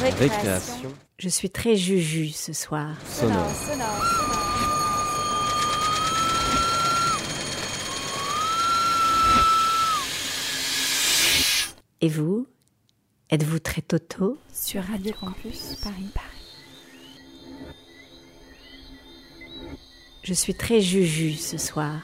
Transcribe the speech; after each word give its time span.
Récréation. 0.00 0.92
Je 1.18 1.28
suis 1.28 1.50
très 1.50 1.76
juju 1.76 2.28
ce 2.28 2.54
soir. 2.54 2.96
Sonore. 3.06 3.50
Et 12.00 12.08
vous 12.08 12.46
Êtes-vous 13.30 13.58
très 13.58 13.82
toto? 13.82 14.38
Sur 14.52 14.82
Radio 14.84 15.12
Campus 15.20 15.76
Paris. 15.84 16.08
Je 20.22 20.32
suis 20.32 20.54
très 20.54 20.80
juju 20.80 21.34
ce 21.34 21.58
soir. 21.58 22.00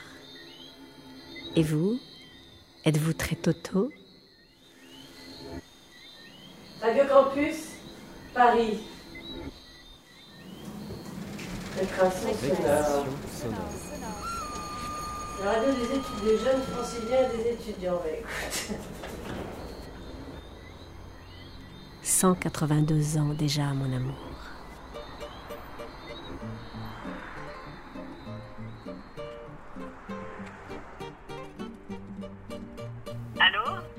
Et 1.57 1.63
vous 1.63 1.99
Êtes-vous 2.85 3.15
très 3.15 3.37
toto? 3.37 3.91
Radio 6.83 7.05
Campus 7.06 7.66
Paris. 8.37 8.81
Récréation 11.79 12.29
sonore. 12.43 13.65
La 15.43 15.53
radio 15.53 15.73
des 15.73 15.97
études 15.97 16.23
des 16.23 16.37
jeunes 16.45 16.62
franciliens 16.71 17.31
et 17.33 17.37
des 17.37 17.51
étudiants. 17.53 18.01
bah, 18.05 18.11
écoute. 18.12 18.77
182 22.03 23.17
ans 23.17 23.33
déjà, 23.33 23.65
mon 23.73 23.91
amour. 23.97 24.15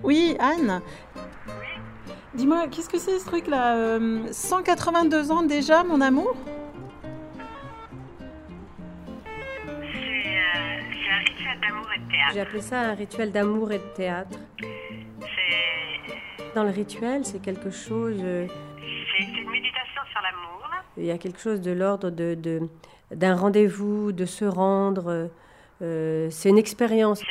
Oui, 0.08 0.38
Anne 0.40 0.82
Dis-moi, 2.38 2.68
qu'est-ce 2.68 2.90
que 2.90 3.00
c'est 3.00 3.18
ce 3.20 3.26
truc-là 3.26 3.76
euh, 3.78 4.28
182 4.32 5.32
ans 5.32 5.42
déjà, 5.44 5.84
mon 5.84 6.02
amour? 6.02 6.36
C'est 9.66 10.38
euh, 10.38 10.80
c'est 10.92 11.10
un 11.10 11.20
rituel 11.20 11.60
d'amour 11.62 11.88
et 11.96 12.00
de 12.00 12.08
théâtre. 12.12 12.34
J'ai 12.34 12.42
appelé 12.42 12.62
ça 12.62 12.80
un 12.82 12.94
rituel 12.94 13.32
d'amour 13.32 13.72
et 13.72 13.80
de 13.80 13.84
théâtre. 13.96 14.38
C'est 14.60 16.54
Dans 16.56 16.64
le 16.64 16.70
rituel, 16.70 17.26
c'est 17.26 17.42
quelque 17.42 17.72
chose. 17.72 18.20
euh, 18.24 18.46
c'est- 18.48 19.24
une 19.42 19.50
méditation 19.50 20.02
sur 20.12 20.22
l'amour. 20.22 20.70
Il 20.98 21.06
y 21.06 21.12
a 21.12 21.18
quelque 21.18 21.40
chose 21.40 21.62
de 21.62 21.72
l'ordre 21.72 22.10
de, 22.12 22.36
de- 22.36 22.70
d'un 23.12 23.36
rendez-vous, 23.36 24.12
de 24.12 24.26
se 24.26 24.46
rendre. 24.46 25.30
euh, 25.82 26.28
c'est 26.32 26.50
une 26.50 26.58
expérience. 26.60 27.20
C'est 27.20 27.26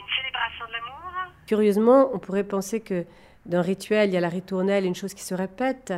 une 0.00 0.08
célébration 0.16 0.66
de 0.66 0.72
l'amour. 0.72 1.33
Curieusement, 1.46 2.10
on 2.12 2.18
pourrait 2.18 2.44
penser 2.44 2.80
que 2.80 3.04
d'un 3.46 3.62
rituel, 3.62 4.10
il 4.10 4.14
y 4.14 4.16
a 4.16 4.20
la 4.20 4.28
ritournelle, 4.28 4.84
une 4.84 4.94
chose 4.94 5.14
qui 5.14 5.22
se 5.22 5.34
répète. 5.34 5.92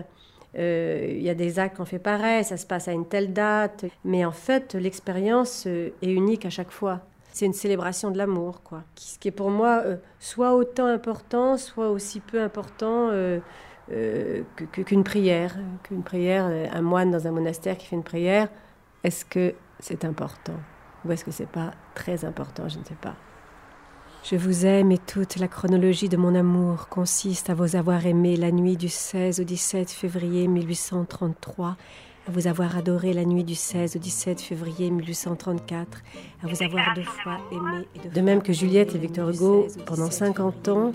Euh, 0.59 1.07
il 1.11 1.23
y 1.23 1.29
a 1.29 1.35
des 1.35 1.59
actes 1.59 1.77
qu'on 1.77 1.85
fait 1.85 1.99
pareil, 1.99 2.43
ça 2.45 2.57
se 2.57 2.67
passe 2.67 2.89
à 2.89 2.93
une 2.93 3.07
telle 3.07 3.33
date. 3.33 3.85
Mais 4.05 4.25
en 4.25 4.33
fait, 4.33 4.75
l'expérience 4.75 5.65
euh, 5.67 5.91
est 6.03 6.11
unique 6.11 6.47
à 6.47 6.51
chaque 6.51 6.71
fois. 6.71 7.01
C'est 7.33 7.47
une 7.47 7.53
célébration 7.53 8.11
de 8.11 8.17
l'amour, 8.17 8.63
quoi. 8.63 8.83
Ce 8.97 9.19
qui 9.19 9.29
est 9.29 9.33
pour 9.33 9.51
moi 9.51 9.83
euh, 9.85 9.97
soit 10.19 10.55
autant 10.55 10.87
important, 10.87 11.59
soit 11.59 11.91
aussi 11.91 12.21
peu 12.21 12.41
important 12.41 13.11
qu'une 13.87 15.05
prière. 15.05 15.57
Qu'une 15.83 16.03
prière, 16.03 16.47
un 16.73 16.83
moine 16.83 17.11
dans 17.11 17.27
un 17.27 17.31
monastère 17.31 17.77
qui 17.77 17.87
fait 17.87 17.97
une 17.97 18.03
prière, 18.03 18.49
est-ce 19.05 19.25
que 19.25 19.55
c'est 19.79 20.05
important? 20.05 20.55
Ou 21.05 21.13
est-ce 21.13 21.25
que 21.25 21.31
c'est 21.31 21.49
pas 21.49 21.73
très 21.95 22.25
important? 22.25 22.69
Je 22.69 22.79
ne 22.79 22.85
sais 22.85 22.97
pas. 23.01 23.15
Je 24.29 24.35
vous 24.35 24.67
aime 24.67 24.91
et 24.91 24.99
toute 24.99 25.37
la 25.37 25.47
chronologie 25.47 26.09
de 26.09 26.17
mon 26.17 26.35
amour 26.35 26.89
consiste 26.89 27.49
à 27.49 27.55
vous 27.55 27.77
avoir 27.77 28.07
aimé 28.07 28.35
la 28.35 28.51
nuit 28.51 28.77
du 28.77 28.89
16 28.89 29.39
au 29.39 29.45
17 29.45 29.89
février 29.89 30.49
1833, 30.49 31.69
à 32.27 32.31
vous 32.33 32.49
avoir 32.49 32.77
adoré 32.77 33.13
la 33.13 33.25
nuit 33.25 33.45
du 33.45 33.55
16 33.55 33.95
au 33.95 33.99
17 34.01 34.41
février 34.41 34.91
1834, 34.91 36.03
à 36.43 36.49
vous 36.49 36.61
avoir 36.61 36.95
deux 36.97 37.05
fois 37.05 37.39
aimé. 37.53 37.87
Et 37.95 38.09
de 38.09 38.21
même 38.21 38.43
que 38.43 38.53
Juliette 38.53 38.97
et 38.97 38.99
Victor 38.99 39.31
Hugo, 39.31 39.69
pendant 39.87 40.11
50 40.11 40.69
ans, 40.71 40.91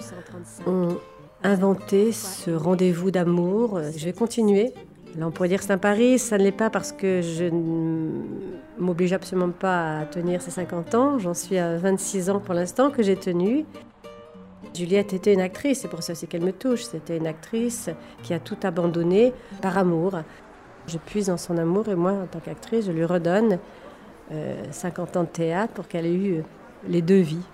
ont 0.67 0.97
inventé 1.41 2.11
ce 2.11 2.51
rendez-vous 2.51 3.11
d'amour. 3.11 3.79
Je 3.95 4.03
vais 4.03 4.13
continuer. 4.13 4.73
Là, 5.17 5.27
on 5.27 5.31
pourrait 5.31 5.49
dire 5.49 5.61
c'est 5.61 5.73
un 5.73 5.77
pari, 5.77 6.17
ça 6.17 6.37
ne 6.37 6.43
l'est 6.43 6.51
pas 6.51 6.69
parce 6.69 6.91
que 6.93 7.21
je 7.21 7.43
ne 7.43 8.11
m'oblige 8.79 9.11
absolument 9.11 9.49
pas 9.49 9.99
à 9.99 10.05
tenir 10.05 10.41
ces 10.41 10.51
50 10.51 10.95
ans. 10.95 11.19
J'en 11.19 11.33
suis 11.33 11.57
à 11.57 11.77
26 11.77 12.29
ans 12.29 12.39
pour 12.39 12.53
l'instant 12.53 12.91
que 12.91 13.03
j'ai 13.03 13.17
tenu. 13.17 13.65
Juliette 14.73 15.11
était 15.11 15.33
une 15.33 15.41
actrice, 15.41 15.81
c'est 15.81 15.89
pour 15.89 16.01
ça 16.01 16.13
aussi 16.13 16.27
qu'elle 16.27 16.43
me 16.43 16.53
touche. 16.53 16.83
C'était 16.83 17.17
une 17.17 17.27
actrice 17.27 17.89
qui 18.23 18.33
a 18.33 18.39
tout 18.39 18.57
abandonné 18.63 19.33
par 19.61 19.77
amour. 19.77 20.19
Je 20.87 20.97
puise 20.97 21.27
dans 21.27 21.37
son 21.37 21.57
amour 21.57 21.89
et 21.89 21.95
moi, 21.95 22.13
en 22.13 22.25
tant 22.25 22.39
qu'actrice, 22.39 22.85
je 22.85 22.91
lui 22.91 23.03
redonne 23.03 23.59
euh, 24.31 24.63
50 24.71 25.17
ans 25.17 25.23
de 25.23 25.27
théâtre 25.27 25.73
pour 25.73 25.89
qu'elle 25.89 26.05
ait 26.05 26.13
eu 26.13 26.37
euh, 26.37 26.41
les 26.87 27.01
deux 27.01 27.19
vies. 27.19 27.45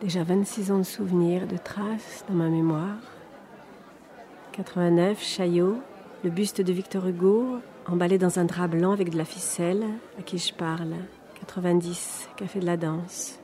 Déjà 0.00 0.24
26 0.24 0.70
ans 0.72 0.78
de 0.78 0.82
souvenirs, 0.84 1.46
de 1.46 1.56
traces 1.58 2.24
dans 2.28 2.34
ma 2.34 2.48
mémoire. 2.48 2.96
89, 4.56 5.22
Chaillot, 5.22 5.76
le 6.24 6.30
buste 6.30 6.62
de 6.62 6.72
Victor 6.72 7.06
Hugo, 7.06 7.58
emballé 7.86 8.16
dans 8.16 8.38
un 8.38 8.46
drap 8.46 8.68
blanc 8.68 8.92
avec 8.92 9.10
de 9.10 9.18
la 9.18 9.26
ficelle, 9.26 9.84
à 10.18 10.22
qui 10.22 10.38
je 10.38 10.54
parle. 10.54 10.94
90, 11.40 12.30
Café 12.36 12.60
de 12.60 12.64
la 12.64 12.78
Danse. 12.78 13.38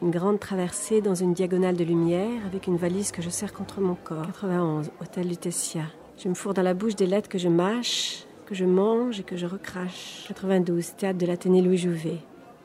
Une 0.00 0.12
grande 0.12 0.38
traversée 0.38 1.00
dans 1.00 1.16
une 1.16 1.34
diagonale 1.34 1.74
de 1.74 1.82
lumière 1.82 2.46
avec 2.46 2.68
une 2.68 2.76
valise 2.76 3.10
que 3.10 3.20
je 3.20 3.30
serre 3.30 3.52
contre 3.52 3.80
mon 3.80 3.96
corps. 3.96 4.26
91, 4.26 4.92
Hôtel 5.00 5.26
Lutetia. 5.26 5.86
Je 6.18 6.28
me 6.28 6.34
fourre 6.34 6.54
dans 6.54 6.62
la 6.62 6.74
bouche 6.74 6.94
des 6.94 7.06
lettres 7.06 7.28
que 7.28 7.38
je 7.38 7.48
mâche, 7.48 8.24
que 8.46 8.54
je 8.54 8.64
mange 8.64 9.18
et 9.18 9.24
que 9.24 9.36
je 9.36 9.46
recrache. 9.46 10.24
92, 10.28 10.94
Théâtre 10.94 11.18
de 11.18 11.26
l'Athénée 11.26 11.62
Louis 11.62 11.78
Jouvet. 11.78 12.18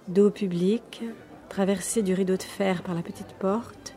Dos 0.07 0.29
public, 0.29 1.01
traversée 1.49 2.03
du 2.03 2.13
rideau 2.13 2.37
de 2.37 2.43
fer 2.43 2.83
par 2.83 2.93
la 2.93 3.01
petite 3.01 3.33
porte, 3.39 3.95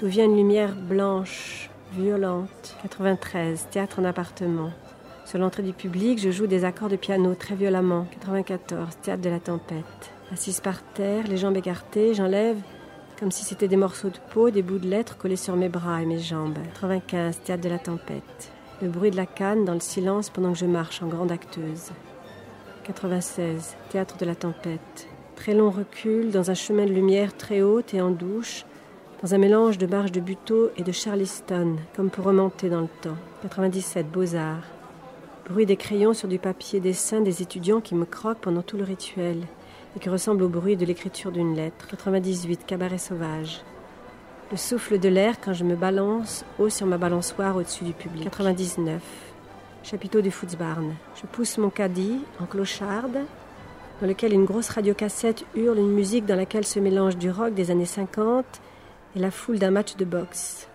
d'où 0.00 0.06
vient 0.06 0.24
une 0.24 0.36
lumière 0.36 0.74
blanche, 0.74 1.68
violente. 1.94 2.76
93, 2.82 3.68
Théâtre 3.70 4.00
en 4.00 4.04
appartement. 4.04 4.70
Sur 5.24 5.38
l'entrée 5.38 5.62
du 5.62 5.72
public, 5.72 6.18
je 6.18 6.30
joue 6.30 6.46
des 6.46 6.64
accords 6.64 6.88
de 6.88 6.96
piano 6.96 7.34
très 7.34 7.54
violemment. 7.54 8.06
94, 8.10 8.96
Théâtre 9.02 9.22
de 9.22 9.30
la 9.30 9.40
tempête. 9.40 10.12
Assise 10.32 10.60
par 10.60 10.82
terre, 10.82 11.26
les 11.28 11.36
jambes 11.36 11.56
écartées, 11.56 12.14
j'enlève 12.14 12.56
comme 13.18 13.30
si 13.30 13.44
c'était 13.44 13.68
des 13.68 13.76
morceaux 13.76 14.08
de 14.08 14.18
peau, 14.32 14.50
des 14.50 14.62
bouts 14.62 14.78
de 14.78 14.88
lettres 14.88 15.16
collés 15.16 15.36
sur 15.36 15.54
mes 15.54 15.68
bras 15.68 16.02
et 16.02 16.06
mes 16.06 16.18
jambes. 16.18 16.58
95, 16.74 17.40
Théâtre 17.44 17.62
de 17.62 17.68
la 17.68 17.78
tempête. 17.78 18.52
Le 18.82 18.88
bruit 18.88 19.12
de 19.12 19.16
la 19.16 19.26
canne 19.26 19.64
dans 19.64 19.74
le 19.74 19.80
silence 19.80 20.30
pendant 20.30 20.52
que 20.52 20.58
je 20.58 20.66
marche 20.66 21.00
en 21.00 21.06
grande 21.06 21.30
acteuse. 21.30 21.92
96, 22.82 23.76
Théâtre 23.90 24.16
de 24.18 24.26
la 24.26 24.34
tempête. 24.34 25.06
Très 25.36 25.54
long 25.54 25.70
recul 25.70 26.32
dans 26.32 26.50
un 26.50 26.54
chemin 26.54 26.86
de 26.86 26.92
lumière 26.92 27.36
très 27.36 27.62
haute 27.62 27.94
et 27.94 28.00
en 28.00 28.10
douche, 28.10 28.64
dans 29.24 29.34
un 29.34 29.38
mélange 29.38 29.78
de 29.78 29.86
marches 29.86 30.12
de 30.12 30.20
buteau 30.20 30.68
et 30.76 30.82
de 30.82 30.92
charleston, 30.92 31.76
comme 31.96 32.10
pour 32.10 32.26
remonter 32.26 32.68
dans 32.68 32.82
le 32.82 32.88
temps. 33.00 33.16
97, 33.40 34.10
Beaux-Arts. 34.10 34.66
Bruit 35.48 35.64
des 35.64 35.78
crayons 35.78 36.12
sur 36.12 36.28
du 36.28 36.38
papier 36.38 36.78
dessin 36.78 37.22
des 37.22 37.40
étudiants 37.40 37.80
qui 37.80 37.94
me 37.94 38.04
croquent 38.04 38.42
pendant 38.42 38.60
tout 38.60 38.76
le 38.76 38.84
rituel 38.84 39.38
et 39.96 39.98
qui 39.98 40.10
ressemble 40.10 40.42
au 40.42 40.50
bruit 40.50 40.76
de 40.76 40.84
l'écriture 40.84 41.32
d'une 41.32 41.56
lettre. 41.56 41.86
98, 41.88 42.66
Cabaret 42.66 42.98
sauvage. 42.98 43.62
Le 44.50 44.58
souffle 44.58 44.98
de 44.98 45.08
l'air 45.08 45.36
quand 45.40 45.54
je 45.54 45.64
me 45.64 45.74
balance 45.74 46.44
haut 46.58 46.68
sur 46.68 46.86
ma 46.86 46.98
balançoire 46.98 47.56
au-dessus 47.56 47.84
du 47.84 47.94
public. 47.94 48.24
99, 48.24 49.00
Chapiteau 49.84 50.20
du 50.20 50.30
Futzbarn. 50.30 50.96
Je 51.14 51.24
pousse 51.24 51.56
mon 51.56 51.70
caddie 51.70 52.20
en 52.40 52.44
clocharde, 52.44 53.20
dans 54.02 54.06
lequel 54.06 54.34
une 54.34 54.44
grosse 54.44 54.68
radiocassette 54.68 55.46
hurle 55.54 55.78
une 55.78 55.92
musique 55.92 56.26
dans 56.26 56.36
laquelle 56.36 56.66
se 56.66 56.78
mélange 56.78 57.16
du 57.16 57.30
rock 57.30 57.54
des 57.54 57.70
années 57.70 57.86
50 57.86 58.44
et 59.14 59.18
la 59.18 59.30
foule 59.30 59.58
d'un 59.58 59.70
match 59.70 59.96
de 59.96 60.04
boxe. 60.04 60.68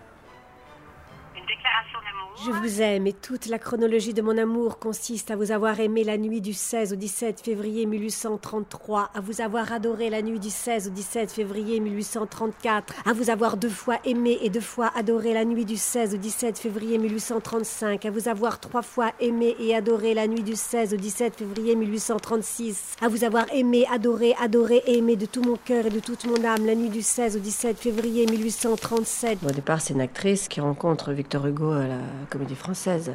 Une 1.60 1.62
déclaration 1.62 1.98
d'amour. 1.98 2.20
Je 2.42 2.52
vous 2.52 2.80
aime 2.80 3.06
et 3.06 3.12
toute 3.12 3.46
la 3.46 3.58
chronologie 3.58 4.14
de 4.14 4.22
mon 4.22 4.38
amour 4.38 4.78
consiste 4.78 5.30
à 5.30 5.36
vous 5.36 5.52
avoir 5.52 5.78
aimé 5.78 6.04
la 6.04 6.16
nuit 6.16 6.40
du 6.40 6.54
16 6.54 6.94
au 6.94 6.96
17 6.96 7.42
février 7.42 7.84
1833, 7.84 9.10
à 9.14 9.20
vous 9.20 9.42
avoir 9.42 9.70
adoré 9.72 10.08
la 10.08 10.22
nuit 10.22 10.38
du 10.38 10.48
16 10.48 10.88
au 10.88 10.90
17 10.90 11.30
février 11.30 11.80
1834, 11.80 12.94
à 13.04 13.12
vous 13.12 13.28
avoir 13.28 13.58
deux 13.58 13.68
fois 13.68 13.98
aimé 14.06 14.38
et 14.40 14.48
deux 14.48 14.60
fois 14.60 14.90
adoré 14.96 15.34
la 15.34 15.44
nuit 15.44 15.66
du 15.66 15.76
16 15.76 16.14
au 16.14 16.16
17 16.16 16.58
février 16.58 16.96
1835, 16.96 18.06
à 18.06 18.10
vous 18.10 18.28
avoir 18.28 18.58
trois 18.58 18.82
fois 18.82 19.12
aimé 19.20 19.54
et 19.60 19.74
adoré 19.74 20.14
la 20.14 20.26
nuit 20.26 20.42
du 20.42 20.56
16 20.56 20.94
au 20.94 20.96
17 20.96 21.36
février 21.36 21.76
1836, 21.76 22.96
à 23.02 23.08
vous 23.08 23.24
avoir 23.24 23.52
aimé, 23.52 23.84
adoré, 23.92 24.34
adoré 24.40 24.82
et 24.86 24.96
aimé 24.96 25.16
de 25.16 25.26
tout 25.26 25.42
mon 25.42 25.56
cœur 25.56 25.84
et 25.84 25.90
de 25.90 26.00
toute 26.00 26.24
mon 26.24 26.42
âme 26.42 26.64
la 26.64 26.74
nuit 26.74 26.88
du 26.88 27.02
16 27.02 27.36
au 27.36 27.40
17 27.40 27.76
février 27.78 28.24
1837. 28.24 29.40
Au 29.46 29.52
départ, 29.52 29.82
c'est 29.82 29.92
une 29.92 30.00
actrice 30.00 30.48
qui 30.48 30.62
rencontre 30.62 31.12
Victor 31.12 31.46
Hugo 31.46 31.49
à 31.50 31.86
la 31.86 32.00
Comédie 32.28 32.54
Française. 32.54 33.12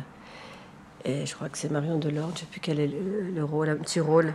Et 1.03 1.25
je 1.25 1.35
crois 1.35 1.49
que 1.49 1.57
c'est 1.57 1.69
Marion 1.71 1.97
Delorde, 1.97 2.31
je 2.31 2.35
ne 2.35 2.39
sais 2.39 2.45
plus 2.45 2.59
quel 2.59 2.79
est 2.79 2.87
le, 2.87 3.31
le 3.33 3.43
rôle, 3.43 3.69
un 3.69 3.75
petit 3.75 3.99
rôle. 3.99 4.33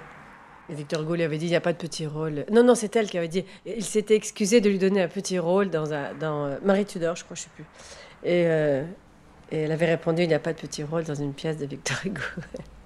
Et 0.71 0.75
Victor 0.75 1.03
Hugo 1.03 1.17
lui 1.17 1.25
avait 1.25 1.39
dit 1.39 1.47
il 1.47 1.51
n'y 1.51 1.57
a 1.57 1.61
pas 1.61 1.73
de 1.73 1.79
petit 1.79 2.07
rôle. 2.07 2.45
Non, 2.53 2.63
non, 2.63 2.75
c'est 2.75 2.95
elle 2.95 3.11
qui 3.11 3.19
avait 3.19 3.29
dit. 3.29 3.45
Il 3.67 3.85
s'était 3.85 4.15
excusé 4.15 4.61
de 4.61 4.71
lui 4.71 4.79
donner 4.79 5.03
un 5.03 5.09
petit 5.09 5.39
rôle 5.39 5.69
dans, 5.69 5.93
un, 5.93 6.15
dans 6.15 6.47
euh, 6.47 6.57
Marie 6.65 6.87
Tudor, 6.87 7.17
je 7.17 7.25
crois, 7.25 7.35
je 7.35 7.43
ne 7.43 7.45
sais 7.45 7.51
plus. 7.57 7.65
Et, 8.23 8.47
euh, 8.47 8.85
et 9.51 9.63
elle 9.63 9.73
avait 9.73 9.87
répondu, 9.87 10.23
il 10.23 10.29
n'y 10.29 10.35
a 10.35 10.39
pas 10.39 10.53
de 10.53 10.59
petit 10.61 10.85
rôle 10.85 11.05
dans 11.05 11.15
une 11.15 11.33
pièce 11.33 11.59
de 11.59 11.67
Victor 11.67 11.97
Hugo. 12.05 12.21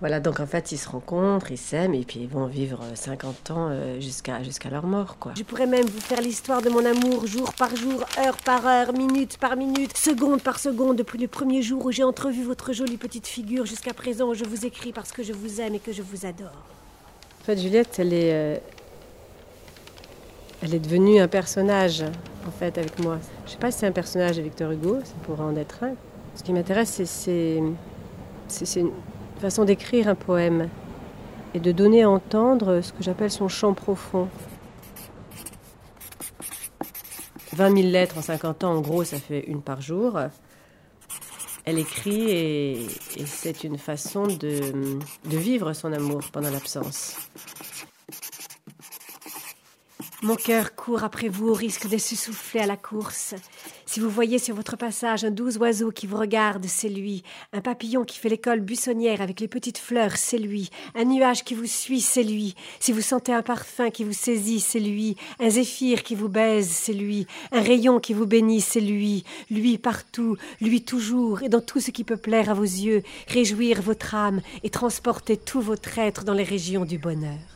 voilà, 0.00 0.20
donc 0.20 0.40
en 0.40 0.46
fait, 0.46 0.72
ils 0.72 0.78
se 0.78 0.88
rencontrent, 0.90 1.50
ils 1.50 1.56
s'aiment, 1.56 1.94
et 1.94 2.04
puis 2.04 2.20
ils 2.20 2.28
vont 2.28 2.46
vivre 2.46 2.80
50 2.94 3.50
ans 3.52 3.68
euh, 3.70 3.98
jusqu'à 3.98 4.42
jusqu'à 4.42 4.68
leur 4.68 4.84
mort, 4.86 5.16
quoi. 5.18 5.32
Je 5.36 5.42
pourrais 5.42 5.66
même 5.66 5.86
vous 5.86 6.00
faire 6.00 6.20
l'histoire 6.20 6.60
de 6.60 6.68
mon 6.68 6.84
amour, 6.84 7.26
jour 7.26 7.54
par 7.54 7.74
jour, 7.74 8.04
heure 8.18 8.36
par 8.44 8.66
heure, 8.66 8.92
minute 8.92 9.38
par 9.38 9.56
minute, 9.56 9.96
seconde 9.96 10.42
par 10.42 10.58
seconde, 10.58 10.96
depuis 10.96 11.18
le 11.18 11.28
premier 11.28 11.62
jour 11.62 11.84
où 11.86 11.90
j'ai 11.92 12.02
entrevu 12.04 12.42
votre 12.44 12.72
jolie 12.74 12.98
petite 12.98 13.26
figure 13.26 13.64
jusqu'à 13.64 13.94
présent 13.94 14.28
où 14.28 14.34
je 14.34 14.44
vous 14.44 14.66
écris 14.66 14.92
parce 14.92 15.12
que 15.12 15.22
je 15.22 15.32
vous 15.32 15.60
aime 15.62 15.74
et 15.74 15.78
que 15.80 15.92
je 15.92 16.02
vous 16.02 16.26
adore. 16.26 16.52
En 17.40 17.44
fait, 17.46 17.56
Juliette, 17.58 17.96
elle 17.98 18.12
est, 18.12 18.32
euh, 18.34 18.56
elle 20.62 20.74
est 20.74 20.78
devenue 20.78 21.20
un 21.20 21.28
personnage, 21.28 22.02
en 22.46 22.50
fait, 22.50 22.76
avec 22.76 22.98
moi. 23.02 23.18
Je 23.46 23.52
sais 23.52 23.56
pas 23.58 23.70
si 23.70 23.78
c'est 23.78 23.86
un 23.86 23.92
personnage 23.92 24.36
de 24.36 24.42
Victor 24.42 24.70
Hugo, 24.72 24.98
ça 25.04 25.12
pourrait 25.22 25.44
en 25.44 25.56
être 25.56 25.84
un. 25.84 25.94
Ce 26.34 26.42
qui 26.42 26.52
m'intéresse, 26.52 26.90
c'est- 26.90 27.06
c'est 27.06 27.62
c'est- 28.48 28.64
c'est 28.64 28.80
une 28.80 28.92
façon 29.38 29.64
d'écrire 29.64 30.08
un 30.08 30.14
poème 30.14 30.68
et 31.54 31.60
de 31.60 31.72
donner 31.72 32.02
à 32.02 32.10
entendre 32.10 32.80
ce 32.80 32.92
que 32.92 33.02
j'appelle 33.02 33.30
son 33.30 33.48
chant 33.48 33.74
profond. 33.74 34.28
20 37.52 37.74
000 37.74 37.88
lettres 37.88 38.18
en 38.18 38.22
50 38.22 38.64
ans, 38.64 38.74
en 38.74 38.80
gros, 38.80 39.04
ça 39.04 39.18
fait 39.18 39.44
une 39.46 39.62
par 39.62 39.80
jour. 39.80 40.18
Elle 41.64 41.78
écrit 41.78 42.30
et, 42.30 42.86
c'est 43.24 43.64
une 43.64 43.78
façon 43.78 44.26
de, 44.26 44.98
de 45.24 45.36
vivre 45.36 45.72
son 45.72 45.92
amour 45.92 46.20
pendant 46.32 46.50
l'absence. 46.50 47.16
Mon 50.22 50.36
cœur 50.36 50.74
court 50.74 51.04
après 51.04 51.28
vous 51.28 51.48
au 51.48 51.54
risque 51.54 51.88
de 51.88 51.98
s'essouffler 51.98 52.60
à 52.60 52.66
la 52.66 52.76
course. 52.76 53.34
Si 53.96 54.00
vous 54.00 54.10
voyez 54.10 54.38
sur 54.38 54.54
votre 54.54 54.76
passage 54.76 55.24
un 55.24 55.30
doux 55.30 55.56
oiseau 55.56 55.90
qui 55.90 56.06
vous 56.06 56.18
regarde, 56.18 56.66
c'est 56.68 56.90
lui. 56.90 57.22
Un 57.54 57.62
papillon 57.62 58.04
qui 58.04 58.18
fait 58.18 58.28
l'école 58.28 58.60
buissonnière 58.60 59.22
avec 59.22 59.40
les 59.40 59.48
petites 59.48 59.78
fleurs, 59.78 60.18
c'est 60.18 60.36
lui. 60.36 60.68
Un 60.94 61.06
nuage 61.06 61.44
qui 61.44 61.54
vous 61.54 61.64
suit, 61.64 62.02
c'est 62.02 62.22
lui. 62.22 62.54
Si 62.78 62.92
vous 62.92 63.00
sentez 63.00 63.32
un 63.32 63.40
parfum 63.40 63.88
qui 63.88 64.04
vous 64.04 64.12
saisit, 64.12 64.60
c'est 64.60 64.80
lui. 64.80 65.16
Un 65.40 65.48
zéphyr 65.48 66.02
qui 66.02 66.14
vous 66.14 66.28
baise, 66.28 66.68
c'est 66.68 66.92
lui. 66.92 67.26
Un 67.52 67.62
rayon 67.62 67.98
qui 67.98 68.12
vous 68.12 68.26
bénit, 68.26 68.60
c'est 68.60 68.82
lui. 68.82 69.24
Lui 69.50 69.78
partout, 69.78 70.36
lui 70.60 70.82
toujours, 70.82 71.42
et 71.42 71.48
dans 71.48 71.62
tout 71.62 71.80
ce 71.80 71.90
qui 71.90 72.04
peut 72.04 72.18
plaire 72.18 72.50
à 72.50 72.54
vos 72.54 72.64
yeux, 72.64 73.02
réjouir 73.28 73.80
votre 73.80 74.14
âme 74.14 74.42
et 74.62 74.68
transporter 74.68 75.38
tout 75.38 75.62
votre 75.62 75.98
être 75.98 76.22
dans 76.22 76.34
les 76.34 76.44
régions 76.44 76.84
du 76.84 76.98
bonheur. 76.98 77.55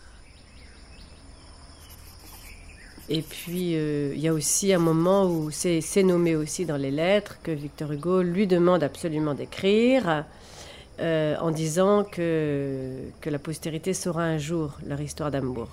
Et 3.13 3.23
puis, 3.23 3.75
euh, 3.75 4.13
il 4.15 4.21
y 4.21 4.29
a 4.29 4.33
aussi 4.33 4.73
un 4.73 4.79
moment 4.79 5.27
où 5.27 5.51
c'est 5.51 6.03
nommé 6.05 6.37
aussi 6.37 6.65
dans 6.65 6.77
les 6.77 6.93
lettres 6.93 7.39
que 7.43 7.51
Victor 7.51 7.91
Hugo 7.91 8.23
lui 8.23 8.47
demande 8.47 8.85
absolument 8.85 9.35
d'écrire 9.35 10.25
euh, 11.01 11.37
en 11.41 11.51
disant 11.51 12.05
que, 12.05 13.01
que 13.21 13.29
la 13.29 13.41
postérité 13.41 13.95
saura 13.95 14.23
un 14.23 14.39
jour 14.39 14.79
leur 14.87 15.01
histoire 15.01 15.33
d'amour. 15.33 15.67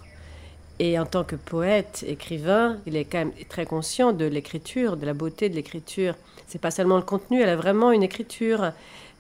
Et 0.80 0.98
en 0.98 1.06
tant 1.06 1.24
que 1.24 1.36
poète, 1.36 2.04
écrivain, 2.08 2.80
il 2.88 2.96
est 2.96 3.06
quand 3.06 3.20
même 3.20 3.34
très 3.50 3.68
conscient 3.68 4.14
de 4.14 4.26
l'écriture, 4.26 4.98
de 4.98 5.06
la 5.06 5.14
beauté 5.14 5.48
de 5.48 5.54
l'écriture. 5.54 6.16
C'est 6.48 6.62
pas 6.62 6.72
seulement 6.72 6.98
le 6.98 7.04
contenu, 7.04 7.44
elle 7.44 7.50
a 7.50 7.56
vraiment 7.56 7.92
une 7.92 8.04
écriture 8.04 8.72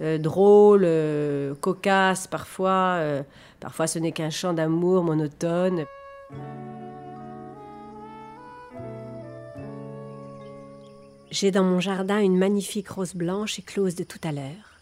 euh, 0.01 0.17
drôle, 0.17 0.87
cocasse 1.61 2.25
parfois. 2.25 2.99
parfois, 3.59 3.85
ce 3.85 3.99
n'est 3.99 4.11
qu'un 4.11 4.31
chant 4.31 4.53
d'amour 4.53 5.03
monotone. 5.03 5.85
J'ai 11.31 11.51
dans 11.51 11.63
mon 11.63 11.79
jardin 11.79 12.19
une 12.19 12.38
magnifique 12.38 12.89
rose 12.89 13.13
blanche 13.13 13.59
éclose 13.59 13.95
de 13.95 14.03
tout 14.03 14.19
à 14.24 14.31
l'heure. 14.31 14.79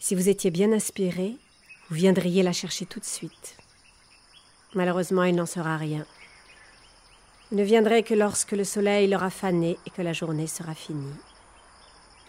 Si 0.00 0.14
vous 0.14 0.28
étiez 0.28 0.50
bien 0.50 0.72
inspiré, 0.72 1.36
vous 1.88 1.96
viendriez 1.96 2.42
la 2.42 2.52
chercher 2.52 2.86
tout 2.86 3.00
de 3.00 3.04
suite. 3.04 3.56
Malheureusement, 4.74 5.24
il 5.24 5.34
n'en 5.34 5.46
sera 5.46 5.76
rien. 5.76 6.04
Vous 7.50 7.56
ne 7.56 7.64
viendrez 7.64 8.02
que 8.02 8.14
lorsque 8.14 8.52
le 8.52 8.64
soleil 8.64 9.08
l'aura 9.08 9.30
fané 9.30 9.78
et 9.86 9.90
que 9.90 10.02
la 10.02 10.12
journée 10.12 10.46
sera 10.46 10.74
finie. 10.74 11.14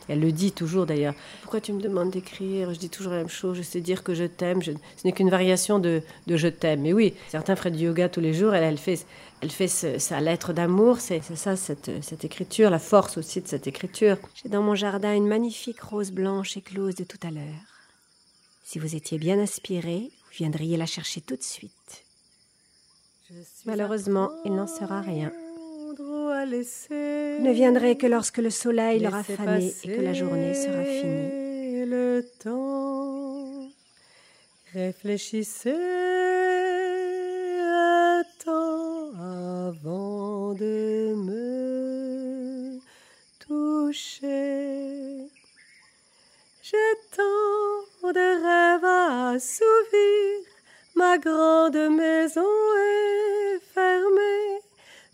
Elle 0.08 0.22
le 0.22 0.32
dit 0.32 0.52
toujours 0.52 0.88
d'ailleurs. 0.88 1.14
Pourquoi 1.42 1.62
tu 1.62 1.72
me 1.72 1.82
demandes 1.82 2.10
d'écrire? 2.10 2.74
Je 2.74 2.80
dis 2.80 2.90
toujours 2.90 3.12
la 3.12 3.20
même 3.20 3.30
chose. 3.30 3.58
Je 3.58 3.62
sais 3.62 3.82
dire 3.82 4.02
que 4.04 4.16
je 4.16 4.24
t'aime. 4.24 4.60
Je- 4.64 4.72
Ce 4.72 5.06
n'est 5.06 5.12
qu'une 5.12 5.30
variation 5.30 5.78
de, 5.78 6.02
de 6.26 6.38
je 6.38 6.48
t'aime. 6.48 6.82
Mais 6.82 6.94
oui, 6.94 7.14
certains 7.28 7.56
feraient 7.56 7.70
du 7.70 7.84
yoga 7.86 8.10
tous 8.10 8.22
les 8.22 8.34
jours. 8.34 8.56
Elle, 8.56 8.64
elle 8.64 8.78
fait, 8.80 9.06
elle 9.42 9.52
fait 9.52 9.68
ce- 9.68 10.00
sa 10.00 10.20
lettre 10.20 10.54
d'amour. 10.54 11.00
C'est 11.00 11.22
ça, 11.36 11.56
cette, 11.56 12.04
cette 12.04 12.26
écriture, 12.26 12.70
la 12.70 12.80
force 12.80 13.18
aussi 13.18 13.42
de 13.42 13.48
cette 13.48 13.68
écriture. 13.68 14.18
J'ai 14.36 14.50
dans 14.50 14.62
mon 14.62 14.76
jardin 14.76 15.14
une 15.16 15.28
magnifique 15.28 15.80
rose 15.82 16.12
blanche 16.12 16.58
éclose 16.58 16.96
de 16.96 17.04
tout 17.04 17.20
à 17.24 17.32
l'heure. 17.32 17.66
Si 18.64 18.80
vous 18.80 18.96
étiez 18.96 19.18
bien 19.18 19.40
inspiré, 19.40 20.10
vous 20.12 20.32
viendriez 20.38 20.78
la 20.78 20.86
chercher 20.86 21.22
tout 21.22 21.36
de 21.36 21.44
suite. 21.44 22.04
Malheureusement, 23.66 24.30
il 24.46 24.54
n'en 24.56 24.68
sera 24.68 25.02
rien. 25.02 25.32
Vous 27.40 27.46
ne 27.46 27.52
viendrez 27.52 27.98
que 27.98 28.08
lorsque 28.08 28.38
le 28.38 28.50
soleil 28.50 29.00
l'aura 29.00 29.24
fané 29.24 29.74
et 29.84 29.96
que 29.96 30.02
la 30.02 30.14
journée 30.14 30.54
sera 30.54 30.84
finie. 30.84 31.86
Le 31.86 32.24
temps, 32.44 33.70
réfléchissez 34.74 35.74
assouvir, 49.40 50.44
ma 50.96 51.18
grande 51.18 51.84
maison 52.04 52.54
est 52.78 53.60
fermée, 53.74 54.60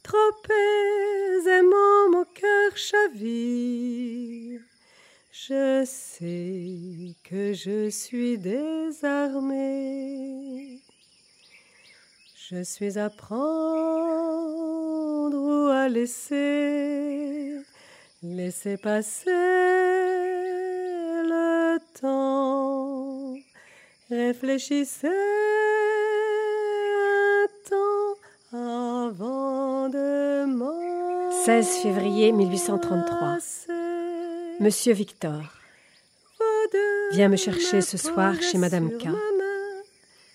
trop 0.01 0.33
aisément 0.49 2.09
mon 2.11 2.25
cœur 2.33 2.71
chavire. 2.75 4.61
Je 5.31 5.83
sais 5.85 7.13
que 7.23 7.53
je 7.53 7.89
suis 7.91 8.39
désarmée. 8.39 9.59
Je 12.49 12.63
suis 12.63 12.97
à 12.97 13.11
prendre 13.11 13.37
ou 15.37 15.67
à 15.69 15.87
laisser, 15.87 17.59
laisser 18.23 18.77
passer 18.77 19.44
Réfléchissez 24.45 25.07
avant 28.53 29.89
de 29.89 30.45
m'en 30.45 31.31
16 31.31 31.67
février 31.81 32.31
1833. 32.31 33.37
Monsieur 34.59 34.93
Victor, 34.93 35.41
viens 37.11 37.27
me 37.29 37.37
chercher 37.37 37.81
ce 37.81 37.97
soir 37.97 38.35
chez 38.39 38.59
Madame 38.59 38.91
K. 38.91 39.07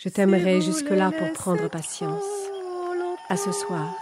Je 0.00 0.08
t'aimerai 0.08 0.60
jusque-là 0.60 1.12
pour 1.16 1.32
prendre 1.32 1.70
patience. 1.70 2.24
À 3.28 3.36
ce 3.36 3.52
soir. 3.52 3.94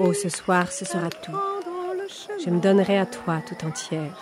Oh, 0.00 0.12
ce 0.12 0.30
soir, 0.30 0.72
ce 0.72 0.84
sera 0.84 1.10
tout. 1.10 1.38
Je 2.44 2.50
me 2.50 2.58
donnerai 2.58 2.98
à 2.98 3.06
toi 3.06 3.40
tout 3.46 3.64
entière. 3.64 4.18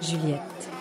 Juliette. 0.00 0.71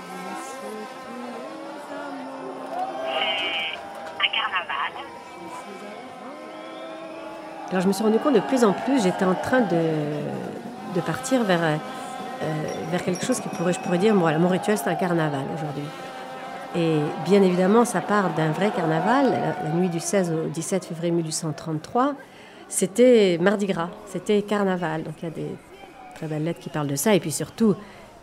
Alors 7.72 7.82
je 7.82 7.88
me 7.88 7.94
suis 7.94 8.04
rendu 8.04 8.20
compte 8.20 8.36
de 8.36 8.42
plus 8.42 8.66
en 8.66 8.74
plus, 8.74 9.02
j'étais 9.02 9.24
en 9.24 9.34
train 9.34 9.62
de, 9.62 9.78
de 10.94 11.02
partir 11.02 11.44
vers, 11.46 11.64
euh, 11.64 12.46
vers 12.92 13.02
quelque 13.02 13.26
chose 13.26 13.40
qui 13.40 13.48
pourrait, 13.50 13.72
je 13.72 13.80
pourrais 13.80 13.98
dire, 13.98 14.14
voilà, 14.14 14.40
mon 14.40 14.50
rituel 14.50 14.78
c'est 14.78 14.90
un 14.90 14.96
carnaval 14.96 15.46
aujourd'hui. 15.56 15.84
Et 16.76 17.00
bien 17.26 17.42
évidemment, 17.42 17.86
ça 17.86 18.02
part 18.02 18.34
d'un 18.34 18.52
vrai 18.52 18.72
carnaval. 18.76 19.32
La, 19.64 19.70
nuit 19.72 19.90
du 19.90 20.00
16 20.00 20.32
au 20.32 20.50
17 20.50 20.86
février 20.86 21.12
1833, 21.12 22.14
c'était 22.68 23.38
Mardi 23.42 23.66
Gras, 23.68 23.90
c'était 24.06 24.42
carnaval. 24.42 25.04
Donc 25.04 25.16
il 25.22 25.26
y 25.26 25.28
a 25.28 25.32
des 25.32 25.56
très 26.16 26.28
belles 26.28 26.44
lettres 26.44 26.60
qui 26.60 26.70
parlent 26.70 26.88
de 26.88 26.96
ça. 26.96 27.14
Et 27.14 27.20
puis 27.20 27.32
surtout, 27.32 27.76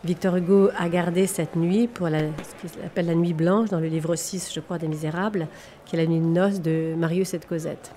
Victor 0.03 0.35
Hugo 0.35 0.69
a 0.77 0.89
gardé 0.89 1.27
cette 1.27 1.55
nuit 1.55 1.87
pour 1.87 2.07
ce 2.07 2.13
qu'il 2.67 2.85
appelle 2.85 3.07
la 3.07 3.15
nuit 3.15 3.33
blanche 3.33 3.69
dans 3.69 3.79
le 3.79 3.87
livre 3.87 4.15
6, 4.15 4.51
je 4.53 4.59
crois, 4.59 4.77
des 4.77 4.87
Misérables, 4.87 5.47
qui 5.85 5.95
est 5.95 5.99
la 5.99 6.07
nuit 6.07 6.19
de 6.19 6.25
noces 6.25 6.61
de 6.61 6.95
Marius 6.97 7.33
et 7.33 7.39
de 7.39 7.45
Cosette. 7.45 7.91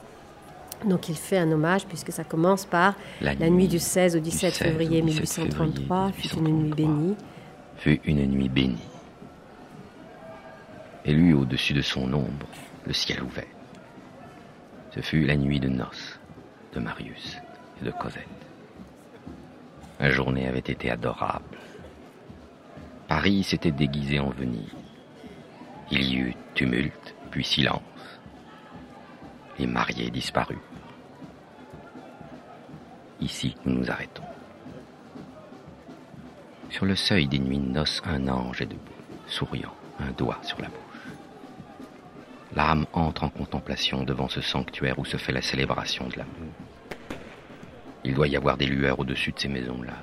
Donc 0.86 1.08
il 1.08 1.16
fait 1.16 1.38
un 1.38 1.50
hommage 1.52 1.86
puisque 1.86 2.12
ça 2.12 2.24
commence 2.24 2.64
par 2.64 2.94
la, 3.20 3.34
nuit 3.34 3.68
du 3.68 3.78
16 3.78 4.16
au 4.16 4.20
17 4.20 4.54
16 4.54 4.58
février 4.58 5.02
au 5.02 5.06
17 5.06 5.38
1833, 5.44 6.12
février 6.12 6.28
fut 6.28 6.38
une 6.38 6.62
nuit 6.62 6.74
bénie. 6.74 7.16
fut 7.76 8.00
une 8.04 8.26
nuit 8.26 8.48
bénie. 8.48 8.78
Et 11.04 11.12
lui, 11.12 11.32
au-dessus 11.32 11.72
de 11.72 11.82
son 11.82 12.12
ombre, 12.12 12.46
le 12.86 12.92
ciel 12.92 13.22
ouvert. 13.22 13.44
Ce 14.94 15.00
fut 15.00 15.24
la 15.24 15.36
nuit 15.36 15.58
de 15.58 15.68
noces 15.68 16.18
de 16.74 16.80
Marius 16.80 17.38
et 17.80 17.84
de 17.84 17.90
Cosette. 17.90 18.28
La 19.98 20.10
journée 20.10 20.48
avait 20.48 20.58
été 20.58 20.90
adorable. 20.90 21.58
Paris 23.08 23.42
s'était 23.42 23.72
déguisé 23.72 24.18
en 24.18 24.30
Venise. 24.30 24.74
Il 25.90 26.04
y 26.04 26.16
eut 26.16 26.34
tumulte, 26.54 27.14
puis 27.30 27.44
silence. 27.44 27.82
Les 29.58 29.66
mariés 29.66 30.10
disparus. 30.10 30.58
Ici, 33.22 33.54
nous 33.64 33.78
nous 33.78 33.90
arrêtons. 33.90 34.24
Sur 36.70 36.86
le 36.86 36.96
seuil 36.96 37.28
des 37.28 37.38
nuits 37.38 37.60
de 37.60 38.08
un 38.08 38.26
ange 38.26 38.62
est 38.62 38.66
debout, 38.66 38.80
souriant, 39.28 39.74
un 40.00 40.10
doigt 40.10 40.40
sur 40.42 40.60
la 40.60 40.66
bouche. 40.66 41.12
L'âme 42.56 42.84
entre 42.92 43.22
en 43.22 43.28
contemplation 43.28 44.02
devant 44.02 44.28
ce 44.28 44.40
sanctuaire 44.40 44.98
où 44.98 45.04
se 45.04 45.18
fait 45.18 45.30
la 45.30 45.40
célébration 45.40 46.08
de 46.08 46.18
l'amour. 46.18 46.52
Il 48.02 48.14
doit 48.14 48.26
y 48.26 48.36
avoir 48.36 48.56
des 48.56 48.66
lueurs 48.66 48.98
au-dessus 48.98 49.30
de 49.30 49.38
ces 49.38 49.48
maisons-là. 49.48 50.02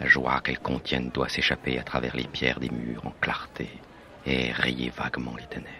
La 0.00 0.08
joie 0.08 0.40
qu'elles 0.40 0.58
contiennent 0.58 1.10
doit 1.10 1.28
s'échapper 1.28 1.78
à 1.78 1.84
travers 1.84 2.16
les 2.16 2.26
pierres 2.26 2.58
des 2.58 2.70
murs 2.70 3.06
en 3.06 3.12
clarté 3.20 3.68
et 4.26 4.50
rayer 4.50 4.90
vaguement 4.90 5.36
les 5.36 5.46
ténèbres. 5.46 5.70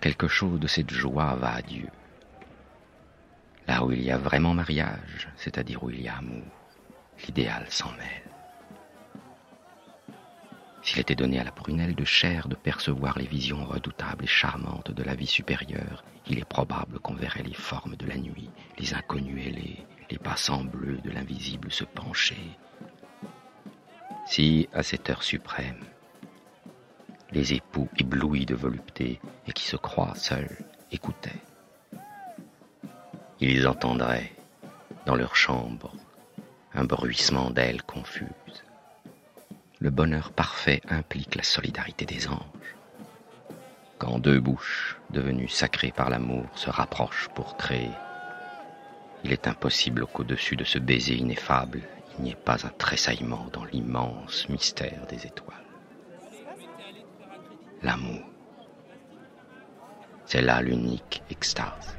Quelque 0.00 0.28
chose 0.28 0.60
de 0.60 0.68
cette 0.68 0.92
joie 0.92 1.34
va 1.34 1.54
à 1.54 1.62
Dieu. 1.62 1.88
Là 3.66 3.84
où 3.84 3.92
il 3.92 4.02
y 4.02 4.10
a 4.10 4.18
vraiment 4.18 4.54
mariage, 4.54 5.28
c'est-à-dire 5.36 5.82
où 5.82 5.90
il 5.90 6.02
y 6.02 6.08
a 6.08 6.16
amour, 6.16 6.44
l'idéal 7.26 7.66
s'en 7.70 7.90
mêle. 7.92 8.24
S'il 10.82 11.00
était 11.00 11.14
donné 11.14 11.40
à 11.40 11.44
la 11.44 11.50
prunelle 11.50 11.94
de 11.94 12.04
chair 12.04 12.46
de 12.46 12.54
percevoir 12.54 13.18
les 13.18 13.26
visions 13.26 13.64
redoutables 13.64 14.24
et 14.24 14.28
charmantes 14.28 14.90
de 14.90 15.02
la 15.02 15.14
vie 15.14 15.26
supérieure, 15.26 16.04
il 16.26 16.38
est 16.38 16.44
probable 16.44 16.98
qu'on 16.98 17.14
verrait 17.14 17.42
les 17.42 17.54
formes 17.54 17.96
de 17.96 18.06
la 18.06 18.18
nuit, 18.18 18.50
les 18.78 18.92
inconnus 18.92 19.46
ailés, 19.46 19.86
les 20.10 20.18
passants 20.18 20.64
bleus 20.64 20.98
de 20.98 21.10
l'invisible 21.10 21.72
se 21.72 21.84
pencher. 21.84 22.58
Si, 24.26 24.68
à 24.74 24.82
cette 24.82 25.08
heure 25.08 25.22
suprême, 25.22 25.84
les 27.32 27.54
époux 27.54 27.88
éblouis 27.96 28.44
de 28.44 28.54
volupté 28.54 29.20
et 29.46 29.52
qui 29.52 29.64
se 29.64 29.76
croient 29.76 30.14
seuls 30.14 30.58
écoutaient, 30.92 31.42
ils 33.40 33.66
entendraient, 33.66 34.32
dans 35.06 35.16
leur 35.16 35.36
chambre, 35.36 35.92
un 36.74 36.84
bruissement 36.84 37.50
d'ailes 37.50 37.82
confuses. 37.82 38.28
Le 39.80 39.90
bonheur 39.90 40.32
parfait 40.32 40.80
implique 40.88 41.34
la 41.34 41.42
solidarité 41.42 42.06
des 42.06 42.28
anges. 42.28 42.38
Quand 43.98 44.18
deux 44.18 44.40
bouches, 44.40 44.98
devenues 45.10 45.48
sacrées 45.48 45.92
par 45.92 46.10
l'amour, 46.10 46.46
se 46.54 46.70
rapprochent 46.70 47.28
pour 47.34 47.56
créer, 47.56 47.90
il 49.24 49.32
est 49.32 49.48
impossible 49.48 50.06
qu'au-dessus 50.06 50.54
de 50.54 50.64
ce 50.64 50.78
baiser 50.78 51.14
ineffable, 51.14 51.80
il 52.18 52.24
n'y 52.24 52.32
ait 52.32 52.34
pas 52.34 52.66
un 52.66 52.70
tressaillement 52.70 53.46
dans 53.52 53.64
l'immense 53.64 54.48
mystère 54.50 55.06
des 55.08 55.26
étoiles. 55.26 55.56
L'amour. 57.82 58.22
C'est 60.26 60.42
là 60.42 60.60
l'unique 60.60 61.22
extase. 61.30 61.96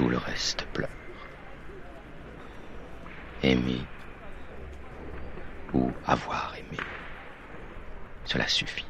Tout 0.00 0.08
le 0.08 0.16
reste 0.16 0.64
pleure. 0.72 0.88
Aimer 3.42 3.82
ou 5.74 5.90
avoir 6.06 6.54
aimé. 6.56 6.78
Cela 8.24 8.48
suffit. 8.48 8.86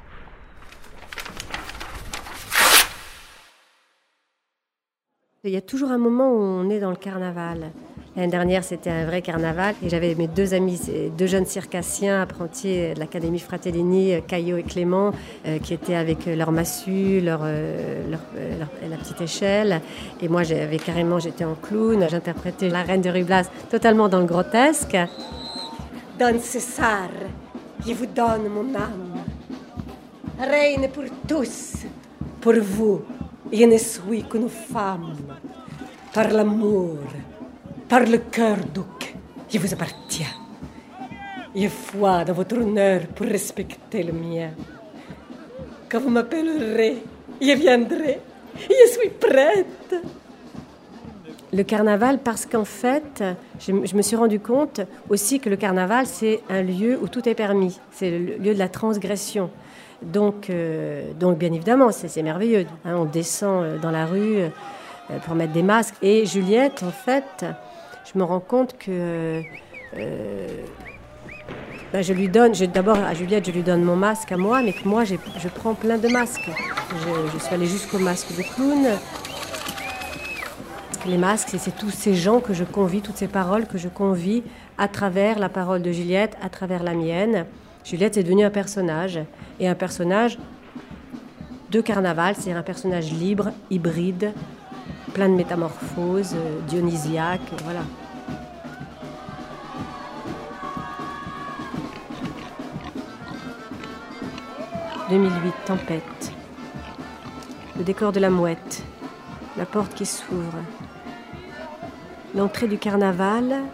Il 5.43 5.51
y 5.51 5.57
a 5.57 5.61
toujours 5.61 5.91
un 5.91 5.99
moment 5.99 6.31
où 6.31 6.39
on 6.39 6.71
est 6.71 6.79
dans 6.79 6.91
le 6.91 6.97
carnaval. 6.97 7.73
L'année 8.17 8.33
dernière, 8.33 8.65
c'était 8.65 8.91
un 8.91 9.07
vrai 9.07 9.23
carnaval 9.23 9.75
et 9.85 9.89
j'avais 9.89 10.17
mes 10.17 10.27
deux 10.27 10.53
amis, 10.53 10.81
deux 11.17 11.29
jeunes 11.29 11.47
circassiens 11.47 12.21
apprentis 12.23 12.93
de 12.95 12.99
l'Académie 12.99 13.39
Fratellini, 13.39 14.21
Caillot 14.27 14.57
et 14.57 14.65
Clément, 14.65 15.13
euh, 15.47 15.59
qui 15.61 15.75
étaient 15.75 15.95
avec 15.95 16.27
leur 16.27 16.51
massue, 16.51 17.21
leur, 17.21 17.41
euh, 17.45 18.03
euh, 18.37 18.59
leur- 18.59 18.91
la 18.91 18.97
petite 18.97 19.21
échelle. 19.21 19.81
Et 20.21 20.29
moi, 20.29 20.43
j'avais 20.43 20.79
carrément, 20.79 21.21
j'étais 21.21 21.45
en 21.45 21.55
clown, 21.55 22.05
j'interprétais 22.11 22.69
la 22.69 22.83
reine 22.83 23.01
de 23.01 23.11
Rublas 23.11 23.45
totalement 23.71 24.09
dans 24.09 24.19
le 24.19 24.27
grotesque. 24.27 24.97
Don 26.19 26.39
César, 26.41 27.09
je 27.87 27.93
vous 27.93 28.07
donne 28.07 28.49
mon 28.53 28.75
âme. 28.75 29.21
Reine 30.41 30.89
pour 30.93 31.05
tous, 31.29 31.75
pour 32.41 32.55
vous, 32.61 33.03
je 33.53 33.65
ne 33.65 33.79
suis 33.79 34.25
qu'une 34.25 34.49
femme. 34.49 35.15
Par 36.13 36.29
l'amour, 36.33 36.97
par 37.91 38.07
le 38.07 38.19
cœur 38.19 38.57
duc, 38.73 39.17
je 39.53 39.59
vous 39.59 39.73
appartiens. 39.75 40.29
J'ai 41.53 41.69
foi 41.69 42.25
dans 42.25 42.33
votre 42.35 42.57
honneur 42.57 43.01
pour 43.17 43.27
respecter 43.27 44.05
le 44.05 44.13
mien. 44.13 44.51
Quand 45.89 45.99
vous 45.99 46.09
m'appellerez, 46.09 46.99
je 47.43 47.53
viendrai. 47.53 48.21
Je 48.57 48.93
suis 48.93 49.11
prête. 49.11 49.97
Le 51.53 51.65
carnaval, 51.65 52.21
parce 52.21 52.47
qu'en 52.47 52.65
fait, 52.65 53.25
je, 53.59 53.73
me 53.73 54.03
suis 54.03 54.15
rendu 54.15 54.39
compte 54.39 54.83
aussi 55.09 55.41
que 55.41 55.49
le 55.51 55.57
carnaval, 55.57 56.07
c'est 56.07 56.43
un 56.49 56.63
lieu 56.63 56.97
où 57.03 57.09
tout 57.09 57.29
est 57.29 57.35
permis. 57.35 57.81
C'est 57.91 58.11
le 58.11 58.37
lieu 58.37 58.55
de 58.55 58.59
la 58.61 58.69
transgression. 58.69 59.51
Donc, 60.01 60.49
euh, 60.49 61.13
donc 61.19 61.39
bien 61.39 61.53
évidemment, 61.53 61.91
c'est 61.91 62.07
c'est 62.07 62.23
merveilleux. 62.23 62.67
hein. 62.85 62.95
on 62.97 63.05
descend 63.05 63.65
euh, 63.65 63.79
dans 63.79 63.91
la 63.91 64.07
rue 64.07 64.39
euh, 64.39 64.49
pour 65.25 65.35
mettre 65.35 65.53
des 65.53 65.65
masques. 65.65 65.97
Et 66.03 66.25
Juliette, 66.25 66.85
en 66.85 66.93
fait, 66.93 67.45
je 68.05 68.19
me 68.19 68.25
rends 68.25 68.41
compte 68.41 68.77
que 68.79 69.43
euh, 69.97 70.49
ben, 71.93 72.03
je 72.03 72.13
lui 72.13 72.29
donne, 72.29 72.53
d'abord 72.73 72.99
à 72.99 73.15
Juliette, 73.15 73.47
je 73.47 73.53
lui 73.53 73.63
donne 73.63 73.83
mon 73.83 73.97
masque 73.97 74.31
à 74.33 74.37
moi, 74.37 74.63
mais 74.63 74.73
que 74.73 74.87
moi, 74.87 75.05
je 75.05 75.17
prends 75.49 75.75
plein 75.75 75.99
de 75.99 76.09
masques. 76.09 76.51
Je, 77.33 77.39
suis 77.39 77.55
allée 77.55 77.67
jusqu'au 77.67 77.99
masque 77.99 78.29
de 78.37 78.43
clown. 78.43 78.87
Les 81.07 81.19
masques, 81.19 81.49
c'est- 81.51 81.59
c'est 81.59 81.77
tous 81.77 81.91
ces 81.91 82.15
gens 82.15 82.41
que 82.41 82.53
je 82.53 82.65
convie, 82.65 83.01
toutes 83.01 83.17
ces 83.17 83.27
paroles 83.29 83.67
que 83.67 83.79
je 83.79 83.89
convie 83.89 84.43
à 84.79 84.87
travers 84.87 85.39
la 85.39 85.49
parole 85.49 85.83
de 85.83 85.91
Juliette, 85.93 86.37
à 86.43 86.49
travers 86.49 86.83
la 86.83 86.95
mienne. 86.95 87.47
Juliette 87.85 88.17
est 88.19 88.23
devenue 88.23 88.45
un 88.45 88.51
personnage, 88.51 89.19
et 89.59 89.67
un 89.67 89.75
personnage 89.75 90.39
de 91.71 91.81
carnaval, 91.81 92.35
c'est 92.39 92.53
un 92.53 92.63
personnage 92.63 93.11
libre, 93.13 93.53
hybride, 93.71 94.33
plein 95.11 95.29
de 95.29 95.35
métamorphoses, 95.35 96.35
euh, 96.35 96.61
dionysiaque, 96.69 97.53
voilà. 97.65 97.81
«2008, 105.11 105.55
tempête. 105.67 106.33
Le 107.77 107.85
décor 107.85 108.13
de 108.13 108.21
la 108.21 108.31
mouette. 108.31 108.83
La 109.57 109.67
porte 109.67 109.93
qui 109.95 110.07
s'ouvre. 110.07 110.55
L'entrée 112.35 112.69
du 112.69 112.79
carnaval 112.79 113.65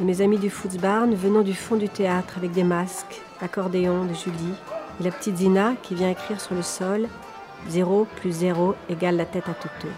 mes 0.00 0.20
amis 0.20 0.38
du 0.38 0.50
Footsbarn 0.50 1.14
venant 1.14 1.42
du 1.42 1.54
fond 1.54 1.76
du 1.76 1.88
théâtre 1.88 2.34
avec 2.36 2.50
des 2.50 2.64
masques, 2.64 3.22
l'accordéon 3.40 4.04
de 4.04 4.14
Julie 4.14 4.54
et 5.00 5.04
la 5.04 5.12
petite 5.12 5.36
Zina 5.36 5.74
qui 5.82 5.94
vient 5.94 6.10
écrire 6.10 6.40
sur 6.40 6.56
le 6.56 6.62
sol 6.62 7.08
0 7.68 8.06
plus 8.16 8.32
0 8.32 8.74
égale 8.88 9.16
la 9.16 9.24
tête 9.24 9.48
à 9.48 9.54
Toto. 9.54 9.88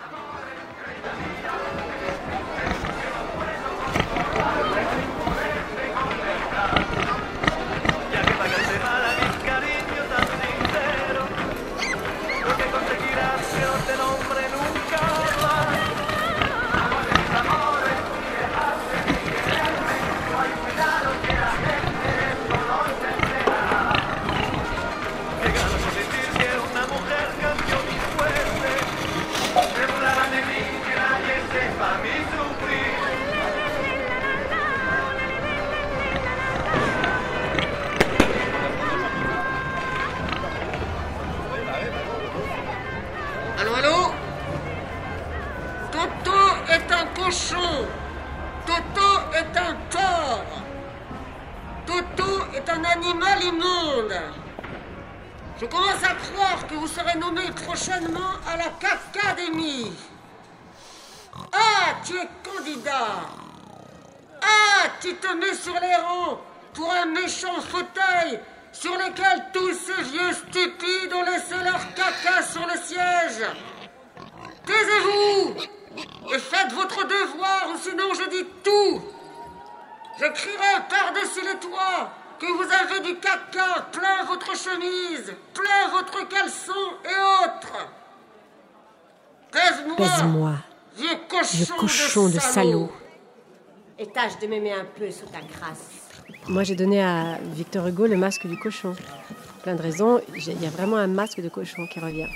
De 94.46 94.50
m'aimer 94.50 94.72
un 94.72 94.84
peu 94.84 95.10
sous 95.10 95.26
ta 95.26 95.40
crasse. 95.40 96.06
Moi, 96.48 96.62
j'ai 96.62 96.76
donné 96.76 97.02
à 97.02 97.38
Victor 97.54 97.86
Hugo 97.86 98.06
le 98.06 98.16
masque 98.16 98.46
du 98.46 98.56
cochon. 98.56 98.92
Pour 98.92 99.62
plein 99.62 99.74
de 99.74 99.82
raisons. 99.82 100.20
Il 100.34 100.62
y 100.62 100.66
a 100.66 100.70
vraiment 100.70 100.96
un 100.96 101.08
masque 101.08 101.40
de 101.40 101.48
cochon 101.48 101.86
qui 101.86 101.98
revient. 101.98 102.28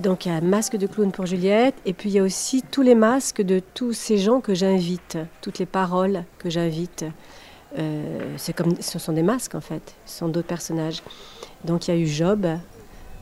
Donc, 0.00 0.26
il 0.26 0.30
y 0.30 0.32
a 0.32 0.36
un 0.36 0.40
masque 0.40 0.76
de 0.76 0.86
clown 0.86 1.12
pour 1.12 1.26
Juliette. 1.26 1.76
Et 1.84 1.92
puis, 1.92 2.10
il 2.10 2.12
y 2.14 2.18
a 2.18 2.22
aussi 2.22 2.62
tous 2.62 2.82
les 2.82 2.96
masques 2.96 3.42
de 3.42 3.60
tous 3.60 3.92
ces 3.92 4.18
gens 4.18 4.40
que 4.40 4.54
j'invite. 4.54 5.18
Toutes 5.40 5.58
les 5.58 5.66
paroles 5.66 6.24
que 6.38 6.50
j'invite. 6.50 7.04
Euh, 7.78 8.36
comme, 8.56 8.74
ce 8.80 8.98
sont 8.98 9.12
des 9.12 9.22
masques, 9.22 9.54
en 9.54 9.60
fait. 9.60 9.94
Ce 10.04 10.18
sont 10.18 10.28
d'autres 10.28 10.48
personnages. 10.48 11.02
Donc, 11.64 11.86
il 11.86 11.94
y 11.94 11.96
a 11.96 12.00
eu 12.00 12.06
Job, 12.06 12.44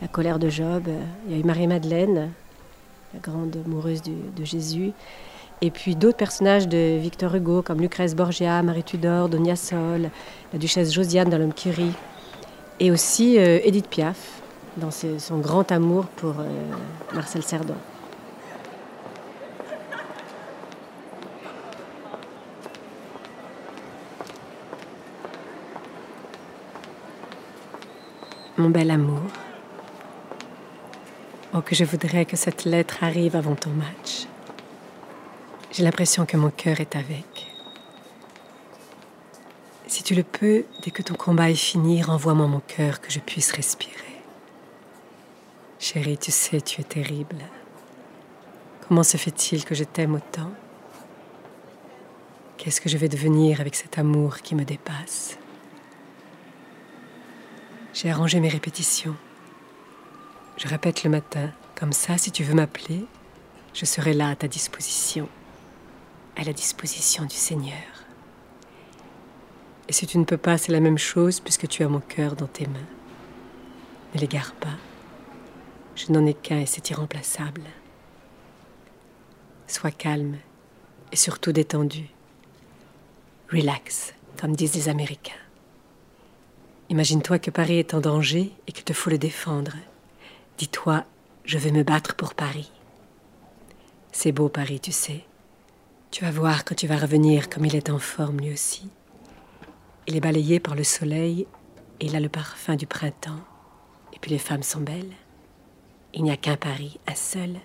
la 0.01 0.09
colère 0.09 0.39
de 0.39 0.49
Job. 0.49 0.89
Il 1.27 1.33
y 1.33 1.37
a 1.37 1.41
eu 1.41 1.45
Marie-Madeleine, 1.45 2.31
la 3.13 3.21
grande 3.21 3.57
amoureuse 3.67 4.01
de 4.03 4.45
Jésus. 4.45 4.93
Et 5.61 5.71
puis 5.71 5.97
d'autres 5.97 6.17
personnages 6.17 6.69
de 6.69 6.99
Victor 6.99 7.35
Hugo, 7.35 7.63
comme 7.63 7.81
Lucrèce 7.81 8.15
Borgia, 8.15 8.63
Marie 8.63 8.85
Tudor, 8.85 9.29
Donia 9.29 9.57
Sol, 9.57 10.11
la 10.53 10.59
duchesse 10.59 10.93
Josiane 10.93 11.29
dans 11.29 11.39
L'homme 11.39 11.53
qui 11.53 11.71
rit. 11.71 11.95
Et 12.79 12.93
aussi 12.93 13.39
euh, 13.39 13.59
Edith 13.65 13.89
Piaf, 13.89 14.41
dans 14.77 14.93
son 14.93 15.39
grand 15.39 15.73
amour 15.73 16.07
pour 16.07 16.39
euh, 16.39 16.45
Marcel 17.13 17.43
Cerdan. 17.43 17.75
Mon 28.57 28.71
bel 28.71 28.91
amour, 28.91 29.21
oh 31.55 31.61
que 31.61 31.77
je 31.77 31.85
voudrais 31.85 32.25
que 32.25 32.37
cette 32.37 32.65
lettre 32.65 33.05
arrive 33.05 33.37
avant 33.37 33.55
ton 33.55 33.71
match. 33.71 34.27
J'ai 35.71 35.83
l'impression 35.83 36.25
que 36.25 36.39
mon 36.39 36.51
cœur 36.51 36.81
est 36.81 36.97
avec. 36.97 37.47
Si 39.87 40.03
tu 40.03 40.15
le 40.15 40.23
peux, 40.23 40.65
dès 40.83 40.91
que 40.91 41.03
ton 41.03 41.15
combat 41.15 41.51
est 41.51 41.55
fini, 41.55 42.03
renvoie-moi 42.03 42.47
mon 42.47 42.61
cœur 42.61 43.01
que 43.01 43.11
je 43.11 43.21
puisse 43.21 43.53
respirer. 43.53 43.95
Chérie, 45.79 46.17
tu 46.17 46.33
sais, 46.33 46.61
tu 46.63 46.81
es 46.81 46.85
terrible. 46.85 47.45
Comment 48.87 49.03
se 49.03 49.19
fait-il 49.19 49.65
que 49.65 49.75
je 49.75 49.85
t'aime 49.85 50.15
autant? 50.15 50.51
Qu'est-ce 52.57 52.81
que 52.81 52.89
je 52.89 52.97
vais 52.97 53.09
devenir 53.09 53.61
avec 53.61 53.75
cet 53.75 53.99
amour 53.99 54.39
qui 54.39 54.55
me 54.55 54.65
dépasse? 54.65 55.39
J'ai 57.93 58.11
arrangé 58.11 58.41
mes 58.41 58.49
répétitions. 58.49 59.17
Je 60.57 60.67
répète 60.67 61.05
le 61.05 61.11
matin, 61.11 61.51
comme 61.75 61.93
ça, 61.93 62.17
si 62.17 62.33
tu 62.33 62.43
veux 62.43 62.55
m'appeler, 62.55 63.05
je 63.75 63.85
serai 63.85 64.15
là 64.15 64.31
à 64.31 64.37
ta 64.37 64.49
disposition 64.49 65.29
à 66.39 66.45
la 66.45 66.53
disposition 66.53 67.25
du 67.25 67.35
Seigneur. 67.35 67.75
Et 69.89 69.93
si 69.93 70.07
tu 70.07 70.19
ne 70.19 70.25
peux 70.25 70.37
pas, 70.37 70.57
c'est 70.57 70.73
la 70.73 70.81
même 70.81 70.99
chose 70.99 71.41
puisque 71.41 71.67
tu 71.67 71.83
as 71.83 71.89
mon 71.89 72.01
cœur 72.01 72.37
dans 72.37 72.47
tes 72.47 72.67
mains. 72.67 72.79
Ne 74.15 74.21
l'égare 74.21 74.53
pas. 74.53 74.77
Je 75.97 76.13
n'en 76.13 76.25
ai 76.27 76.35
qu'un 76.35 76.61
et 76.61 76.67
c'est 76.67 76.91
irremplaçable. 76.91 77.63
Sois 79.67 79.91
calme 79.91 80.37
et 81.11 81.17
surtout 81.17 81.51
détendu. 81.51 82.09
Relax, 83.51 84.15
comme 84.41 84.55
disent 84.55 84.75
les 84.75 84.89
Américains. 84.89 85.33
Imagine-toi 86.89 87.41
que 87.41 87.51
Paris 87.51 87.79
est 87.79 87.95
en 87.95 88.01
danger 88.01 88.53
et 88.67 88.73
qu'il 88.73 88.85
te 88.85 88.93
faut 88.93 89.11
le 89.11 89.19
défendre. 89.19 89.73
Dis-toi, 90.57 91.05
je 91.45 91.59
vais 91.59 91.73
me 91.73 91.83
battre 91.83 92.15
pour 92.15 92.35
Paris. 92.35 92.71
C'est 94.13 94.33
beau 94.33 94.49
Paris, 94.49 94.81
tu 94.81 94.93
sais. 94.93 95.25
Tu 96.11 96.25
vas 96.25 96.31
voir 96.31 96.65
quand 96.65 96.75
tu 96.75 96.87
vas 96.87 96.97
revenir 96.97 97.51
comme 97.51 97.67
il 97.67 97.77
est 97.77 97.91
en 97.91 97.99
forme 97.99 98.39
lui 98.41 98.53
aussi. 98.53 98.89
Il 100.07 100.17
est 100.17 100.21
balayé 100.21 100.59
par 100.59 100.75
le 100.75 100.85
soleil 100.85 101.47
et 102.01 102.07
il 102.07 102.17
a 102.17 102.21
le 102.21 102.31
parfum 102.31 102.77
du 102.77 102.87
printemps. 102.87 103.41
Et 104.15 104.19
puis 104.19 104.31
les 104.31 104.39
femmes 104.39 104.63
sont 104.63 104.81
belles. 104.81 105.13
Il 106.15 106.23
n'y 106.23 106.31
a 106.31 106.39
qu'un 106.39 106.57
Paris, 106.57 106.99
un 107.07 107.15
seul. 107.15 107.57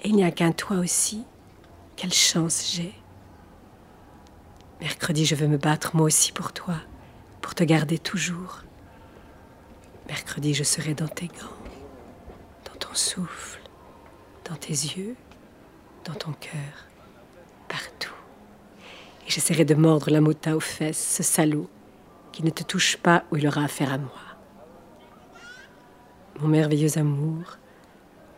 Et 0.00 0.08
il 0.08 0.14
n'y 0.14 0.24
a 0.24 0.30
qu'un 0.30 0.52
toi 0.52 0.76
aussi. 0.76 1.24
Quelle 1.96 2.12
chance 2.12 2.72
j'ai. 2.74 2.92
Mercredi, 4.80 5.24
je 5.24 5.36
veux 5.36 5.48
me 5.48 5.56
battre 5.56 5.96
moi 5.96 6.04
aussi 6.04 6.32
pour 6.32 6.52
toi, 6.52 6.76
pour 7.40 7.54
te 7.54 7.64
garder 7.64 7.98
toujours. 7.98 8.62
Mercredi, 10.08 10.52
je 10.52 10.64
serai 10.64 10.92
dans 10.92 11.08
tes 11.08 11.28
gants, 11.28 11.56
dans 12.66 12.78
ton 12.78 12.94
souffle, 12.94 13.60
dans 14.44 14.56
tes 14.56 14.72
yeux 14.72 15.16
dans 16.04 16.14
ton 16.14 16.32
cœur, 16.32 16.86
partout. 17.68 18.14
Et 19.26 19.30
j'essaierai 19.30 19.64
de 19.64 19.74
mordre 19.74 20.10
la 20.10 20.20
mota 20.20 20.56
aux 20.56 20.60
fesses, 20.60 21.16
ce 21.16 21.22
salaud, 21.22 21.68
qui 22.32 22.42
ne 22.42 22.50
te 22.50 22.62
touche 22.62 22.96
pas 22.96 23.24
où 23.30 23.36
il 23.36 23.46
aura 23.46 23.64
affaire 23.64 23.92
à 23.92 23.98
moi. 23.98 24.10
Mon 26.40 26.48
merveilleux 26.48 26.98
amour, 26.98 27.58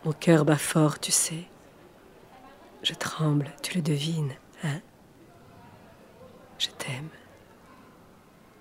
mon 0.05 0.13
cœur 0.13 0.45
bat 0.45 0.59
fort, 0.59 1.01
tu 1.01 1.11
sais. 1.11 1.45
Je 2.83 2.95
tremble, 2.95 3.51
tu 3.63 3.75
le 3.75 3.83
devines, 3.83 4.35
hein 4.63 4.81
Je 6.59 6.69
t'aime. 6.69 7.09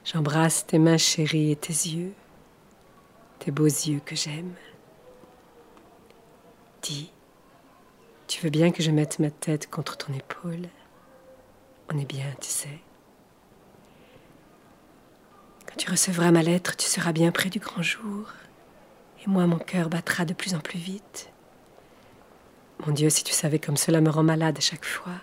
J'embrasse 0.04 0.66
tes 0.66 0.80
mains 0.80 0.98
chéries 0.98 1.52
et 1.52 1.56
tes 1.56 1.74
yeux, 1.74 2.14
tes 3.40 3.52
beaux 3.52 3.66
yeux 3.66 4.02
que 4.06 4.16
j'aime. 4.16 4.54
Dis, 6.82 7.12
tu 8.36 8.42
veux 8.42 8.50
bien 8.50 8.72
que 8.72 8.84
je 8.84 8.92
mette 8.92 9.20
ma 9.20 9.32
tête 9.32 9.70
contre 9.70 9.96
ton 9.96 10.14
épaule? 10.14 10.68
On 11.90 11.98
est 11.98 12.04
bien, 12.04 12.26
tu 12.42 12.50
sais. 12.50 12.82
Quand 15.66 15.78
tu 15.78 15.90
recevras 15.90 16.32
ma 16.32 16.44
lettre, 16.44 16.76
tu 16.76 16.86
seras 16.86 17.14
bien 17.14 17.32
près 17.32 17.50
du 17.50 17.60
grand 17.60 17.82
jour. 17.82 18.34
Et 19.24 19.30
moi, 19.30 19.48
mon 19.48 19.58
cœur 19.58 19.88
battra 19.88 20.26
de 20.26 20.34
plus 20.34 20.54
en 20.54 20.60
plus 20.60 20.78
vite. 20.78 21.30
Mon 22.86 22.92
Dieu, 22.92 23.10
si 23.10 23.24
tu 23.24 23.32
savais 23.32 23.58
comme 23.58 23.78
cela 23.78 24.02
me 24.02 24.10
rend 24.10 24.24
malade 24.24 24.58
à 24.58 24.62
chaque 24.62 24.84
fois. 24.84 25.22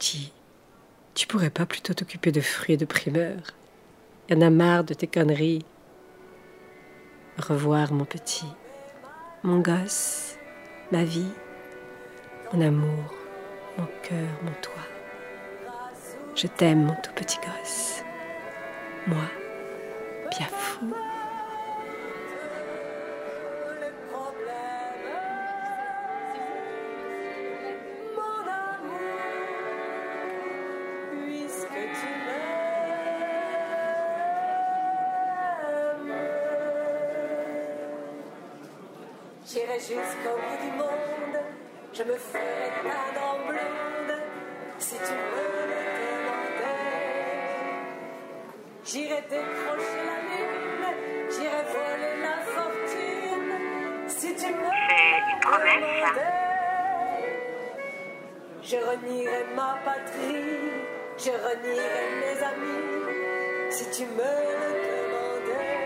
Dis, 0.00 0.32
tu 1.12 1.26
pourrais 1.26 1.50
pas 1.50 1.66
plutôt 1.66 1.92
t'occuper 1.92 2.32
de 2.32 2.40
fruits 2.40 2.76
et 2.76 2.78
de 2.78 2.86
primeurs? 2.86 3.52
Y 4.30 4.34
en 4.34 4.40
a 4.40 4.48
marre 4.48 4.84
de 4.84 4.94
tes 4.94 5.08
conneries. 5.08 5.66
Revoir, 7.36 7.92
mon 7.92 8.06
petit, 8.06 8.48
mon 9.42 9.60
gosse, 9.60 10.36
ma 10.90 11.04
vie 11.04 11.28
mon 12.52 12.60
amour, 12.60 13.14
mon 13.78 13.86
cœur, 14.02 14.28
mon 14.42 14.52
toit. 14.60 14.72
Je 16.34 16.46
t'aime, 16.46 16.84
mon 16.84 16.94
tout 17.02 17.12
petit 17.14 17.38
gosse. 17.38 18.02
Moi, 19.06 19.24
Piafou. 20.30 20.94
J'irai 20.94 21.11
J'irai 48.84 49.22
décrocher 49.30 50.02
la 50.08 50.18
lune, 50.28 50.88
j'irai 51.30 51.62
voler 51.72 52.16
la 52.20 52.38
fortune 52.52 53.54
si 54.08 54.34
tu 54.34 54.46
me 54.46 54.70
demandais. 55.40 56.02
Je 58.60 58.76
renierai 58.76 59.44
ma 59.54 59.78
patrie, 59.84 60.58
je 61.16 61.30
renierai 61.30 62.06
mes 62.20 62.42
amis 62.42 63.70
si 63.70 63.84
tu 63.90 64.02
me 64.02 64.32
le 64.58 64.70
demandais. 64.88 65.84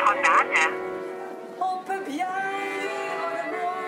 On 1.61 1.85
peut 1.85 2.02
bien 2.11 2.26
rire 2.26 3.28
de 3.37 3.42
moi, 3.61 3.80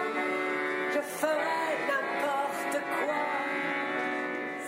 je 0.93 1.01
ferai 1.01 1.69
n'importe 1.89 2.77
quoi 2.99 3.23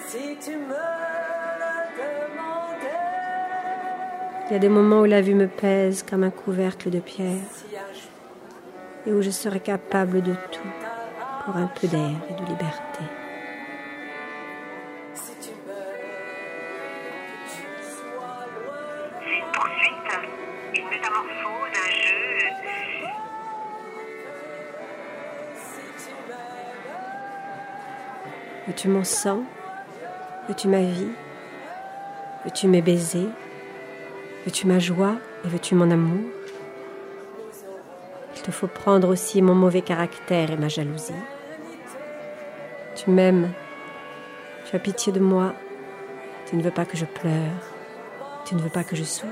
si 0.06 0.38
tu 0.38 0.56
me 0.56 0.99
Il 4.50 4.54
y 4.54 4.56
a 4.56 4.58
des 4.58 4.68
moments 4.68 5.02
où 5.02 5.04
la 5.04 5.20
vue 5.20 5.36
me 5.36 5.46
pèse 5.46 6.02
comme 6.02 6.24
un 6.24 6.30
couvercle 6.30 6.90
de 6.90 6.98
pierre 6.98 7.36
et 9.06 9.12
où 9.12 9.22
je 9.22 9.30
serais 9.30 9.60
capable 9.60 10.22
de 10.22 10.32
tout 10.32 10.68
pour 11.44 11.56
un 11.56 11.68
peu 11.68 11.86
d'air 11.86 12.10
et 12.28 12.32
de 12.32 12.46
liberté. 12.48 13.04
Veux-tu 28.66 28.88
mon 28.88 29.04
sang? 29.04 29.44
Veux-tu 30.48 30.66
ma 30.66 30.82
vie? 30.82 31.12
Veux-tu 32.44 32.66
mes 32.66 32.82
baisers? 32.82 33.28
Veux-tu 34.44 34.66
ma 34.66 34.78
joie 34.78 35.16
et 35.44 35.48
veux-tu 35.48 35.74
mon 35.74 35.90
amour? 35.90 36.30
Il 38.34 38.42
te 38.42 38.50
faut 38.50 38.68
prendre 38.68 39.08
aussi 39.08 39.42
mon 39.42 39.54
mauvais 39.54 39.82
caractère 39.82 40.50
et 40.50 40.56
ma 40.56 40.68
jalousie. 40.68 41.12
Tu 42.96 43.10
m'aimes, 43.10 43.50
tu 44.64 44.74
as 44.74 44.78
pitié 44.78 45.12
de 45.12 45.20
moi, 45.20 45.52
tu 46.46 46.56
ne 46.56 46.62
veux 46.62 46.70
pas 46.70 46.86
que 46.86 46.96
je 46.96 47.04
pleure, 47.04 47.62
tu 48.46 48.54
ne 48.54 48.60
veux 48.60 48.70
pas 48.70 48.82
que 48.82 48.96
je 48.96 49.04
souffre. 49.04 49.28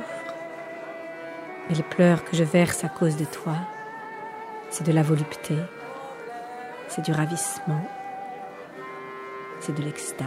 Mais 1.69 1.75
les 1.75 1.83
pleurs 1.83 2.25
que 2.25 2.37
je 2.37 2.45
verse 2.45 2.85
à 2.85 2.89
cause 2.89 3.17
de 3.17 3.25
toi, 3.25 3.55
c'est 4.69 4.85
de 4.85 4.93
la 4.93 5.03
volupté, 5.03 5.55
c'est 6.89 7.03
du 7.03 7.13
ravissement, 7.13 7.83
c'est 9.61 9.75
de 9.75 9.83
l'extase. 9.83 10.27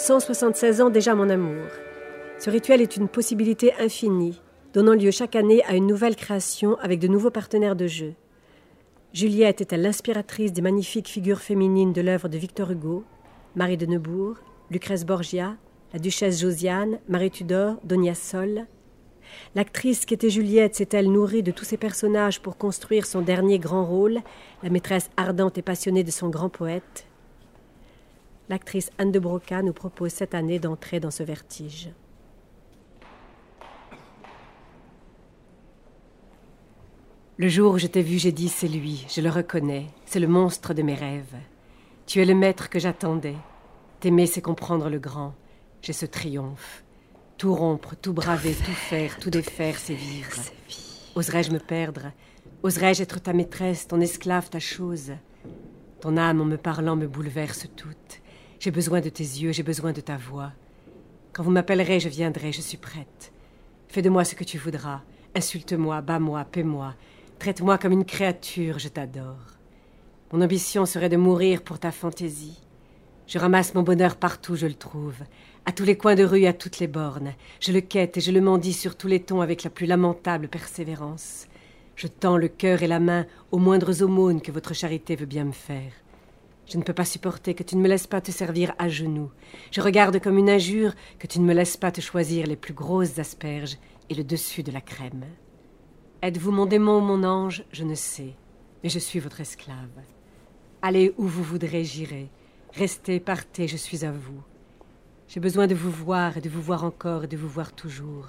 176 0.00 0.80
ans 0.80 0.88
déjà 0.88 1.14
mon 1.14 1.28
amour. 1.28 1.66
Ce 2.38 2.48
rituel 2.48 2.80
est 2.80 2.96
une 2.96 3.06
possibilité 3.06 3.74
infinie, 3.78 4.40
donnant 4.72 4.94
lieu 4.94 5.10
chaque 5.10 5.36
année 5.36 5.62
à 5.64 5.74
une 5.74 5.86
nouvelle 5.86 6.16
création 6.16 6.78
avec 6.78 7.00
de 7.00 7.06
nouveaux 7.06 7.30
partenaires 7.30 7.76
de 7.76 7.86
jeu. 7.86 8.14
Juliette 9.12 9.60
était 9.60 9.76
l'inspiratrice 9.76 10.54
des 10.54 10.62
magnifiques 10.62 11.08
figures 11.08 11.42
féminines 11.42 11.92
de 11.92 12.00
l'œuvre 12.00 12.28
de 12.28 12.38
Victor 12.38 12.70
Hugo, 12.70 13.04
Marie 13.56 13.76
de 13.76 13.84
Neubourg, 13.84 14.36
Lucrèce 14.70 15.04
Borgia, 15.04 15.56
la 15.92 15.98
duchesse 15.98 16.40
Josiane, 16.40 16.98
Marie 17.06 17.30
Tudor, 17.30 17.76
Donia 17.84 18.14
Sol. 18.14 18.66
L'actrice 19.54 20.06
qui 20.06 20.14
était 20.14 20.30
Juliette 20.30 20.76
s'est-elle 20.76 21.12
nourrie 21.12 21.42
de 21.42 21.52
tous 21.52 21.66
ces 21.66 21.76
personnages 21.76 22.40
pour 22.40 22.56
construire 22.56 23.04
son 23.04 23.20
dernier 23.20 23.58
grand 23.58 23.84
rôle, 23.84 24.20
la 24.62 24.70
maîtresse 24.70 25.10
ardente 25.18 25.58
et 25.58 25.62
passionnée 25.62 26.04
de 26.04 26.10
son 26.10 26.30
grand 26.30 26.48
poète 26.48 27.09
L'actrice 28.50 28.90
Anne 28.98 29.12
de 29.12 29.20
Broca 29.20 29.62
nous 29.62 29.72
propose 29.72 30.10
cette 30.10 30.34
année 30.34 30.58
d'entrer 30.58 30.98
dans 30.98 31.12
ce 31.12 31.22
vertige. 31.22 31.88
Le 37.36 37.48
jour 37.48 37.74
où 37.74 37.78
je 37.78 37.86
t'ai 37.86 38.02
vu, 38.02 38.18
j'ai 38.18 38.32
dit 38.32 38.48
c'est 38.48 38.66
lui, 38.66 39.06
je 39.08 39.20
le 39.20 39.30
reconnais, 39.30 39.86
c'est 40.04 40.18
le 40.18 40.26
monstre 40.26 40.74
de 40.74 40.82
mes 40.82 40.96
rêves. 40.96 41.36
Tu 42.06 42.20
es 42.20 42.24
le 42.24 42.34
maître 42.34 42.68
que 42.68 42.80
j'attendais. 42.80 43.36
T'aimer, 44.00 44.26
c'est 44.26 44.42
comprendre 44.42 44.90
le 44.90 44.98
grand. 44.98 45.32
J'ai 45.80 45.92
ce 45.92 46.06
triomphe. 46.06 46.82
Tout 47.38 47.54
rompre, 47.54 47.94
tout 47.94 48.14
braver, 48.14 48.54
tout 48.54 48.72
faire, 48.72 49.16
tout 49.20 49.30
défaire, 49.30 49.78
c'est 49.78 49.94
vivre. 49.94 50.42
Oserais-je 51.14 51.52
me 51.52 51.60
perdre? 51.60 52.10
Oserais-je 52.64 53.04
être 53.04 53.20
ta 53.20 53.32
maîtresse, 53.32 53.86
ton 53.86 54.00
esclave, 54.00 54.50
ta 54.50 54.58
chose? 54.58 55.12
Ton 56.00 56.16
âme, 56.16 56.40
en 56.40 56.46
me 56.46 56.56
parlant, 56.56 56.96
me 56.96 57.06
bouleverse 57.06 57.68
toute. 57.76 58.20
J'ai 58.60 58.70
besoin 58.70 59.00
de 59.00 59.08
tes 59.08 59.24
yeux, 59.24 59.52
j'ai 59.52 59.62
besoin 59.62 59.94
de 59.94 60.02
ta 60.02 60.18
voix. 60.18 60.52
Quand 61.32 61.42
vous 61.42 61.50
m'appellerez, 61.50 61.98
je 61.98 62.10
viendrai, 62.10 62.52
je 62.52 62.60
suis 62.60 62.76
prête. 62.76 63.32
Fais 63.88 64.02
de 64.02 64.10
moi 64.10 64.22
ce 64.22 64.34
que 64.34 64.44
tu 64.44 64.58
voudras. 64.58 65.00
Insulte-moi, 65.34 66.02
bats-moi, 66.02 66.44
paie-moi. 66.44 66.94
Traite-moi 67.38 67.78
comme 67.78 67.92
une 67.92 68.04
créature, 68.04 68.78
je 68.78 68.88
t'adore. 68.88 69.56
Mon 70.30 70.42
ambition 70.42 70.84
serait 70.84 71.08
de 71.08 71.16
mourir 71.16 71.62
pour 71.62 71.78
ta 71.78 71.90
fantaisie. 71.90 72.60
Je 73.26 73.38
ramasse 73.38 73.74
mon 73.74 73.82
bonheur 73.82 74.16
partout 74.16 74.56
je 74.56 74.66
le 74.66 74.74
trouve, 74.74 75.16
à 75.64 75.72
tous 75.72 75.84
les 75.84 75.96
coins 75.96 76.14
de 76.14 76.24
rue, 76.24 76.44
à 76.44 76.52
toutes 76.52 76.80
les 76.80 76.86
bornes. 76.86 77.32
Je 77.60 77.72
le 77.72 77.80
quête 77.80 78.18
et 78.18 78.20
je 78.20 78.30
le 78.30 78.42
mendie 78.42 78.74
sur 78.74 78.94
tous 78.94 79.08
les 79.08 79.20
tons 79.20 79.40
avec 79.40 79.62
la 79.62 79.70
plus 79.70 79.86
lamentable 79.86 80.48
persévérance. 80.48 81.46
Je 81.96 82.08
tends 82.08 82.36
le 82.36 82.48
cœur 82.48 82.82
et 82.82 82.88
la 82.88 83.00
main 83.00 83.24
aux 83.52 83.58
moindres 83.58 84.02
aumônes 84.02 84.42
que 84.42 84.52
votre 84.52 84.74
charité 84.74 85.16
veut 85.16 85.24
bien 85.24 85.44
me 85.44 85.52
faire. 85.52 85.92
Je 86.70 86.78
ne 86.78 86.84
peux 86.84 86.92
pas 86.92 87.04
supporter 87.04 87.54
que 87.54 87.64
tu 87.64 87.76
ne 87.76 87.82
me 87.82 87.88
laisses 87.88 88.06
pas 88.06 88.20
te 88.20 88.30
servir 88.30 88.74
à 88.78 88.88
genoux. 88.88 89.32
Je 89.72 89.80
regarde 89.80 90.20
comme 90.20 90.38
une 90.38 90.48
injure 90.48 90.94
que 91.18 91.26
tu 91.26 91.40
ne 91.40 91.44
me 91.44 91.52
laisses 91.52 91.76
pas 91.76 91.90
te 91.90 92.00
choisir 92.00 92.46
les 92.46 92.54
plus 92.54 92.74
grosses 92.74 93.18
asperges 93.18 93.76
et 94.08 94.14
le 94.14 94.22
dessus 94.22 94.62
de 94.62 94.70
la 94.70 94.80
crème. 94.80 95.24
Êtes-vous 96.22 96.52
mon 96.52 96.66
démon 96.66 96.98
ou 96.98 97.00
mon 97.00 97.24
ange? 97.24 97.64
Je 97.72 97.82
ne 97.82 97.96
sais, 97.96 98.36
mais 98.84 98.88
je 98.88 99.00
suis 99.00 99.18
votre 99.18 99.40
esclave. 99.40 99.88
Allez 100.80 101.12
où 101.18 101.26
vous 101.26 101.42
voudrez, 101.42 101.82
j'irai. 101.82 102.30
Restez, 102.72 103.18
partez, 103.18 103.66
je 103.66 103.76
suis 103.76 104.04
à 104.04 104.12
vous. 104.12 104.40
J'ai 105.26 105.40
besoin 105.40 105.66
de 105.66 105.74
vous 105.74 105.90
voir 105.90 106.36
et 106.36 106.40
de 106.40 106.48
vous 106.48 106.62
voir 106.62 106.84
encore 106.84 107.24
et 107.24 107.28
de 107.28 107.36
vous 107.36 107.48
voir 107.48 107.72
toujours. 107.72 108.28